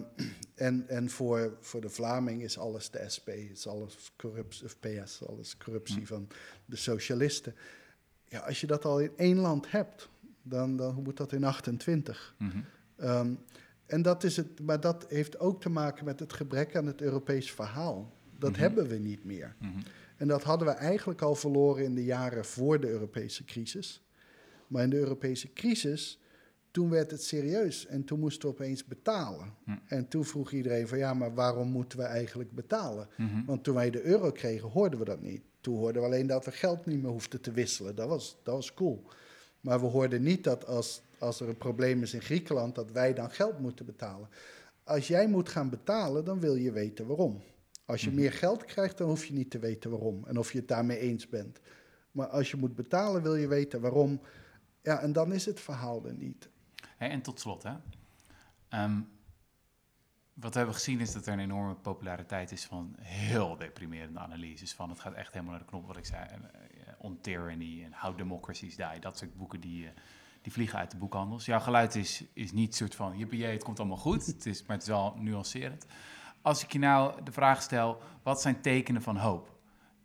en 0.55 0.87
en 0.87 1.09
voor, 1.09 1.57
voor 1.59 1.81
de 1.81 1.89
Vlaming 1.89 2.41
is 2.43 2.57
alles 2.57 2.89
de 2.91 3.03
SP, 3.15 3.27
is 3.29 3.67
alles 3.67 4.11
corruptie, 4.17 4.65
of 4.65 4.79
PS, 4.79 5.23
alles 5.27 5.57
corruptie 5.57 6.07
van 6.07 6.27
de 6.65 6.75
socialisten. 6.75 7.55
Ja, 8.25 8.39
als 8.39 8.61
je 8.61 8.67
dat 8.67 8.85
al 8.85 8.99
in 8.99 9.11
één 9.17 9.37
land 9.37 9.71
hebt, 9.71 10.09
dan, 10.41 10.77
dan 10.77 11.03
moet 11.03 11.17
dat 11.17 11.31
in 11.31 11.43
28. 11.43 12.35
Mhm. 12.37 12.57
Ehm, 12.97 13.33
en 13.85 14.01
dat 14.01 14.23
is 14.23 14.37
het, 14.37 14.59
maar 14.59 14.79
dat 14.79 15.05
heeft 15.09 15.39
ook 15.39 15.61
te 15.61 15.69
maken 15.69 16.05
met 16.05 16.19
het 16.19 16.33
gebrek 16.33 16.75
aan 16.75 16.85
het 16.85 17.01
Europees 17.01 17.51
verhaal. 17.51 18.13
Dat 18.39 18.51
Mhm. 18.51 18.59
hebben 18.59 18.87
we 18.87 18.95
niet 18.97 19.23
meer. 19.23 19.55
Mhm. 19.59 19.79
En 20.17 20.27
dat 20.27 20.43
hadden 20.43 20.67
we 20.67 20.73
eigenlijk 20.73 21.21
al 21.21 21.35
verloren 21.35 21.83
in 21.83 21.95
de 21.95 22.03
jaren 22.03 22.45
voor 22.45 22.79
de 22.79 22.89
Europese 22.89 23.43
crisis. 23.43 24.03
Maar 24.67 24.83
in 24.83 24.89
de 24.89 24.97
Europese 24.97 25.53
crisis, 25.53 26.19
toen 26.71 26.89
werd 26.89 27.11
het 27.11 27.23
serieus 27.23 27.85
en 27.85 28.03
toen 28.03 28.19
moesten 28.19 28.49
we 28.49 28.55
opeens 28.55 28.85
betalen. 28.85 29.53
Hm. 29.63 29.71
En 29.87 30.07
toen 30.07 30.25
vroeg 30.25 30.51
iedereen 30.51 30.87
van 30.87 30.97
ja, 30.97 31.13
maar 31.13 31.33
waarom 31.33 31.67
moeten 31.71 31.97
we 31.97 32.03
eigenlijk 32.03 32.51
betalen? 32.51 33.07
Mhm. 33.17 33.45
Want 33.45 33.63
toen 33.63 33.75
wij 33.75 33.89
de 33.89 34.01
euro 34.03 34.31
kregen, 34.31 34.69
hoorden 34.69 34.99
we 34.99 35.05
dat 35.05 35.21
niet. 35.21 35.41
Toen 35.61 35.77
hoorden 35.77 36.01
we 36.01 36.07
alleen 36.07 36.27
dat 36.27 36.45
we 36.45 36.51
geld 36.51 36.85
niet 36.85 37.01
meer 37.01 37.11
hoefden 37.11 37.41
te 37.41 37.51
wisselen. 37.51 37.95
Dat 37.95 38.07
was, 38.07 38.37
dat 38.43 38.55
was 38.55 38.73
cool. 38.73 39.03
Maar 39.61 39.79
we 39.79 39.85
hoorden 39.85 40.23
niet 40.23 40.43
dat 40.43 40.65
als, 40.65 41.01
als 41.19 41.39
er 41.39 41.49
een 41.49 41.57
probleem 41.57 42.01
is 42.01 42.13
in 42.13 42.21
Griekenland, 42.21 42.75
dat 42.75 42.91
wij 42.91 43.13
dan 43.13 43.31
geld 43.31 43.59
moeten 43.59 43.85
betalen. 43.85 44.29
Als 44.83 45.07
jij 45.07 45.27
moet 45.27 45.49
gaan 45.49 45.69
betalen, 45.69 46.25
dan 46.25 46.39
wil 46.39 46.55
je 46.55 46.71
weten 46.71 47.07
waarom. 47.07 47.41
Als 47.85 48.01
je 48.01 48.07
Mhm. 48.07 48.15
meer 48.19 48.31
geld 48.33 48.65
krijgt, 48.65 48.97
dan 48.97 49.07
hoef 49.07 49.25
je 49.25 49.33
niet 49.33 49.49
te 49.51 49.59
weten 49.59 49.89
waarom. 49.91 50.23
En 50.27 50.37
of 50.37 50.51
je 50.51 50.57
het 50.59 50.67
daarmee 50.67 50.99
eens 50.99 51.29
bent. 51.29 51.59
Maar 52.11 52.27
als 52.27 52.51
je 52.51 52.57
moet 52.57 52.75
betalen, 52.75 53.21
wil 53.21 53.35
je 53.35 53.47
weten 53.47 53.81
waarom. 53.81 54.21
Ja, 54.81 54.99
en 55.01 55.13
dan 55.13 55.33
is 55.33 55.45
het 55.45 55.59
verhaal 55.59 56.05
er 56.05 56.13
niet. 56.13 56.49
Hey, 56.97 57.09
en 57.09 57.21
tot 57.21 57.39
slot, 57.39 57.63
hè. 57.63 57.73
Ehm, 58.69 58.99
wat 60.33 60.51
we 60.51 60.57
hebben 60.57 60.75
gezien 60.75 60.99
is 60.99 61.11
dat 61.13 61.25
er 61.25 61.33
een 61.33 61.39
enorme 61.39 61.75
populariteit 61.75 62.51
is 62.51 62.65
van 62.65 62.95
heel 62.99 63.57
deprimerende 63.57 64.19
analyses. 64.19 64.73
Van 64.73 64.89
het 64.89 64.99
gaat 64.99 65.13
echt 65.13 65.33
helemaal 65.33 65.51
naar 65.53 65.63
de 65.63 65.69
knop, 65.69 65.87
wat 65.87 65.97
ik 65.97 66.05
zei. 66.05 66.25
en, 66.29 66.53
eh, 66.53 66.93
On 66.97 67.19
Tyranny 67.21 67.83
en 67.83 67.93
How 67.93 68.17
Democracies 68.17 68.75
Die. 68.75 68.99
Dat 68.99 69.17
soort 69.17 69.35
boeken 69.37 69.59
die, 69.59 69.85
eh, 69.85 69.91
die 70.45 70.53
vliegen 70.53 70.79
uit 70.79 70.91
de 70.91 70.97
boekhandels. 70.97 71.45
Jouw 71.45 71.59
geluid 71.59 71.95
is, 71.95 72.23
is 72.33 72.51
niet 72.51 72.75
soort 72.75 72.95
van, 72.95 73.17
jippie, 73.17 73.45
het 73.45 73.63
komt 73.63 73.79
allemaal 73.79 73.97
goed. 73.97 74.25
het 74.35 74.45
is, 74.45 74.61
maar 74.61 74.75
het 74.75 74.81
is 74.81 74.87
wel 74.87 75.15
nuancerend. 75.17 75.85
Als 76.41 76.63
ik 76.63 76.73
je 76.73 76.79
nou 76.79 77.23
de 77.23 77.31
vraag 77.31 77.61
stel, 77.61 78.01
wat 78.23 78.41
zijn 78.41 78.61
tekenen 78.61 79.01
van 79.01 79.17
hoop? 79.17 79.59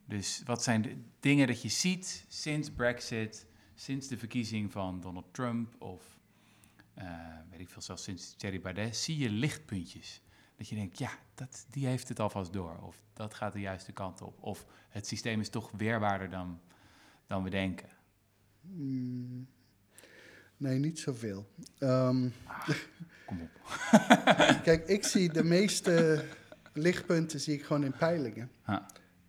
Dus 0.04 0.42
wat 0.44 0.62
zijn 0.62 0.82
de 0.82 1.02
dingen 1.20 1.46
dat 1.46 1.62
je 1.62 1.68
ziet 1.68 2.24
sinds 2.28 2.70
Brexit, 2.70 3.46
sinds 3.74 4.08
de 4.08 4.18
verkiezing 4.18 4.72
van 4.72 5.00
Donald 5.00 5.34
Trump 5.34 5.82
of 5.82 6.18
eh, 6.94 7.08
weet 7.50 7.60
ik 7.60 7.70
veel, 7.70 7.82
zelfs 7.82 8.02
sinds 8.02 8.34
Thierry 8.36 8.60
Baudet, 8.60 8.96
zie 8.96 9.18
je 9.18 9.30
lichtpuntjes. 9.30 10.22
Dat 10.56 10.68
je 10.68 10.74
denkt, 10.74 10.98
ja, 10.98 11.10
dat, 11.34 11.66
die 11.70 11.86
heeft 11.86 12.08
het 12.08 12.20
alvast 12.20 12.52
door. 12.52 12.78
Of 12.82 13.02
dat 13.12 13.34
gaat 13.34 13.52
de 13.52 13.60
juiste 13.60 13.92
kant 13.92 14.22
op. 14.22 14.42
Of 14.42 14.66
het 14.88 15.06
systeem 15.06 15.40
is 15.40 15.48
toch 15.48 15.70
weerbaarder 15.70 16.30
dan, 16.30 16.60
dan 17.26 17.42
we 17.42 17.50
denken. 17.50 17.88
Hmm, 18.60 19.48
nee, 20.60 20.78
niet 20.78 20.98
zoveel. 20.98 21.48
Ehm, 21.78 22.28
Kom 23.26 23.40
op. 23.40 23.48
kijk, 24.64 24.88
ik 24.88 25.04
zie 25.04 25.32
de 25.32 25.44
meeste 25.44 26.24
lichtpunten 26.72 27.40
zie 27.40 27.54
ik 27.54 27.64
gewoon 27.64 27.84
in 27.84 27.94
peilingen. 27.98 28.50
Ha. 28.62 28.86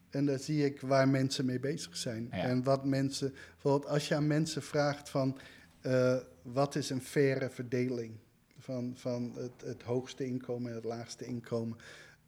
En 0.09 0.25
dan 0.25 0.39
zie 0.39 0.65
ik 0.65 0.82
waar 0.82 1.09
mensen 1.09 1.45
mee 1.45 1.59
bezig 1.59 1.97
zijn. 1.97 2.27
Ja. 2.32 2.38
En 2.38 2.63
wat 2.63 2.86
mensen, 2.86 3.34
bijvoorbeeld 3.51 3.91
als 3.91 4.07
je 4.07 4.15
aan 4.15 4.27
mensen 4.27 4.61
vraagt 4.61 5.09
van 5.09 5.38
eh, 5.82 6.17
wat 6.41 6.75
is 6.75 6.89
een 6.89 7.01
faire 7.01 7.49
verdeling 7.49 8.17
van, 8.57 8.93
van 8.95 9.34
het, 9.36 9.61
het 9.65 9.82
hoogste 9.82 10.25
inkomen 10.25 10.69
en 10.69 10.75
het 10.75 10.86
laagste 10.86 11.25
inkomen, 11.25 11.77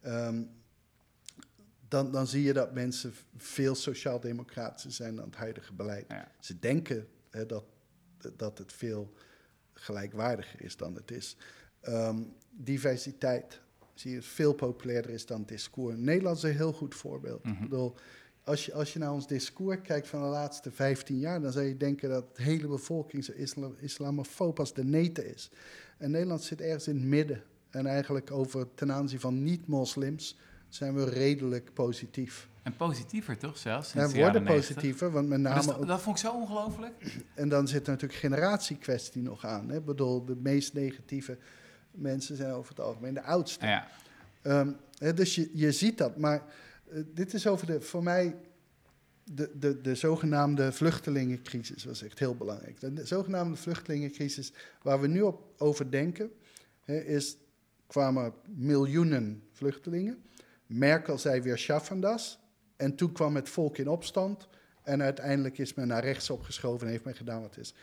ehm, 0.00 0.42
dan, 1.88 2.12
dan 2.12 2.26
zie 2.26 2.42
je 2.42 2.52
dat 2.52 2.74
mensen 2.74 3.12
veel 3.36 3.74
sociaal-democratischer 3.74 4.92
zijn 4.92 5.16
dan 5.16 5.24
het 5.24 5.36
huidige 5.36 5.72
beleid. 5.72 6.04
Ja. 6.08 6.30
Ze 6.38 6.58
denken 6.58 7.08
hè, 7.30 7.46
dat, 7.46 7.64
dat 8.36 8.58
het 8.58 8.72
veel 8.72 9.12
gelijkwaardiger 9.72 10.62
is 10.62 10.76
dan 10.76 10.94
het 10.94 11.10
is. 11.10 11.36
Ehm, 11.80 12.22
diversiteit 12.50 13.60
zie 13.94 14.10
je 14.10 14.22
veel 14.22 14.52
populairder 14.52 15.10
is 15.10 15.26
dan 15.26 15.38
het 15.38 15.48
discours. 15.48 15.96
Nederland 15.96 16.36
is 16.36 16.42
een 16.42 16.56
heel 16.56 16.72
goed 16.72 16.94
voorbeeld. 16.94 17.44
Mhm. 17.44 17.52
Ik 17.54 17.60
bedoel, 17.60 17.94
als 18.44 18.66
je, 18.66 18.72
als 18.72 18.92
je 18.92 18.98
naar 18.98 19.12
ons 19.12 19.26
discours 19.26 19.78
kijkt 19.82 20.08
van 20.08 20.22
de 20.22 20.28
laatste 20.28 20.70
15 20.70 21.18
jaar, 21.18 21.40
dan 21.40 21.52
zou 21.52 21.64
je 21.64 21.76
denken 21.76 22.08
dat 22.08 22.36
de 22.36 22.42
hele 22.42 22.68
bevolking 22.68 23.24
zo 23.24 23.32
isla, 23.32 23.70
islamofoob 23.80 24.58
als 24.58 24.74
de 24.74 24.84
neten 24.84 25.34
is. 25.34 25.50
En 25.98 26.10
Nederland 26.10 26.42
zit 26.42 26.60
ergens 26.60 26.88
in 26.88 26.96
het 26.96 27.04
midden. 27.04 27.42
En 27.70 27.86
eigenlijk 27.86 28.30
over 28.30 28.74
ten 28.74 28.92
aanzien 28.92 29.20
van 29.20 29.42
niet-moslims 29.42 30.38
zijn 30.68 30.94
we 30.94 31.04
redelijk 31.04 31.72
positief. 31.72 32.48
En 32.64 32.76
positiever 32.76 33.38
toch 33.38 33.58
zelfs? 33.58 33.94
En 33.94 34.00
worden 34.00 34.18
jaren 34.18 34.42
90? 34.42 34.74
positiever, 34.74 35.10
want 35.10 35.28
met 35.28 35.40
Maar 35.40 35.52
name... 35.52 35.66
dat, 35.66 35.86
dat 35.86 36.00
vond 36.00 36.18
ik 36.18 36.24
zo 36.24 36.32
ongelooflijk. 36.32 37.20
En 37.34 37.48
dan 37.48 37.68
zit 37.68 37.86
er 37.86 37.92
natuurlijk 37.92 38.20
generatiekwestie 38.20 39.22
nog 39.22 39.44
aan. 39.44 39.68
Hè? 39.68 39.76
Ik 39.76 39.84
bedoel, 39.84 40.24
de 40.24 40.36
meest 40.36 40.72
negatieve 40.72 41.38
mensen 41.90 42.36
zijn 42.36 42.52
over 42.52 42.70
het 42.70 42.80
algemeen 42.80 43.14
de 43.14 43.22
oudste. 43.22 43.66
Ja, 43.66 43.88
Ehm, 44.44 44.72
hè, 44.98 45.14
dus 45.14 45.34
je, 45.34 45.50
je 45.52 45.72
ziet 45.72 45.98
dat. 45.98 46.16
Maar 46.16 46.42
eh, 46.90 47.00
dit 47.14 47.34
is 47.34 47.46
over 47.46 47.66
de, 47.66 47.80
voor 47.80 48.02
mij, 48.02 48.36
de, 49.24 49.50
de, 49.58 49.80
de 49.80 49.94
zogenaamde 49.94 50.72
vluchtelingencrisis 50.72 51.84
was 51.84 52.02
echt 52.02 52.18
heel 52.18 52.34
belangrijk. 52.34 52.80
De, 52.80 52.92
de 52.92 53.06
zogenaamde 53.06 53.56
vluchtelingencrisis 53.56 54.52
waar 54.82 55.00
we 55.00 55.06
nu 55.06 55.20
op 55.20 55.54
over 55.58 55.90
denken, 55.90 56.30
hè, 56.84 57.00
is, 57.00 57.36
kwamen 57.86 58.34
miljoenen 58.54 59.42
vluchtelingen. 59.52 60.22
Merkel 60.66 61.18
zei 61.18 61.40
weer 61.40 61.58
schaffen 61.58 62.00
das. 62.00 62.38
En 62.76 62.94
toen 62.94 63.12
kwam 63.12 63.34
het 63.34 63.48
volk 63.48 63.78
in 63.78 63.88
opstand. 63.88 64.48
En 64.82 65.02
uiteindelijk 65.02 65.58
is 65.58 65.74
men 65.74 65.86
naar 65.88 66.04
rechts 66.04 66.30
opgeschoven 66.30 66.86
en 66.86 66.92
heeft 66.92 67.04
men 67.04 67.14
gedaan 67.14 67.40
wat 67.40 67.54
het 67.54 67.64
is. 67.64 67.74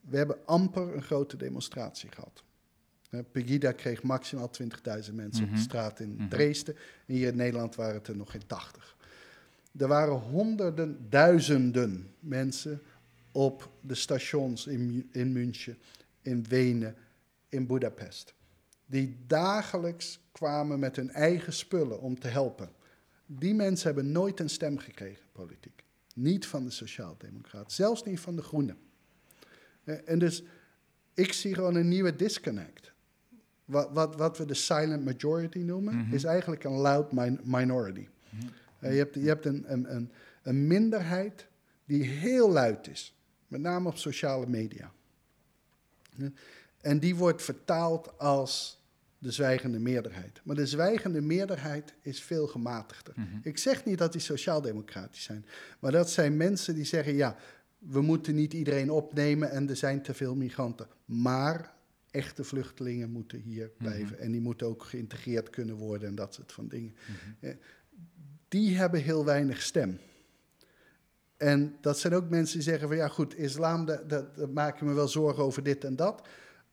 We 0.00 0.16
hebben 0.16 0.36
amper 0.46 0.94
een 0.94 1.02
grote 1.02 1.36
demonstratie 1.36 2.10
gehad. 2.12 2.42
Eh, 3.10 3.20
Pegida 3.32 3.72
kreeg 3.72 4.02
maximaal 4.02 4.50
20.000 4.50 5.16
mensen 5.16 5.42
op 5.44 5.48
Mhm. 5.50 5.58
de 5.58 5.64
straat 5.64 6.00
in 6.00 6.14
Mhm. 6.14 6.28
Dresden. 6.28 6.74
En 7.06 7.14
hier 7.14 7.28
in 7.28 7.36
Nederland 7.36 7.74
waren 7.74 7.94
het 7.94 8.08
er 8.08 8.16
nog 8.16 8.30
geen 8.30 8.46
80. 8.46 8.96
Er 9.78 9.88
waren 9.88 10.14
honderden, 10.14 11.06
duizenden 11.10 12.14
mensen 12.20 12.82
op 13.32 13.70
de 13.80 13.94
stations 13.94 14.66
in, 14.66 15.08
in 15.12 15.32
München, 15.32 15.78
in 16.22 16.44
Wenen, 16.48 16.96
in 17.48 17.66
Budapest. 17.66 18.34
Die 18.86 19.16
dagelijks 19.26 20.20
kwamen 20.32 20.78
met 20.78 20.96
hun 20.96 21.10
eigen 21.10 21.52
spullen 21.52 22.00
om 22.00 22.18
te 22.20 22.28
helpen. 22.28 22.70
Die 23.30 23.54
mensen 23.54 23.86
hebben 23.86 24.12
nooit 24.12 24.40
een 24.40 24.50
stem 24.50 24.78
gekregen, 24.78 25.24
politiek. 25.32 25.84
Niet 26.14 26.46
van 26.46 26.64
de 26.64 26.70
Sociaaldemocraten, 26.70 27.72
zelfs 27.72 28.02
niet 28.04 28.20
van 28.20 28.36
de 28.36 28.42
Groenen. 28.42 28.78
Eh, 29.84 30.08
En 30.08 30.18
dus 30.18 30.42
ik 31.14 31.32
zie 31.32 31.54
gewoon 31.54 31.74
een 31.74 31.88
nieuwe 31.88 32.16
disconnect. 32.16 32.92
Wat, 33.64 33.88
wat, 33.92 34.16
wat 34.16 34.38
we 34.38 34.44
de 34.44 34.54
silent 34.54 35.04
majority 35.04 35.58
noemen, 35.58 35.96
Mhm. 35.96 36.14
is 36.14 36.24
eigenlijk 36.24 36.64
een 36.64 36.72
loud 36.76 37.12
min- 37.12 37.40
minority. 37.44 38.08
Mhm. 38.30 38.46
Eh, 38.80 38.90
je 38.92 38.98
hebt, 38.98 39.14
je 39.14 39.26
hebt 39.26 39.46
een, 39.46 39.72
een, 39.72 39.94
een, 39.94 40.10
een 40.42 40.66
minderheid 40.66 41.46
die 41.84 42.02
heel 42.04 42.50
luid 42.50 42.88
is, 42.88 43.16
met 43.46 43.60
name 43.60 43.88
op 43.88 43.96
sociale 43.96 44.46
media. 44.46 44.92
Ja, 46.14 46.30
En 46.80 46.98
die 46.98 47.16
wordt 47.16 47.42
vertaald 47.42 48.18
als 48.18 48.77
de 49.18 49.30
zwijgende 49.30 49.78
meerderheid. 49.78 50.40
Maar 50.44 50.56
de 50.56 50.66
zwijgende 50.66 51.20
meerderheid 51.20 51.94
is 52.02 52.22
veel 52.22 52.46
gematigder. 52.46 53.14
Mhm. 53.16 53.26
Ik 53.42 53.58
zeg 53.58 53.84
niet 53.84 53.98
dat 53.98 54.12
die 54.12 54.20
sociaal-democratisch 54.20 55.22
zijn, 55.22 55.46
maar 55.78 55.92
dat 55.92 56.10
zijn 56.10 56.36
mensen 56.36 56.74
die 56.74 56.84
zeggen: 56.84 57.14
ja, 57.14 57.36
we 57.78 58.00
moeten 58.00 58.34
niet 58.34 58.52
iedereen 58.52 58.90
opnemen 58.90 59.50
en 59.50 59.68
er 59.68 59.76
zijn 59.76 60.02
te 60.02 60.14
veel 60.14 60.34
migranten. 60.34 60.86
Maar 61.04 61.72
echte 62.10 62.44
vluchtelingen 62.44 63.10
moeten 63.10 63.40
hier 63.40 63.70
blijven 63.78 64.18
en 64.18 64.32
die 64.32 64.40
moeten 64.40 64.66
ook 64.66 64.82
geïntegreerd 64.82 65.50
kunnen 65.50 65.74
worden 65.74 66.08
en 66.08 66.14
dat 66.14 66.34
soort 66.34 66.52
van 66.52 66.68
dingen. 66.68 66.94
Eh, 67.40 67.50
Die 68.48 68.76
hebben 68.76 69.00
heel 69.00 69.24
weinig 69.24 69.62
stem. 69.62 69.98
En 71.36 71.76
dat 71.80 71.98
zijn 71.98 72.14
ook 72.14 72.28
mensen 72.28 72.54
die 72.54 72.68
zeggen 72.68 72.88
van 72.88 72.96
ja 72.96 73.08
goed, 73.08 73.38
islam, 73.38 73.84
dat 73.86 74.52
maak 74.52 74.74
ik 74.74 74.82
me 74.82 74.92
wel 74.92 75.08
zorgen 75.08 75.42
over 75.42 75.62
dit 75.62 75.84
en 75.84 75.96
dat. 75.96 76.28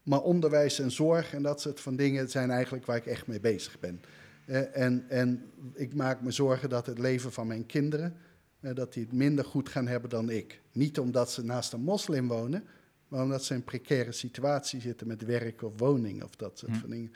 Maar 0.06 0.22
onderwijs 0.22 0.80
en 0.80 0.92
zorg 0.92 1.34
en 1.34 1.44
dat 1.44 1.62
soort 1.62 1.80
van 1.80 1.96
dingen 1.96 2.30
zijn 2.30 2.52
eigenlijk 2.52 2.86
waar 2.86 2.98
ik 2.98 3.06
echt 3.06 3.28
mee 3.28 3.40
bezig 3.40 3.80
ben. 3.80 4.02
Eh, 4.46 4.78
en, 4.78 5.06
en 5.10 5.52
ik 5.74 5.94
maak 5.94 6.22
me 6.22 6.32
zorgen 6.32 6.70
dat 6.70 6.86
het 6.86 7.00
leven 7.00 7.32
van 7.32 7.48
mijn 7.48 7.66
kinderen, 7.66 8.18
eh, 8.60 8.76
dat 8.76 8.94
die 8.94 9.04
het 9.04 9.14
minder 9.14 9.46
goed 9.46 9.70
gaan 9.70 9.88
hebben 9.88 10.10
dan 10.10 10.30
ik. 10.30 10.62
Niet 10.72 11.00
omdat 11.00 11.32
ze 11.32 11.44
naast 11.44 11.74
een 11.74 11.82
moslim 11.82 12.28
wonen, 12.28 12.64
maar 13.08 13.24
omdat 13.24 13.44
ze 13.44 13.54
in 13.54 13.60
een 13.60 13.66
precaire 13.66 14.12
situatie 14.12 14.82
zitten 14.82 15.08
met 15.08 15.26
werk 15.26 15.62
of 15.62 15.74
woning 15.78 16.24
of 16.24 16.36
dat 16.36 16.58
soort 16.60 16.72
Hm. 16.72 16.80
van 16.80 16.90
dingen. 16.90 17.12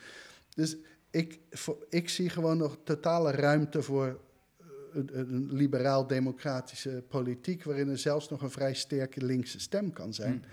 Dus 0.56 0.78
ik, 1.10 1.40
voor, 1.50 1.86
ik 1.90 2.10
zie 2.10 2.30
gewoon 2.30 2.58
nog 2.58 2.78
totale 2.84 3.32
ruimte 3.32 3.82
voor 3.82 4.20
eh, 4.58 4.66
een, 4.94 5.20
een 5.20 5.54
liberaal-democratische 5.54 7.04
politiek, 7.08 7.64
waarin 7.64 7.90
er 7.90 7.98
zelfs 7.98 8.30
nog 8.30 8.42
een 8.42 8.52
vrij 8.52 8.74
sterke 8.74 9.26
linkse 9.26 9.60
stem 9.60 9.94
kan 9.94 10.14
zijn. 10.14 10.44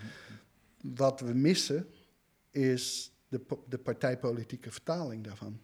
Wat 0.95 1.20
we 1.20 1.34
missen 1.34 1.87
is 2.57 3.13
de, 3.29 3.47
de 3.69 3.79
partijpolitieke 3.79 4.71
vertaling 4.71 5.25
daarvan. 5.25 5.61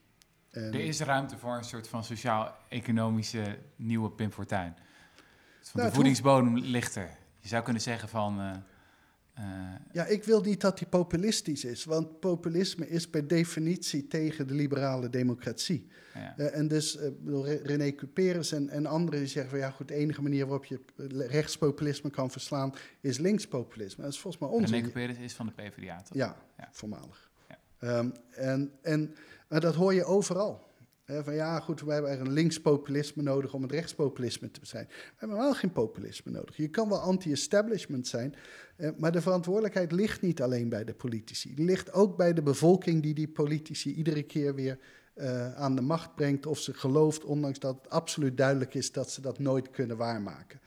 En, 0.51 0.63
Er 0.73 0.81
is 0.81 1.01
ruimte 1.01 1.39
voor 1.39 1.57
een 1.57 1.65
soort 1.65 1.89
van 1.89 2.05
sociaal-economische 2.05 3.59
nieuwe 3.77 4.11
Pim 4.11 4.31
Fortuyn. 4.33 4.75
Van 5.63 5.81
Nou, 5.81 5.89
de 5.89 5.95
voedingsbodem 5.95 6.59
ligt 6.59 6.95
er. 6.95 7.17
Je 7.39 7.49
zou 7.49 7.63
kunnen 7.63 7.83
zeggen 7.83 8.09
van... 8.09 8.41
eh, 8.41 8.51
eh, 9.35 9.45
Ja, 9.93 10.07
ik 10.07 10.25
wil 10.25 10.41
niet 10.41 10.61
dat 10.61 10.79
hij 10.79 10.89
populistisch 10.89 11.65
is, 11.65 11.85
want 11.85 12.21
populisme 12.21 12.89
is 12.89 13.09
per 13.09 13.29
definitie 13.29 14.07
tegen 14.07 14.47
de 14.47 14.55
liberale 14.55 15.09
democratie. 15.09 15.89
ja. 16.15 16.35
Eh, 16.37 16.57
en 16.59 16.69
dus 16.69 16.97
eh, 16.97 17.11
René 17.63 17.95
Cuperus 17.95 18.53
en, 18.53 18.69
en 18.69 18.87
anderen 18.87 19.21
die 19.21 19.29
zeggen 19.29 19.51
van 19.51 19.61
ja 19.61 19.71
goed, 19.71 19.89
de 19.89 19.95
enige 19.95 20.23
manier 20.23 20.47
waarop 20.47 20.65
je 20.65 20.81
rechtspopulisme 21.29 22.11
kan 22.11 22.31
verslaan 22.31 22.75
is 23.01 23.19
linkspopulisme. 23.19 24.03
Dat 24.05 24.13
is 24.13 24.19
volgens 24.21 24.43
mij 24.43 24.53
onzin. 24.53 24.75
René 24.75 24.87
Cuperes 24.87 25.19
is 25.19 25.33
van 25.33 25.47
de 25.47 25.53
PvdA, 25.53 26.03
toch? 26.03 26.17
Ja, 26.17 26.37
Ja. 26.59 26.69
voormalig. 26.73 27.31
Ja. 27.49 27.59
Ehm, 27.79 28.11
en, 28.31 28.73
en 28.83 29.15
maar 29.49 29.61
dat 29.61 29.75
hoor 29.75 29.95
je 29.95 30.05
overal. 30.05 30.71
Van 31.07 31.35
ja, 31.35 31.61
goed, 31.61 31.81
we 31.81 31.93
hebben 31.93 32.21
een 32.21 32.33
linkspopulisme 32.33 33.23
nodig 33.23 33.55
om 33.55 33.63
het 33.63 33.71
rechtspopulisme 33.71 34.51
te 34.51 34.61
bestrijden. 34.61 34.93
We 34.93 35.15
hebben 35.17 35.37
wel 35.37 35.55
geen 35.55 35.73
populisme 35.73 36.33
nodig. 36.33 36.57
Je 36.57 36.69
kan 36.69 36.89
wel 36.89 36.99
anti-establishment 36.99 38.07
zijn, 38.07 38.35
maar 38.97 39.13
de 39.13 39.21
verantwoordelijkheid 39.21 39.93
ligt 39.93 40.21
niet 40.21 40.43
alleen 40.43 40.69
bij 40.69 40.85
de 40.85 40.95
politici. 40.95 41.55
Die 41.55 41.65
ligt 41.65 41.93
ook 41.93 42.17
bij 42.17 42.33
de 42.33 42.43
bevolking 42.43 43.03
die 43.03 43.15
die 43.15 43.29
politici 43.29 43.95
iedere 43.95 44.23
keer 44.23 44.55
weer 44.55 44.79
eh, 45.15 45.55
aan 45.55 45.75
de 45.75 45.83
macht 45.83 46.15
brengt 46.15 46.47
of 46.47 46.59
ze 46.59 46.75
gelooft, 46.75 47.25
ondanks 47.25 47.59
dat 47.59 47.75
het 47.83 47.91
absoluut 47.91 48.37
duidelijk 48.37 48.75
is 48.75 48.93
dat 48.93 49.11
ze 49.11 49.21
dat 49.21 49.39
nooit 49.39 49.71
kunnen 49.71 49.97
waarmaken. 49.97 50.61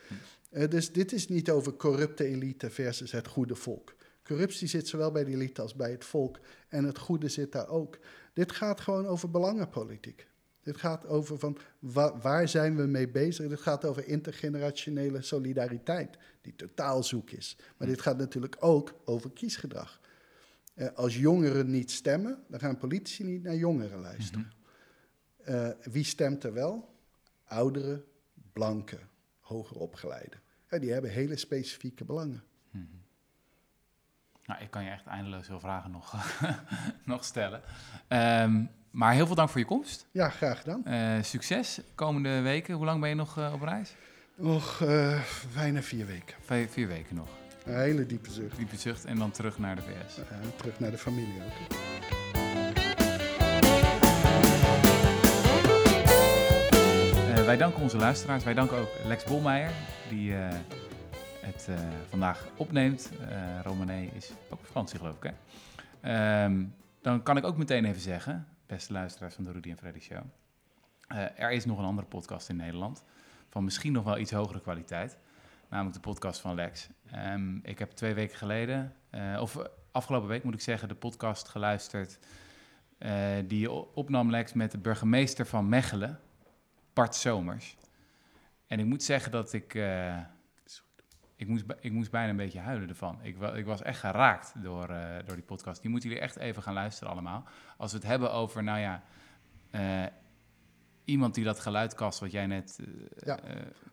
Eh, 0.50 0.70
dus 0.70 0.92
dit 0.92 1.12
is 1.12 1.28
niet 1.28 1.50
over 1.50 1.76
corrupte 1.76 2.26
elite 2.26 2.70
versus 2.70 3.12
het 3.12 3.28
goede 3.28 3.56
volk. 3.56 3.96
Corruptie 4.24 4.68
zit 4.68 4.88
zowel 4.88 5.12
bij 5.12 5.24
de 5.24 5.32
elite 5.32 5.62
als 5.62 5.76
bij 5.76 5.92
het 5.92 6.06
volk. 6.06 6.40
En 6.68 6.84
het 6.84 6.98
goede 6.98 7.30
zit 7.30 7.52
daar 7.52 7.68
ook. 7.68 7.98
Dit 8.36 8.52
gaat 8.52 8.80
gewoon 8.82 9.06
over 9.06 9.32
belangenpolitiek. 9.32 10.28
Dit 10.64 10.78
gaat 10.78 11.06
over 11.08 11.40
van 11.40 11.58
wa- 11.80 12.18
waar 12.18 12.48
zijn 12.48 12.76
we 12.76 12.84
mee 12.84 13.08
bezig. 13.10 13.48
Dit 13.50 13.60
gaat 13.60 13.86
over 13.86 14.08
intergenerationele 14.08 15.22
solidariteit, 15.22 16.18
die 16.42 16.56
totaal 16.56 17.04
zoek 17.04 17.30
is. 17.32 17.58
Maar 17.78 17.88
dit 17.88 18.02
gaat 18.02 18.18
natuurlijk 18.18 18.56
ook 18.60 18.94
over 19.06 19.32
kiesgedrag. 19.32 20.02
Eh, 20.74 20.88
als 20.96 21.18
jongeren 21.18 21.72
niet 21.72 21.92
stemmen, 21.92 22.44
dan 22.48 22.60
gaan 22.60 22.78
politici 22.78 23.24
niet 23.24 23.44
naar 23.44 23.56
jongeren 23.56 24.00
luisteren. 24.00 24.52
Eh, 25.44 25.70
wie 25.92 26.04
stemt 26.04 26.44
er 26.44 26.54
wel? 26.54 26.94
Ouderen, 27.46 28.04
blanken, 28.54 29.10
hoger 29.40 29.78
opgeleiden. 29.78 30.40
Die 30.80 30.92
hebben 30.92 31.12
hele 31.12 31.38
specifieke 31.38 32.06
belangen. 32.06 32.44
Nou, 34.46 34.62
ik 34.62 34.72
kan 34.72 34.84
je 34.84 34.90
echt 34.90 35.06
eindeloos 35.06 35.46
veel 35.46 35.60
vragen 35.60 35.92
nog, 35.92 36.16
nog 37.04 37.24
stellen. 37.24 37.62
Ehm, 38.08 38.64
maar 38.92 39.14
heel 39.14 39.26
veel 39.26 39.36
dank 39.36 39.50
voor 39.50 39.60
je 39.60 39.66
komst. 39.66 40.08
Ja, 40.12 40.30
graag 40.30 40.60
gedaan. 40.60 40.86
Eh, 40.86 41.24
succes 41.24 41.82
komende 41.96 42.42
weken. 42.42 42.74
Hoe 42.76 42.86
lang 42.86 43.00
ben 43.00 43.10
je 43.10 43.16
nog 43.16 43.38
eh, 43.38 43.54
op 43.54 43.62
reis? 43.62 43.96
Nog 44.36 44.82
eh, 44.82 45.20
bijna 45.54 45.82
vier 45.82 46.06
weken. 46.06 46.36
Vier, 46.42 46.68
vier 46.70 46.88
weken 46.88 47.16
nog. 47.16 47.30
Een 47.66 47.80
hele 47.80 48.06
diepe 48.06 48.32
zucht. 48.32 48.58
Diepe 48.58 48.78
zucht 48.78 49.06
en 49.06 49.18
dan 49.18 49.32
terug 49.32 49.58
naar 49.58 49.76
de 49.76 49.82
VS. 49.82 50.20
Terug 50.56 50.80
naar 50.80 50.92
de 50.92 50.98
familie 50.98 51.42
ook. 51.46 51.74
Wij 57.46 57.58
danken 57.58 57.82
onze 57.82 57.98
luisteraars. 57.98 58.44
Wij 58.44 58.54
danken 58.54 58.78
ook 58.78 58.90
Lex 59.06 59.24
Bolmeijer, 59.24 59.72
die 60.10 60.34
het 61.46 61.68
eh, 61.70 61.80
vandaag 62.10 62.48
opneemt. 62.56 63.12
Romané 63.64 64.02
is 64.02 64.32
ook 64.50 64.60
op 64.60 64.66
vakantie, 64.66 64.98
geloof 65.00 65.16
ik. 65.16 65.24
Hè? 65.24 65.34
Ehm, 66.46 66.66
dan 67.02 67.24
kan 67.24 67.38
ik 67.38 67.44
ook 67.44 67.58
meteen 67.58 67.86
even 67.86 68.02
zeggen, 68.02 68.48
beste 68.66 68.94
luisteraars 68.94 69.34
van 69.36 69.44
de 69.44 69.52
Rudy 69.52 69.70
en 69.70 69.78
Freddy 69.78 70.00
Show. 70.00 70.24
eh, 71.08 71.40
er 71.40 71.52
is 71.52 71.66
nog 71.66 71.78
een 71.78 71.86
andere 71.86 72.08
podcast 72.08 72.50
in 72.50 72.56
Nederland. 72.56 73.04
Van 73.50 73.64
misschien 73.64 73.92
nog 73.92 74.04
wel 74.04 74.18
iets 74.18 74.32
hogere 74.32 74.62
kwaliteit. 74.62 75.18
Namelijk 75.70 75.96
de 75.96 76.02
podcast 76.02 76.40
van 76.42 76.56
Lex. 76.56 76.90
Ehm, 77.12 77.58
ik 77.58 77.80
heb 77.80 77.92
twee 77.92 78.14
weken 78.14 78.38
geleden, 78.38 78.94
of 79.40 79.58
afgelopen 79.92 80.28
week 80.28 80.44
moet 80.44 80.54
ik 80.54 80.62
zeggen, 80.62 80.88
de 80.88 80.96
podcast 80.96 81.48
geluisterd. 81.48 82.20
die 83.46 83.72
opnam, 83.72 84.30
Lex, 84.30 84.54
met 84.54 84.72
de 84.72 84.78
burgemeester 84.78 85.46
van 85.46 85.70
Mechelen. 85.70 86.20
Bart 86.94 87.16
Somers. 87.16 87.78
En 88.68 88.80
ik 88.80 88.86
moet 88.86 89.04
zeggen 89.04 89.32
dat 89.32 89.54
ik... 89.54 89.74
ik, 91.36 91.48
moest, 91.48 91.64
ik 91.80 91.92
moest 91.92 92.12
bijna 92.12 92.30
een 92.30 92.36
beetje 92.36 92.60
huilen 92.60 92.90
ervan. 92.90 93.20
Ik, 93.22 93.38
ik 93.42 93.66
was 93.66 93.82
echt 93.82 94.00
geraakt 94.00 94.54
door, 94.64 94.90
eh, 94.90 95.16
door 95.26 95.36
die 95.36 95.46
podcast. 95.46 95.82
Die 95.82 95.90
moeten 95.92 96.10
jullie 96.10 96.24
echt 96.24 96.36
even 96.36 96.64
gaan 96.64 96.74
luisteren 96.74 97.12
allemaal. 97.14 97.44
Als 97.78 97.92
we 97.92 97.98
het 97.98 98.08
hebben 98.08 98.32
over, 98.32 98.64
nou 98.64 98.80
ja... 98.80 99.04
eh, 99.72 100.06
iemand 101.06 101.36
die 101.36 101.44
dat 101.44 101.60
geluid 101.60 101.94
kast 101.94 102.20
wat 102.20 102.32
jij 102.32 102.46
net... 102.48 102.80
eh, 102.80 102.86
Ja. 103.26 103.40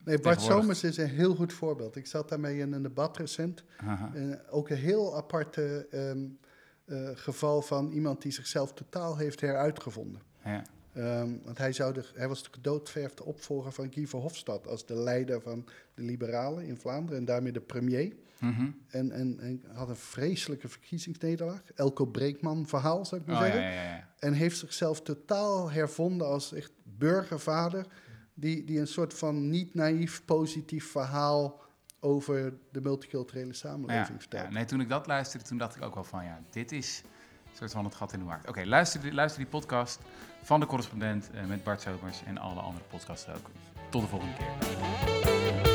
Nee, 0.05 0.19
Bart 0.19 0.41
Somers 0.41 0.85
is 0.85 0.97
een 0.97 1.09
heel 1.09 1.35
goed 1.35 1.53
voorbeeld. 1.53 1.97
Ik 1.97 2.07
zat 2.07 2.29
daarmee 2.29 2.59
in 2.59 2.73
een 2.73 2.83
debat 2.83 3.17
recent. 3.17 3.65
ook 4.51 4.69
een 4.69 4.77
heel 4.77 5.17
aparte 5.17 5.87
ehm, 5.91 6.25
eh, 6.85 7.11
geval 7.15 7.63
van 7.63 7.91
iemand 7.91 8.23
die 8.23 8.33
zichzelf 8.33 8.73
totaal 8.73 9.17
heeft 9.17 9.41
heruitgevonden. 9.41 10.23
ja. 10.45 10.63
Ehm, 10.93 11.31
want 11.45 11.59
hij, 11.59 11.73
zou 11.73 11.93
de, 11.93 12.05
hij 12.15 12.29
was 12.29 12.43
de 12.43 12.61
doodverfde 12.61 13.25
opvolger 13.25 13.73
van 13.73 13.93
Guy 13.93 14.07
Verhofstadt 14.07 14.67
als 14.67 14.87
de 14.87 14.95
leider 14.95 15.41
van 15.41 15.65
de 15.95 16.03
Liberalen 16.03 16.65
in 16.65 16.77
Vlaanderen 16.77 17.19
en 17.19 17.25
daarmee 17.25 17.53
de 17.53 17.61
premier. 17.61 18.13
Mhm. 18.39 18.71
En, 18.89 19.11
en, 19.11 19.41
en 19.41 19.63
had 19.73 19.89
een 19.89 19.97
vreselijke 19.97 20.69
verkiezingsnederlaag. 20.69 21.63
Elko 21.75 22.05
Breekman 22.07 22.67
verhaal, 22.67 23.05
zou 23.05 23.21
ik 23.21 23.27
maar 23.27 23.37
Oh, 23.37 23.43
zeggen. 23.43 23.63
ja, 23.63 23.69
ja, 23.71 23.83
ja. 23.83 24.09
En 24.19 24.33
heeft 24.33 24.59
zichzelf 24.59 25.03
totaal 25.03 25.71
hervonden 25.71 26.27
als 26.27 26.53
echt 26.53 26.73
burgervader. 26.85 27.87
Die, 28.35 28.65
die 28.65 28.79
een 28.79 28.87
soort 28.87 29.15
van 29.15 29.49
niet 29.51 29.75
naïef 29.75 30.25
positief 30.25 30.91
verhaal 30.91 31.61
over 32.01 32.55
de 32.71 32.81
multiculturele 32.81 33.53
samenleving 33.53 34.21
vertelt. 34.21 34.43
ja, 34.47 34.51
nee, 34.53 34.65
toen 34.65 34.81
ik 34.81 34.89
dat 34.89 35.07
luisterde, 35.07 35.47
toen 35.47 35.59
dacht 35.59 35.77
ik 35.77 35.83
ook 35.83 35.95
wel 35.95 36.05
van 36.05 36.25
ja, 36.25 36.43
dit 36.51 36.73
is 36.73 37.03
soort 37.57 37.73
van 37.73 37.85
het 37.85 37.95
gat 37.95 38.13
in 38.13 38.19
de 38.19 38.25
markt. 38.25 38.49
Oké, 38.49 38.65
luister, 38.65 39.01
die- 39.01 39.13
luister 39.15 39.41
die 39.41 39.51
podcast 39.51 39.99
van 40.43 40.61
de 40.61 40.67
correspondent 40.67 41.31
eh, 41.35 41.45
met 41.45 41.65
Bart 41.65 41.81
Somers 41.81 42.23
en 42.27 42.39
alle 42.39 42.61
andere 42.61 42.85
podcasts 42.91 43.29
ook. 43.29 43.51
Tot 43.89 44.03
de 44.03 44.09
volgende 44.09 44.35
keer. 44.37 45.72